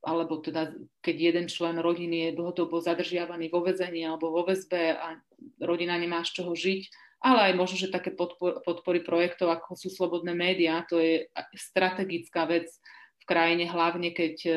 alebo 0.04 0.38
teda 0.38 0.74
keď 1.02 1.16
jeden 1.34 1.46
člen 1.50 1.82
rodiny 1.82 2.30
je 2.30 2.36
dlhodobo 2.38 2.78
zadržiavaný 2.78 3.50
vo 3.50 3.66
vezení 3.66 4.06
alebo 4.06 4.30
vo 4.30 4.46
väzbe 4.46 4.94
a 4.94 5.18
rodina 5.58 5.98
nemá 5.98 6.22
z 6.22 6.42
čoho 6.42 6.54
žiť 6.54 7.08
ale 7.18 7.50
aj 7.50 7.54
možno, 7.58 7.76
že 7.82 7.90
také 7.90 8.14
podpor, 8.14 8.62
podpory 8.62 9.02
projektov, 9.02 9.50
ako 9.50 9.74
sú 9.74 9.90
slobodné 9.90 10.38
médiá, 10.38 10.86
to 10.86 11.02
je 11.02 11.26
strategická 11.50 12.46
vec 12.46 12.70
v 13.18 13.24
krajine, 13.26 13.66
hlavne 13.66 14.14
keď 14.14 14.34
e, 14.46 14.52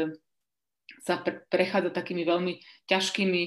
sa 1.01 1.17
pre, 1.17 1.41
prechádza 1.49 1.89
takými 1.89 2.21
veľmi 2.21 2.53
ťažkými, 2.85 3.43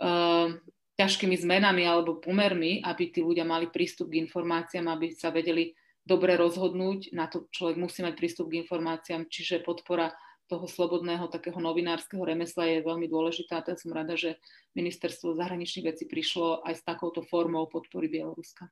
uh, 0.00 0.48
ťažkými 0.96 1.36
zmenami 1.36 1.84
alebo 1.84 2.22
pomermi, 2.22 2.80
aby 2.80 3.12
tí 3.12 3.20
ľudia 3.20 3.44
mali 3.44 3.68
prístup 3.68 4.08
k 4.08 4.22
informáciám, 4.24 4.86
aby 4.88 5.12
sa 5.12 5.28
vedeli 5.28 5.76
dobre 6.06 6.38
rozhodnúť. 6.40 7.12
Na 7.12 7.28
to 7.28 7.50
človek 7.52 7.76
musí 7.76 8.00
mať 8.00 8.14
prístup 8.16 8.48
k 8.48 8.64
informáciám, 8.64 9.28
čiže 9.28 9.66
podpora 9.66 10.14
toho 10.46 10.66
slobodného 10.70 11.26
takého 11.26 11.58
novinárskeho 11.58 12.22
remesla 12.22 12.66
je 12.70 12.86
veľmi 12.86 13.10
dôležitá. 13.10 13.62
A 13.62 13.74
som 13.74 13.90
rada, 13.90 14.14
že 14.14 14.38
ministerstvo 14.78 15.34
zahraničných 15.34 15.90
vecí 15.90 16.04
prišlo 16.06 16.62
aj 16.62 16.78
s 16.78 16.82
takouto 16.86 17.26
formou 17.26 17.66
podpory 17.66 18.06
Bieloruska. 18.06 18.70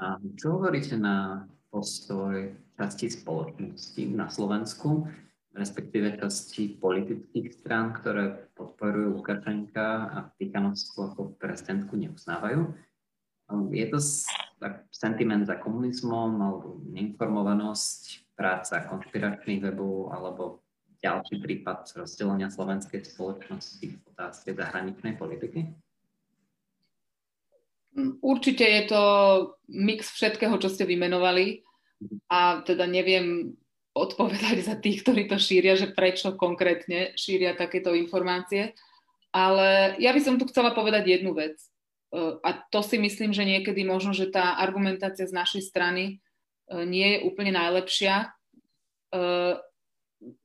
A 0.00 0.16
čo 0.34 0.56
hovoríte 0.58 0.96
na 0.96 1.46
postoj 1.68 2.52
časti 2.74 3.12
spoločnosti 3.12 4.02
na 4.12 4.26
Slovensku, 4.32 5.06
respektíve 5.52 6.16
časti 6.16 6.80
politických 6.80 7.52
strán, 7.52 7.92
ktoré 7.92 8.48
podporujú 8.56 9.20
Lukašenka 9.20 9.86
a 10.08 10.18
Tichanovskú 10.40 11.12
ako 11.12 11.20
prezidentku 11.36 11.96
neuznávajú? 11.96 12.72
Je 13.68 13.86
to 13.92 14.00
tak, 14.56 14.88
sentiment 14.88 15.44
za 15.44 15.60
komunizmom 15.60 16.40
alebo 16.40 16.80
neinformovanosť 16.88 18.21
práca 18.34 18.82
konšpiračných 18.88 19.60
webov 19.60 20.12
alebo 20.12 20.64
ďalší 21.02 21.42
prípad 21.42 21.98
rozdelenia 21.98 22.48
slovenskej 22.48 23.02
spoločnosti 23.02 23.86
v 23.86 24.04
otázke 24.14 24.54
zahraničnej 24.54 25.18
politiky? 25.18 25.66
Určite 28.22 28.64
je 28.64 28.82
to 28.88 29.02
mix 29.68 30.08
všetkého, 30.08 30.56
čo 30.56 30.72
ste 30.72 30.88
vymenovali 30.88 31.60
a 32.32 32.64
teda 32.64 32.88
neviem 32.88 33.52
odpovedať 33.92 34.64
za 34.64 34.74
tých, 34.80 35.04
ktorí 35.04 35.28
to 35.28 35.36
šíria, 35.36 35.76
že 35.76 35.92
prečo 35.92 36.32
konkrétne 36.32 37.12
šíria 37.20 37.52
takéto 37.52 37.92
informácie. 37.92 38.72
Ale 39.28 40.00
ja 40.00 40.16
by 40.16 40.20
som 40.24 40.40
tu 40.40 40.48
chcela 40.48 40.72
povedať 40.72 41.20
jednu 41.20 41.36
vec. 41.36 41.60
A 42.16 42.48
to 42.72 42.80
si 42.80 42.96
myslím, 42.96 43.36
že 43.36 43.44
niekedy 43.44 43.84
možno, 43.84 44.16
že 44.16 44.32
tá 44.32 44.56
argumentácia 44.56 45.28
z 45.28 45.36
našej 45.36 45.62
strany 45.68 46.02
E, 46.12 46.31
nie 46.84 47.16
je 47.16 47.18
úplne 47.28 47.52
najlepšia. 47.52 48.14
E, 48.24 48.28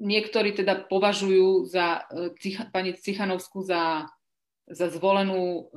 niektorí 0.01 0.51
teda 0.57 0.87
považujú 0.89 1.67
za 1.69 2.07
e, 2.11 2.65
pani 2.71 2.95
Cichanovskú 2.97 3.63
za, 3.63 4.11
za 4.67 4.87
zvolenú 4.91 5.71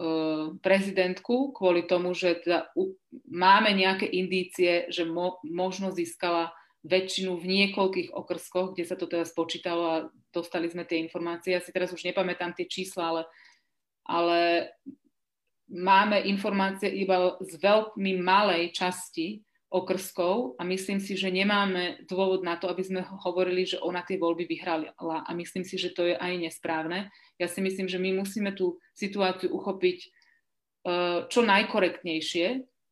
prezidentku 0.60 1.54
kvôli 1.54 1.86
tomu, 1.86 2.10
že 2.16 2.42
teda 2.42 2.74
máme 3.30 3.70
nejaké 3.70 4.10
indície, 4.10 4.90
že 4.90 5.06
mo, 5.06 5.38
možno 5.46 5.94
získala 5.94 6.50
väčšinu 6.80 7.36
v 7.36 7.44
niekoľkých 7.44 8.08
okrskoch, 8.16 8.72
kde 8.72 8.84
sa 8.88 8.96
to 8.96 9.04
teda 9.04 9.28
spočítalo 9.28 9.84
a 9.84 9.96
dostali 10.32 10.64
sme 10.72 10.88
tie 10.88 10.96
informácie. 11.04 11.52
Ja 11.52 11.60
si 11.60 11.76
teraz 11.76 11.92
už 11.92 12.08
nepamätám 12.08 12.56
tie 12.56 12.64
čísla, 12.64 13.04
ale, 13.12 13.22
ale 14.08 14.40
máme 15.68 16.24
informácie 16.24 16.88
iba 16.88 17.36
z 17.44 17.60
veľmi 17.60 18.24
malej 18.24 18.72
časti 18.72 19.44
okrskov 19.70 20.58
a 20.58 20.66
myslím 20.66 20.98
si, 20.98 21.14
že 21.14 21.30
nemáme 21.30 22.02
dôvod 22.10 22.42
na 22.42 22.58
to, 22.58 22.66
aby 22.66 22.82
sme 22.82 23.06
hovorili, 23.06 23.62
že 23.62 23.78
ona 23.78 24.02
tie 24.02 24.18
voľby 24.18 24.50
vyhrala 24.50 24.90
a 24.98 25.30
myslím 25.38 25.62
si, 25.62 25.78
že 25.78 25.94
to 25.94 26.10
je 26.10 26.18
aj 26.18 26.42
nesprávne. 26.42 27.14
Ja 27.38 27.46
si 27.46 27.62
myslím, 27.62 27.86
že 27.86 28.02
my 28.02 28.18
musíme 28.18 28.50
tú 28.50 28.82
situáciu 28.98 29.54
uchopiť 29.54 29.98
uh, 30.02 31.30
čo 31.30 31.46
najkorektnejšie 31.46 32.46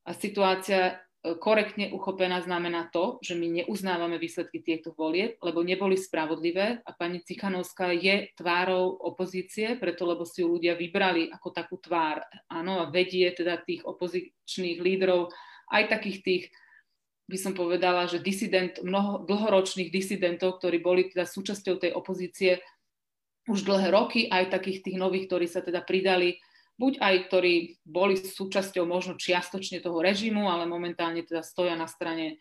a 0.07 0.11
situácia 0.15 1.03
uh, 1.03 1.35
korektne 1.43 1.91
uchopená 1.91 2.47
znamená 2.47 2.95
to, 2.95 3.19
že 3.27 3.35
my 3.35 3.59
neuznávame 3.59 4.15
výsledky 4.23 4.63
týchto 4.63 4.95
volieb, 4.95 5.35
lebo 5.43 5.67
neboli 5.67 5.99
spravodlivé 5.99 6.79
a 6.87 6.91
pani 6.95 7.27
Cichanovská 7.27 7.91
je 7.91 8.31
tvárou 8.39 8.95
opozície, 9.03 9.75
preto 9.83 10.07
lebo 10.07 10.23
si 10.23 10.47
ju 10.47 10.55
ľudia 10.55 10.79
vybrali 10.79 11.27
ako 11.27 11.51
takú 11.51 11.83
tvár. 11.83 12.23
Áno, 12.47 12.87
a 12.87 12.87
vedie 12.87 13.35
teda 13.35 13.59
tých 13.67 13.83
opozičných 13.83 14.79
lídrov 14.79 15.35
aj 15.75 15.91
takých 15.91 16.21
tých 16.23 16.45
by 17.29 17.37
som 17.37 17.53
povedala, 17.53 18.09
že 18.09 18.25
disident, 18.25 18.81
mnoho 18.81 19.29
dlhoročných 19.29 19.93
disidentov, 19.93 20.59
ktorí 20.59 20.81
boli 20.81 21.13
teda 21.13 21.29
súčasťou 21.29 21.77
tej 21.77 21.93
opozície 21.93 22.65
už 23.49 23.69
dlhé 23.69 23.93
roky, 23.93 24.21
aj 24.33 24.53
takých 24.53 24.85
tých 24.85 24.97
nových, 24.97 25.29
ktorí 25.29 25.47
sa 25.49 25.61
teda 25.61 25.85
pridali, 25.85 26.41
buď 26.81 27.01
aj 27.01 27.15
ktorí 27.29 27.55
boli 27.85 28.17
súčasťou 28.17 28.89
možno 28.89 29.21
čiastočne 29.21 29.85
toho 29.85 30.01
režimu, 30.01 30.49
ale 30.49 30.65
momentálne 30.65 31.21
teda 31.21 31.45
stoja 31.45 31.77
na 31.77 31.89
strane 31.89 32.27
e, 32.33 32.35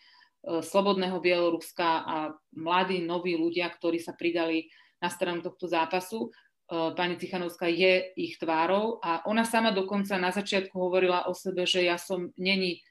slobodného 0.64 1.20
Bieloruska 1.20 1.88
a 2.08 2.16
mladí, 2.56 3.04
noví 3.04 3.36
ľudia, 3.36 3.68
ktorí 3.72 4.00
sa 4.00 4.16
pridali 4.16 4.72
na 5.04 5.12
stranu 5.12 5.44
tohto 5.44 5.68
zápasu. 5.68 6.28
E, 6.28 6.30
pani 6.96 7.16
Cichanovská 7.20 7.66
je 7.72 8.14
ich 8.14 8.36
tvárou 8.40 9.00
a 9.04 9.24
ona 9.28 9.48
sama 9.48 9.72
dokonca 9.72 10.16
na 10.20 10.30
začiatku 10.30 10.76
hovorila 10.76 11.26
o 11.28 11.34
sebe, 11.34 11.64
že 11.64 11.88
ja 11.88 11.96
som 11.98 12.30
není 12.38 12.84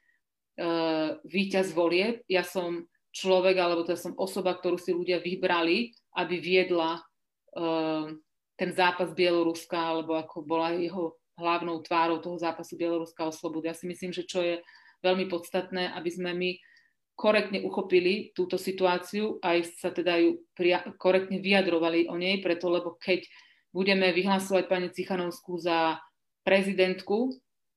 uh, 0.60 1.20
víťaz 1.24 1.72
volieb. 1.72 2.24
Ja 2.28 2.44
som 2.44 2.88
človek, 3.12 3.56
alebo 3.56 3.84
to 3.84 3.96
som 3.96 4.12
osoba, 4.20 4.56
ktorú 4.56 4.76
si 4.76 4.92
ľudia 4.92 5.20
vybrali, 5.20 5.92
aby 6.16 6.36
viedla 6.36 7.00
uh, 7.56 8.12
ten 8.56 8.70
zápas 8.72 9.12
Bieloruska, 9.12 9.76
alebo 9.76 10.16
ako 10.16 10.44
bola 10.44 10.76
jeho 10.76 11.16
hlavnou 11.36 11.84
tvárou 11.84 12.20
toho 12.24 12.40
zápasu 12.40 12.80
Bieloruska 12.80 13.28
o 13.28 13.32
slobodu. 13.32 13.72
Ja 13.72 13.76
si 13.76 13.84
myslím, 13.88 14.12
že 14.12 14.24
čo 14.24 14.40
je 14.40 14.64
veľmi 15.04 15.28
podstatné, 15.28 15.92
aby 15.92 16.10
sme 16.10 16.32
my 16.32 16.50
korektne 17.16 17.64
uchopili 17.64 18.32
túto 18.36 18.60
situáciu, 18.60 19.40
aj 19.40 19.80
sa 19.80 19.88
teda 19.88 20.20
ju 20.20 20.44
pria- 20.52 20.84
korektne 21.00 21.40
vyjadrovali 21.40 22.12
o 22.12 22.16
nej, 22.16 22.44
preto 22.44 22.68
lebo 22.68 22.96
keď 23.00 23.24
budeme 23.72 24.12
vyhlasovať 24.12 24.64
pani 24.68 24.88
Cichanovskú 24.92 25.56
za 25.56 26.00
prezidentku, 26.44 27.32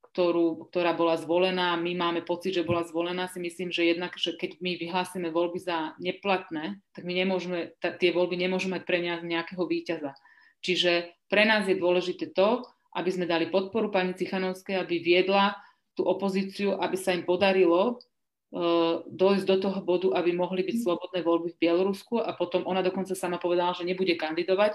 ktorú, 0.10 0.74
ktorá 0.74 0.98
bola 0.98 1.16
zvolená, 1.22 1.78
my 1.78 1.94
máme 1.94 2.22
pocit, 2.26 2.58
že 2.58 2.66
bola 2.66 2.82
zvolená, 2.82 3.30
si 3.30 3.38
myslím, 3.38 3.70
že 3.70 3.86
jednak, 3.86 4.18
že 4.18 4.34
keď 4.34 4.58
my 4.58 4.76
vyhlásime 4.82 5.30
voľby 5.30 5.62
za 5.62 5.94
neplatné, 6.02 6.82
tak 6.98 7.06
my 7.06 7.14
nemôžeme, 7.14 7.78
t- 7.78 7.96
tie 8.02 8.10
voľby 8.10 8.36
nemôžu 8.36 8.74
mať 8.74 8.90
pre 8.90 9.06
nás 9.06 9.22
nejakého 9.22 9.62
víťaza. 9.70 10.18
Čiže 10.66 11.14
pre 11.30 11.46
nás 11.46 11.70
je 11.70 11.78
dôležité 11.78 12.34
to, 12.34 12.66
aby 12.98 13.10
sme 13.14 13.30
dali 13.30 13.54
podporu 13.54 13.94
pani 13.94 14.18
Cichanovskej, 14.18 14.82
aby 14.82 14.98
viedla 14.98 15.54
tú 15.94 16.10
opozíciu, 16.10 16.74
aby 16.82 16.98
sa 16.98 17.14
im 17.14 17.22
podarilo 17.22 18.02
uh, 18.50 19.06
dojsť 19.06 19.46
do 19.46 19.56
toho 19.62 19.80
bodu, 19.86 20.08
aby 20.18 20.34
mohli 20.34 20.66
byť 20.66 20.78
slobodné 20.84 21.22
voľby 21.22 21.54
v 21.54 21.62
Bielorusku 21.62 22.18
a 22.18 22.34
potom 22.34 22.66
ona 22.66 22.82
dokonca 22.82 23.14
sama 23.14 23.38
povedala, 23.38 23.78
že 23.78 23.86
nebude 23.86 24.18
kandidovať, 24.18 24.74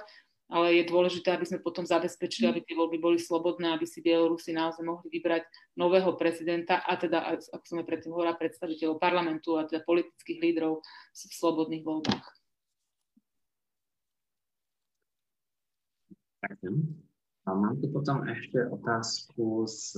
ale 0.53 0.77
je 0.77 0.91
dôležité, 0.91 1.33
aby 1.33 1.49
sme 1.49 1.65
potom 1.65 1.89
zabezpečili, 1.89 2.45
aby 2.45 2.61
tie 2.61 2.77
voľby 2.77 3.01
boli 3.01 3.17
slobodné, 3.17 3.73
aby 3.73 3.89
si 3.89 4.05
Bielorusi 4.05 4.53
naozaj 4.53 4.85
mohli 4.85 5.09
vybrať 5.09 5.49
nového 5.81 6.13
prezidenta 6.21 6.85
a 6.85 7.01
teda, 7.01 7.41
ako 7.41 7.65
sme 7.65 7.83
predtým 7.83 8.13
hovorili, 8.13 8.37
predstaviteľov 8.37 9.01
parlamentu 9.01 9.57
a 9.57 9.65
teda 9.65 9.81
politických 9.89 10.39
lídrov 10.45 10.85
v 11.17 11.33
slobodných 11.33 11.83
voľbách. 11.85 12.27
A 17.45 17.51
mám 17.57 17.81
tu 17.81 17.89
potom 17.89 18.25
ešte 18.29 18.69
otázku 18.69 19.65
z 19.65 19.97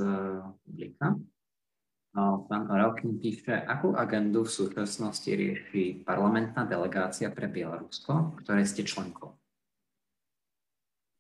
publika. 0.63 1.19
Pán 2.17 2.65
Orelkin 2.73 3.21
píše, 3.21 3.53
akú 3.67 3.93
agendu 3.93 4.47
v 4.47 4.55
súčasnosti 4.55 5.29
rieši 5.29 6.07
parlamentná 6.07 6.65
delegácia 6.65 7.29
pre 7.29 7.51
Bielorusko, 7.51 8.41
ktoré 8.41 8.65
ste 8.65 8.87
členkou? 8.87 9.37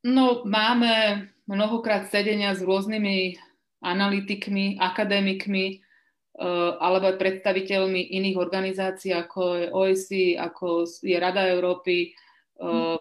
No, 0.06 0.46
máme 0.46 1.26
mnohokrát 1.50 2.06
sedenia 2.14 2.54
s 2.54 2.62
rôznymi 2.62 3.42
analytikmi, 3.82 4.78
akademikmi 4.78 5.82
uh, 6.38 6.78
alebo 6.78 7.10
aj 7.10 7.18
predstaviteľmi 7.18 8.14
iných 8.14 8.38
organizácií, 8.38 9.10
ako 9.10 9.42
je 9.58 9.66
OSI, 9.74 10.26
ako 10.38 10.86
je 11.02 11.16
Rada 11.18 11.50
Európy, 11.50 12.14
uh, 12.62 12.94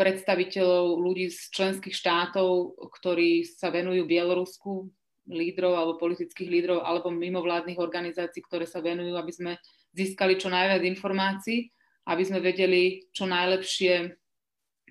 predstaviteľov 0.00 0.96
ľudí 0.96 1.28
z 1.28 1.52
členských 1.52 1.92
štátov, 1.92 2.80
ktorí 2.88 3.44
sa 3.44 3.68
venujú 3.68 4.08
Bielorusku, 4.08 4.88
lídrov 5.28 5.76
alebo 5.76 6.00
politických 6.00 6.48
lídrov, 6.48 6.88
alebo 6.88 7.12
mimovládnych 7.12 7.76
organizácií, 7.76 8.40
ktoré 8.40 8.64
sa 8.64 8.80
venujú, 8.80 9.12
aby 9.12 9.32
sme 9.32 9.52
získali 9.92 10.40
čo 10.40 10.48
najviac 10.48 10.88
informácií, 10.88 11.68
aby 12.08 12.22
sme 12.24 12.40
vedeli 12.40 13.12
čo 13.12 13.28
najlepšie 13.28 14.24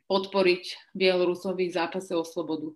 podporiť 0.05 0.93
Bielorusov 0.93 1.57
v 1.57 1.69
zápase 1.69 2.13
o 2.13 2.21
slobodu. 2.21 2.73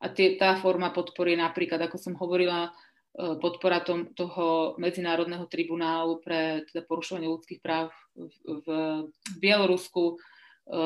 A 0.00 0.08
tie, 0.08 0.40
tá 0.40 0.56
forma 0.56 0.94
podpory 0.94 1.36
je 1.36 1.44
napríklad, 1.44 1.80
ako 1.84 1.96
som 2.00 2.14
hovorila, 2.16 2.70
e, 3.12 3.36
podpora 3.36 3.84
tom, 3.84 4.08
toho 4.16 4.78
Medzinárodného 4.80 5.44
tribunálu 5.44 6.24
pre 6.24 6.64
teda 6.72 6.88
porušovanie 6.88 7.28
ľudských 7.28 7.60
práv 7.60 7.92
v, 8.16 8.32
v 8.64 8.66
Bielorusku, 9.36 10.02
e, 10.08 10.14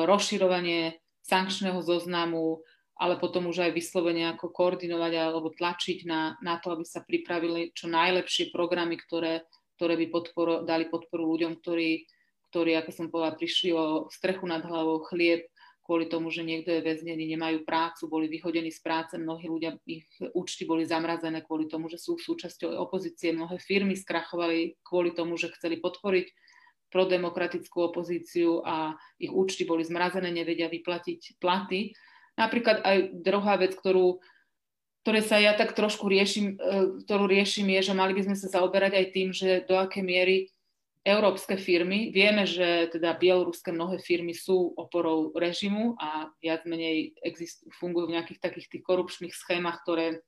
rozširovanie 0.03 0.99
sankčného 1.23 1.79
zoznamu, 1.79 2.59
ale 2.95 3.19
potom 3.19 3.47
už 3.51 3.67
aj 3.67 3.71
vyslovene 3.75 4.35
ako 4.35 4.51
koordinovať 4.51 5.13
alebo 5.15 5.51
tlačiť 5.51 6.07
na, 6.07 6.35
na 6.39 6.59
to, 6.59 6.75
aby 6.75 6.83
sa 6.87 7.03
pripravili 7.03 7.75
čo 7.75 7.91
najlepšie 7.91 8.55
programy, 8.55 8.95
ktoré, 8.99 9.47
ktoré 9.75 9.99
by 9.99 10.05
podporu, 10.11 10.53
dali 10.63 10.87
podporu 10.87 11.27
ľuďom, 11.35 11.59
ktorí, 11.59 12.07
ktorí, 12.51 12.71
ako 12.79 12.91
som 12.95 13.07
povedala, 13.11 13.35
prišli 13.35 13.75
o 13.75 14.07
strechu 14.07 14.47
nad 14.47 14.63
hlavou, 14.63 15.03
chlieb, 15.11 15.43
kvôli 15.85 16.09
tomu, 16.09 16.33
že 16.33 16.41
niekto 16.41 16.73
je 16.73 16.81
väznený, 16.81 17.29
nemajú 17.37 17.61
prácu, 17.61 18.09
boli 18.09 18.25
vyhodení 18.25 18.73
z 18.73 18.81
práce, 18.81 19.13
mnohí 19.21 19.45
ľudia, 19.45 19.77
ich 19.85 20.09
účty 20.33 20.65
boli 20.65 20.81
zamrazené 20.81 21.45
kvôli 21.45 21.69
tomu, 21.69 21.93
že 21.93 22.01
sú 22.01 22.17
súčasťou 22.17 22.73
opozície, 22.81 23.29
mnohé 23.29 23.61
firmy 23.61 23.93
skrachovali 23.93 24.81
kvôli 24.81 25.13
tomu, 25.13 25.37
že 25.37 25.53
chceli 25.53 25.77
podporiť 25.77 26.33
prodemokratickú 26.89 27.93
opozíciu 27.93 28.65
a 28.65 28.97
ich 29.21 29.29
účty 29.29 29.67
boli 29.69 29.85
zmrazené, 29.85 30.33
nevedia 30.33 30.71
vyplatiť 30.73 31.37
platy. 31.37 31.93
Napríklad 32.33 32.81
aj 32.81 32.97
druhá 33.21 33.61
vec, 33.61 33.77
ktorú, 33.77 34.17
ktoré 35.05 35.21
sa 35.21 35.37
ja 35.37 35.53
tak 35.53 35.77
trošku 35.77 36.09
riešim, 36.09 36.57
e, 36.57 37.05
ktorú 37.05 37.29
riešim, 37.29 37.69
je, 37.77 37.91
že 37.91 37.93
mali 37.93 38.17
by 38.17 38.31
sme 38.31 38.35
sa 38.39 38.47
zaoberať 38.57 38.97
aj 38.97 39.05
tým, 39.13 39.29
že 39.35 39.67
do 39.69 39.77
akej 39.77 40.01
miery 40.01 40.37
európske 41.05 41.53
firmy. 41.55 42.09
Vieme, 42.09 42.49
že 42.49 42.89
teda 42.89 43.13
bieloruské 43.13 43.69
mnohé 43.69 44.01
firmy 44.01 44.33
sú 44.33 44.73
oporou 44.73 45.29
režimu 45.37 45.93
a 46.01 46.33
viac 46.41 46.65
menej 46.65 47.13
existujú, 47.21 47.69
fungujú 47.77 48.09
v 48.09 48.15
nejakých 48.17 48.41
takých 48.41 48.67
tých 48.73 48.83
korupčných 48.83 49.29
schémach, 49.37 49.85
ktoré 49.85 50.25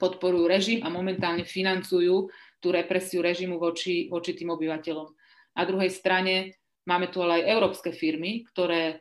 podporujú 0.00 0.48
režim 0.48 0.80
a 0.84 0.88
momentálne 0.88 1.44
financujú 1.44 2.32
tú 2.64 2.68
represiu 2.72 3.20
režimu 3.20 3.60
voči, 3.60 4.08
voči 4.08 4.32
tým 4.32 4.56
obyvateľom. 4.56 5.08
Na 5.56 5.64
druhej 5.68 5.92
strane 5.92 6.56
máme 6.88 7.12
tu 7.12 7.20
ale 7.20 7.44
aj 7.44 7.52
európske 7.52 7.92
firmy, 7.92 8.44
ktoré 8.48 8.82
e, 8.88 8.96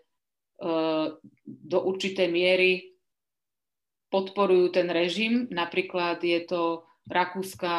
do 1.48 1.80
určitej 1.80 2.28
miery 2.28 2.96
podporujú 4.12 4.72
ten 4.72 4.88
režim. 4.92 5.48
Napríklad 5.52 6.20
je 6.24 6.44
to 6.44 6.88
rakúska 7.06 7.74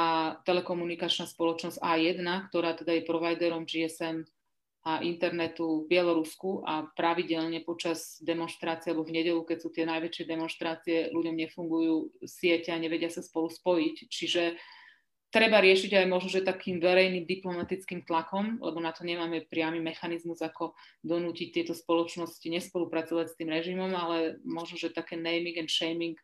telekomunikačná 0.46 1.26
spoločnosť 1.26 1.82
A1, 1.82 2.22
ktorá 2.50 2.78
teda 2.78 2.94
je 2.94 3.08
providerom 3.08 3.66
GSM 3.66 4.22
a 4.86 5.02
internetu 5.02 5.82
v 5.82 5.98
Bielorusku 5.98 6.62
a 6.62 6.86
pravidelne 6.94 7.58
počas 7.66 8.22
demonstrácie 8.22 8.94
alebo 8.94 9.02
v 9.02 9.18
nedelu, 9.18 9.42
keď 9.42 9.58
sú 9.58 9.74
tie 9.74 9.82
najväčšie 9.82 10.24
demonstrácie, 10.30 10.96
ľuďom 11.10 11.34
nefungujú 11.34 12.22
siete 12.22 12.70
a 12.70 12.78
nevedia 12.78 13.10
sa 13.10 13.18
spolu 13.18 13.50
spojiť. 13.50 13.96
Čiže 14.06 14.42
treba 15.34 15.58
riešiť 15.58 15.90
aj 15.90 16.06
možno, 16.06 16.30
že 16.30 16.46
takým 16.46 16.78
verejným 16.78 17.26
diplomatickým 17.26 18.06
tlakom, 18.06 18.62
lebo 18.62 18.78
na 18.78 18.94
to 18.94 19.02
nemáme 19.02 19.42
priamy 19.50 19.82
mechanizmus, 19.82 20.38
ako 20.38 20.78
donútiť 21.02 21.50
tieto 21.50 21.74
spoločnosti 21.74 22.46
nespolupracovať 22.46 23.26
s 23.26 23.38
tým 23.42 23.50
režimom, 23.50 23.90
ale 23.90 24.38
možno, 24.46 24.78
že 24.78 24.94
také 24.94 25.18
naming 25.18 25.58
and 25.58 25.66
shaming 25.66 26.14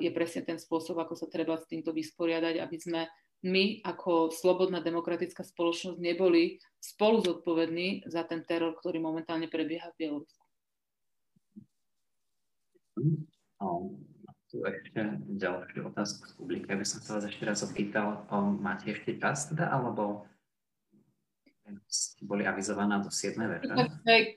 je 0.00 0.10
presne 0.10 0.42
ten 0.46 0.58
spôsob, 0.58 0.98
ako 0.98 1.14
sa 1.14 1.26
treba 1.28 1.58
s 1.58 1.68
týmto 1.68 1.92
vysporiadať, 1.92 2.58
aby 2.62 2.76
sme 2.80 3.00
my 3.40 3.80
ako 3.84 4.28
slobodná 4.28 4.84
demokratická 4.84 5.40
spoločnosť 5.40 5.96
neboli 5.96 6.60
spolu 6.76 7.24
zodpovední 7.24 8.04
za 8.04 8.24
ten 8.28 8.44
teror, 8.44 8.76
ktorý 8.76 9.00
momentálne 9.00 9.48
prebieha 9.48 9.88
v 9.96 9.98
Bielorusku. 10.04 10.44
No, 13.60 13.96
tu 14.52 14.60
ešte 14.66 15.16
ďalšiu 15.40 15.88
otázku 15.88 16.24
z 16.26 16.34
publiky, 16.36 16.68
aby 16.68 16.84
som 16.84 17.00
sa 17.00 17.16
vás 17.16 17.24
ešte 17.28 17.44
raz 17.48 17.64
opýtal, 17.64 18.28
máte 18.60 18.92
ešte 18.92 19.16
čas 19.16 19.48
teda, 19.48 19.72
alebo 19.72 20.28
boli 22.24 22.46
avizovaná 22.46 22.98
do 23.00 23.10
7. 23.12 23.36
večera? 23.46 23.88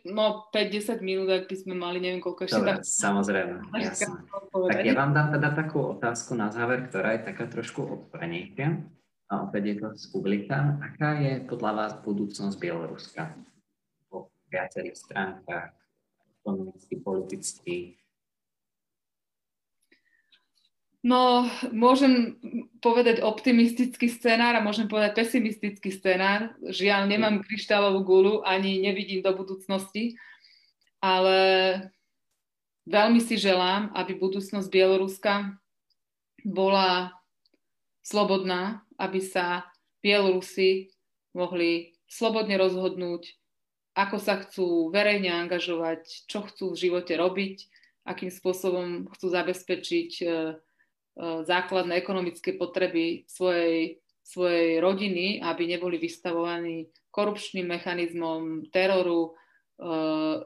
No 0.09 0.47
5-10 0.51 0.99
minút, 1.03 1.29
ak 1.29 1.49
by 1.49 1.55
sme 1.55 1.73
mali, 1.77 1.97
neviem 2.03 2.23
koľko 2.23 2.47
ešte. 2.47 2.59
Dobre, 2.59 2.83
samozrejme, 2.83 3.55
jasné. 3.79 4.19
Tak 4.51 4.83
ja 4.83 4.93
vám 4.93 5.11
dám 5.15 5.29
teda 5.33 5.49
takú 5.55 5.97
otázku 5.97 6.37
na 6.37 6.53
záver, 6.53 6.87
ktorá 6.91 7.15
je 7.17 7.21
taká 7.27 7.45
trošku 7.47 7.81
otvorenejšia. 7.83 8.83
A 9.31 9.49
opäť 9.49 9.63
je 9.65 9.75
to 9.81 9.87
z 9.97 10.05
publika. 10.13 10.77
Aká 10.83 11.17
je 11.17 11.41
podľa 11.47 11.71
vás 11.73 11.91
budúcnosť 12.05 12.53
Bieloruska? 12.61 13.33
Po 14.05 14.29
viacerých 14.51 14.93
stránkach, 14.93 15.73
ekonomicky, 16.43 17.01
politicky, 17.01 17.97
No, 21.03 21.43
môžem 21.75 22.39
povedať 22.79 23.19
optimistický 23.19 24.07
scenár 24.07 24.55
a 24.55 24.63
môžem 24.63 24.87
povedať 24.87 25.19
pesimistický 25.19 25.91
scenár. 25.91 26.55
Žiaľ, 26.63 27.11
nemám 27.11 27.43
kryštálovú 27.43 28.07
gulu, 28.07 28.33
ani 28.47 28.79
nevidím 28.79 29.19
do 29.19 29.35
budúcnosti, 29.35 30.15
ale 31.03 31.39
veľmi 32.87 33.19
si 33.19 33.35
želám, 33.35 33.91
aby 33.99 34.15
budúcnosť 34.15 34.71
Bieloruska 34.71 35.59
bola 36.47 37.11
slobodná, 37.99 38.87
aby 38.95 39.19
sa 39.19 39.67
Bielorusi 39.99 40.87
mohli 41.35 41.99
slobodne 42.07 42.55
rozhodnúť, 42.55 43.35
ako 43.91 44.23
sa 44.23 44.39
chcú 44.39 44.87
verejne 44.87 45.35
angažovať, 45.35 46.31
čo 46.31 46.47
chcú 46.47 46.71
v 46.71 46.79
živote 46.79 47.19
robiť, 47.19 47.67
akým 48.07 48.31
spôsobom 48.31 49.11
chcú 49.11 49.27
zabezpečiť 49.27 50.11
E, 50.23 50.27
základné 51.19 51.93
ekonomické 52.01 52.57
potreby 52.57 53.29
svojej, 53.29 54.01
svojej 54.25 54.81
rodiny, 54.81 55.45
aby 55.45 55.69
neboli 55.69 56.01
vystavovaní 56.01 56.89
korupčným 57.13 57.69
mechanizmom 57.69 58.65
teroru, 58.73 59.29
e, 59.29 59.31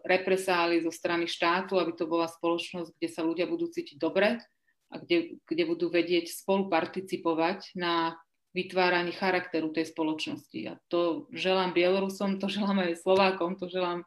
represály 0.04 0.84
zo 0.84 0.92
strany 0.92 1.24
štátu, 1.24 1.80
aby 1.80 1.96
to 1.96 2.04
bola 2.04 2.28
spoločnosť, 2.28 3.00
kde 3.00 3.08
sa 3.08 3.24
ľudia 3.24 3.48
budú 3.48 3.72
cítiť 3.72 3.96
dobre 3.96 4.44
a 4.92 4.96
kde, 5.00 5.40
kde 5.48 5.64
budú 5.64 5.88
vedieť 5.88 6.28
spolu 6.28 6.68
participovať 6.68 7.80
na 7.80 8.20
vytváraní 8.52 9.16
charakteru 9.16 9.72
tej 9.72 9.94
spoločnosti. 9.94 10.60
A 10.68 10.74
to 10.92 11.32
želám 11.32 11.72
Bielorusom, 11.72 12.42
to 12.42 12.52
želám 12.52 12.84
aj 12.84 13.00
Slovákom, 13.00 13.56
to 13.56 13.72
želám 13.72 14.04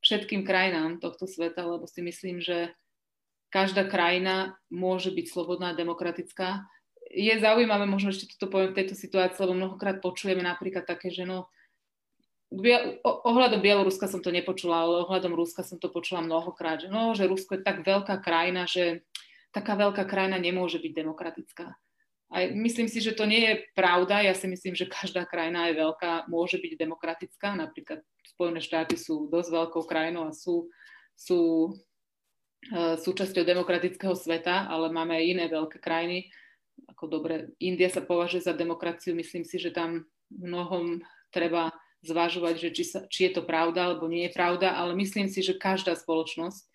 všetkým 0.00 0.48
krajinám 0.48 1.02
tohto 1.02 1.28
sveta, 1.28 1.66
lebo 1.68 1.84
si 1.84 2.00
myslím, 2.00 2.40
že 2.40 2.72
každá 3.50 3.84
krajina 3.84 4.56
môže 4.70 5.10
byť 5.10 5.26
slobodná 5.26 5.74
a 5.74 5.78
demokratická. 5.78 6.64
Je 7.10 7.34
zaujímavé, 7.42 7.84
možno 7.90 8.14
ešte 8.14 8.30
toto 8.38 8.50
poviem 8.54 8.70
v 8.70 8.78
tejto 8.82 8.94
situácii, 8.94 9.42
lebo 9.42 9.58
mnohokrát 9.58 9.98
počujeme 9.98 10.40
napríklad 10.46 10.86
také, 10.86 11.10
že 11.10 11.26
no, 11.26 11.50
ohľadom 13.02 13.62
Bieloruska 13.62 14.10
som 14.10 14.22
to 14.22 14.34
nepočula, 14.34 14.82
ale 14.82 15.06
ohľadom 15.06 15.34
Ruska 15.34 15.62
som 15.62 15.78
to 15.78 15.90
počula 15.90 16.22
mnohokrát, 16.22 16.82
že 16.82 16.88
no, 16.90 17.14
že 17.14 17.30
Rusko 17.30 17.58
je 17.58 17.66
tak 17.66 17.86
veľká 17.86 18.18
krajina, 18.22 18.66
že 18.66 19.06
taká 19.50 19.74
veľká 19.78 20.06
krajina 20.06 20.38
nemôže 20.38 20.78
byť 20.78 20.92
demokratická. 20.94 21.74
A 22.30 22.46
myslím 22.54 22.86
si, 22.86 23.02
že 23.02 23.18
to 23.18 23.26
nie 23.26 23.42
je 23.42 23.54
pravda. 23.74 24.22
Ja 24.22 24.34
si 24.38 24.46
myslím, 24.46 24.78
že 24.78 24.86
každá 24.86 25.26
krajina 25.26 25.66
je 25.66 25.82
veľká, 25.82 26.30
môže 26.30 26.62
byť 26.62 26.78
demokratická. 26.78 27.58
Napríklad 27.58 28.06
Spojené 28.22 28.62
štáty 28.62 28.94
sú 28.94 29.26
dosť 29.26 29.50
veľkou 29.50 29.82
krajinou 29.82 30.30
a 30.30 30.32
sú, 30.34 30.70
sú 31.18 31.74
súčasťou 33.00 33.42
demokratického 33.42 34.12
sveta, 34.12 34.68
ale 34.68 34.92
máme 34.92 35.16
aj 35.16 35.24
iné 35.24 35.44
veľké 35.48 35.80
krajiny. 35.80 36.28
Ako 36.92 37.08
dobre, 37.08 37.56
India 37.56 37.88
sa 37.88 38.04
považuje 38.04 38.44
za 38.44 38.52
demokraciu, 38.52 39.16
myslím 39.16 39.48
si, 39.48 39.56
že 39.56 39.72
tam 39.72 40.04
mnohom 40.28 41.00
treba 41.32 41.72
zvažovať, 42.04 42.54
že 42.56 42.68
či, 42.72 42.84
sa, 42.84 43.00
či 43.08 43.28
je 43.28 43.40
to 43.40 43.42
pravda 43.44 43.92
alebo 43.92 44.08
nie 44.08 44.28
je 44.28 44.36
pravda, 44.36 44.72
ale 44.72 44.96
myslím 44.96 45.28
si, 45.28 45.44
že 45.44 45.60
každá 45.60 45.96
spoločnosť 45.96 46.68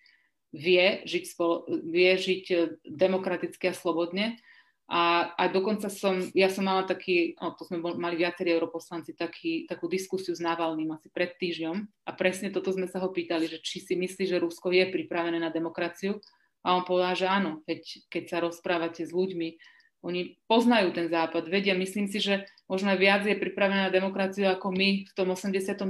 vie 0.54 1.02
žiť, 1.02 1.24
spolo, 1.26 1.66
vie 1.68 2.14
žiť 2.14 2.44
e, 2.50 2.56
demokraticky 2.86 3.70
a 3.70 3.74
slobodne 3.74 4.38
a, 4.86 5.34
a 5.34 5.50
dokonca 5.50 5.90
som, 5.90 6.14
ja 6.30 6.46
som 6.46 6.62
mala 6.62 6.86
taký, 6.86 7.34
no, 7.42 7.58
to 7.58 7.66
sme 7.66 7.82
mali 7.82 8.22
viacerí 8.22 8.54
europoslanci, 8.54 9.18
taký, 9.18 9.66
takú 9.66 9.90
diskusiu 9.90 10.30
s 10.30 10.38
Navalným 10.38 10.94
asi 10.94 11.10
pred 11.10 11.34
týždňom 11.34 12.06
a 12.06 12.10
presne 12.14 12.54
toto 12.54 12.70
sme 12.70 12.86
sa 12.86 13.02
ho 13.02 13.10
pýtali, 13.10 13.50
že 13.50 13.58
či 13.58 13.82
si 13.82 13.98
myslí, 13.98 14.30
že 14.30 14.38
Rusko 14.38 14.70
je 14.70 14.86
pripravené 14.86 15.42
na 15.42 15.50
demokraciu 15.50 16.22
a 16.62 16.78
on 16.78 16.86
povedal, 16.86 17.18
že 17.18 17.26
áno, 17.26 17.66
keď, 17.66 18.06
keď 18.06 18.24
sa 18.30 18.38
rozprávate 18.38 19.02
s 19.02 19.10
ľuďmi, 19.10 19.58
oni 20.06 20.38
poznajú 20.46 20.94
ten 20.94 21.10
západ, 21.10 21.50
vedia, 21.50 21.74
myslím 21.74 22.06
si, 22.06 22.22
že 22.22 22.46
možno 22.70 22.94
viac 22.94 23.26
je 23.26 23.34
pripravené 23.34 23.90
na 23.90 23.92
demokraciu 23.94 24.46
ako 24.54 24.70
my 24.70 25.02
v 25.02 25.12
tom 25.18 25.34
89., 25.34 25.82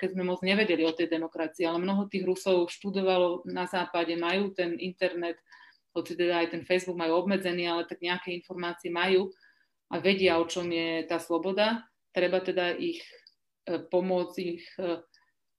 keď 0.00 0.08
sme 0.16 0.24
moc 0.24 0.40
nevedeli 0.40 0.88
o 0.88 0.96
tej 0.96 1.12
demokracii, 1.12 1.68
ale 1.68 1.84
mnoho 1.84 2.08
tých 2.08 2.24
Rusov 2.24 2.72
študovalo 2.72 3.44
na 3.44 3.68
západe, 3.68 4.16
majú 4.16 4.56
ten 4.56 4.80
internet, 4.80 5.36
hoci 6.00 6.14
teda 6.14 6.44
aj 6.44 6.54
ten 6.54 6.62
Facebook 6.62 6.98
majú 6.98 7.26
obmedzený, 7.26 7.68
ale 7.68 7.82
tak 7.84 7.98
nejaké 8.00 8.32
informácie 8.34 8.88
majú 8.88 9.34
a 9.90 9.98
vedia, 9.98 10.38
o 10.38 10.46
čom 10.46 10.68
je 10.68 11.04
tá 11.08 11.18
sloboda. 11.18 11.84
Treba 12.12 12.38
teda 12.40 12.76
ich 12.76 13.02
e, 13.66 13.80
pomôcť, 13.80 14.36
ich 14.40 14.64
e, 14.76 15.02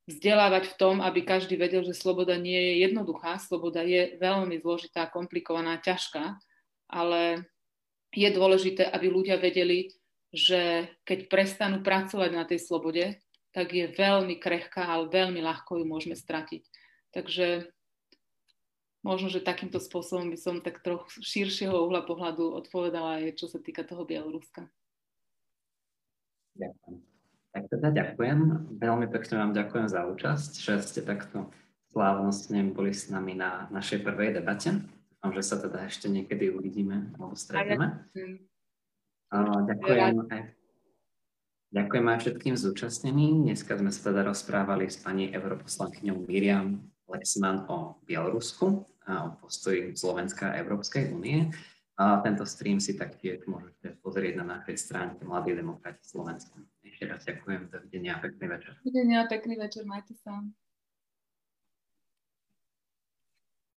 vzdelávať 0.10 0.74
v 0.74 0.78
tom, 0.82 0.96
aby 1.06 1.22
každý 1.22 1.54
vedel, 1.56 1.86
že 1.86 1.94
sloboda 1.94 2.34
nie 2.34 2.58
je 2.58 2.74
jednoduchá, 2.90 3.38
sloboda 3.38 3.86
je 3.86 4.18
veľmi 4.18 4.58
zložitá, 4.58 5.06
komplikovaná, 5.06 5.78
ťažká, 5.78 6.42
ale 6.90 7.46
je 8.10 8.30
dôležité, 8.34 8.90
aby 8.90 9.06
ľudia 9.06 9.38
vedeli, 9.38 9.94
že 10.34 10.90
keď 11.06 11.30
prestanú 11.30 11.78
pracovať 11.86 12.32
na 12.34 12.46
tej 12.46 12.62
slobode, 12.62 13.22
tak 13.54 13.74
je 13.74 13.90
veľmi 13.90 14.38
krehká, 14.38 14.90
ale 14.90 15.10
veľmi 15.10 15.42
ľahko 15.42 15.82
ju 15.82 15.86
môžeme 15.86 16.18
stratiť. 16.18 16.62
Takže 17.14 17.70
možno, 19.04 19.32
že 19.32 19.44
takýmto 19.44 19.80
spôsobom 19.80 20.28
by 20.28 20.38
som 20.40 20.60
tak 20.60 20.84
trochu 20.84 21.24
širšieho 21.24 21.76
uhla 21.88 22.04
pohľadu 22.04 22.56
odpovedala 22.66 23.24
aj 23.24 23.40
čo 23.40 23.48
sa 23.48 23.60
týka 23.60 23.88
toho 23.88 24.04
Bieloruska. 24.04 24.68
Ďakujem. 26.60 27.00
Tak 27.50 27.64
teda 27.66 27.90
ďakujem. 27.90 28.40
Veľmi 28.78 29.08
pekne 29.10 29.36
vám 29.42 29.52
ďakujem 29.58 29.88
za 29.90 30.06
účasť, 30.06 30.52
že 30.62 30.74
ste 30.86 31.02
takto 31.02 31.50
slávnostne 31.90 32.62
boli 32.70 32.94
s 32.94 33.10
nami 33.10 33.34
na 33.34 33.66
našej 33.74 34.06
prvej 34.06 34.38
debate. 34.38 34.86
Dúfam, 35.18 35.32
že 35.34 35.44
sa 35.44 35.58
teda 35.58 35.90
ešte 35.90 36.06
niekedy 36.12 36.54
uvidíme 36.54 37.10
alebo 37.18 37.34
stretneme. 37.34 38.06
Ďakujem 39.34 40.30
aj, 40.30 40.42
ďakujem 41.74 42.06
aj 42.06 42.18
všetkým 42.22 42.56
zúčastneným. 42.56 43.50
Dneska 43.50 43.74
sme 43.82 43.90
sa 43.90 44.14
teda 44.14 44.22
rozprávali 44.30 44.86
s 44.86 45.02
pani 45.02 45.34
europoslankyňou 45.34 46.30
Miriam 46.30 46.86
Lexman 47.10 47.66
o 47.68 47.98
Bielorusku 48.06 48.86
a 49.10 49.26
o 49.26 49.30
postoji 49.42 49.98
Slovenska 49.98 50.54
a 50.54 50.58
Európskej 50.62 51.10
únie. 51.12 51.50
A 52.00 52.24
tento 52.24 52.48
stream 52.48 52.80
si 52.80 52.96
taktiež 52.96 53.44
môžete 53.44 54.00
pozrieť 54.00 54.40
na 54.40 54.56
našej 54.56 54.78
stránke 54.80 55.28
Mladí 55.28 55.52
demokrati 55.52 56.00
Slovenska. 56.08 56.56
Ešte 56.80 57.04
raz 57.12 57.28
ďakujem, 57.28 57.68
dovidenia 57.68 58.16
a 58.16 58.24
pekný 58.24 58.46
večer. 58.48 58.72
Dovidenia 58.80 59.28
pekný 59.28 59.56
večer, 59.60 59.84
majte 59.84 60.16
sa. 60.24 60.40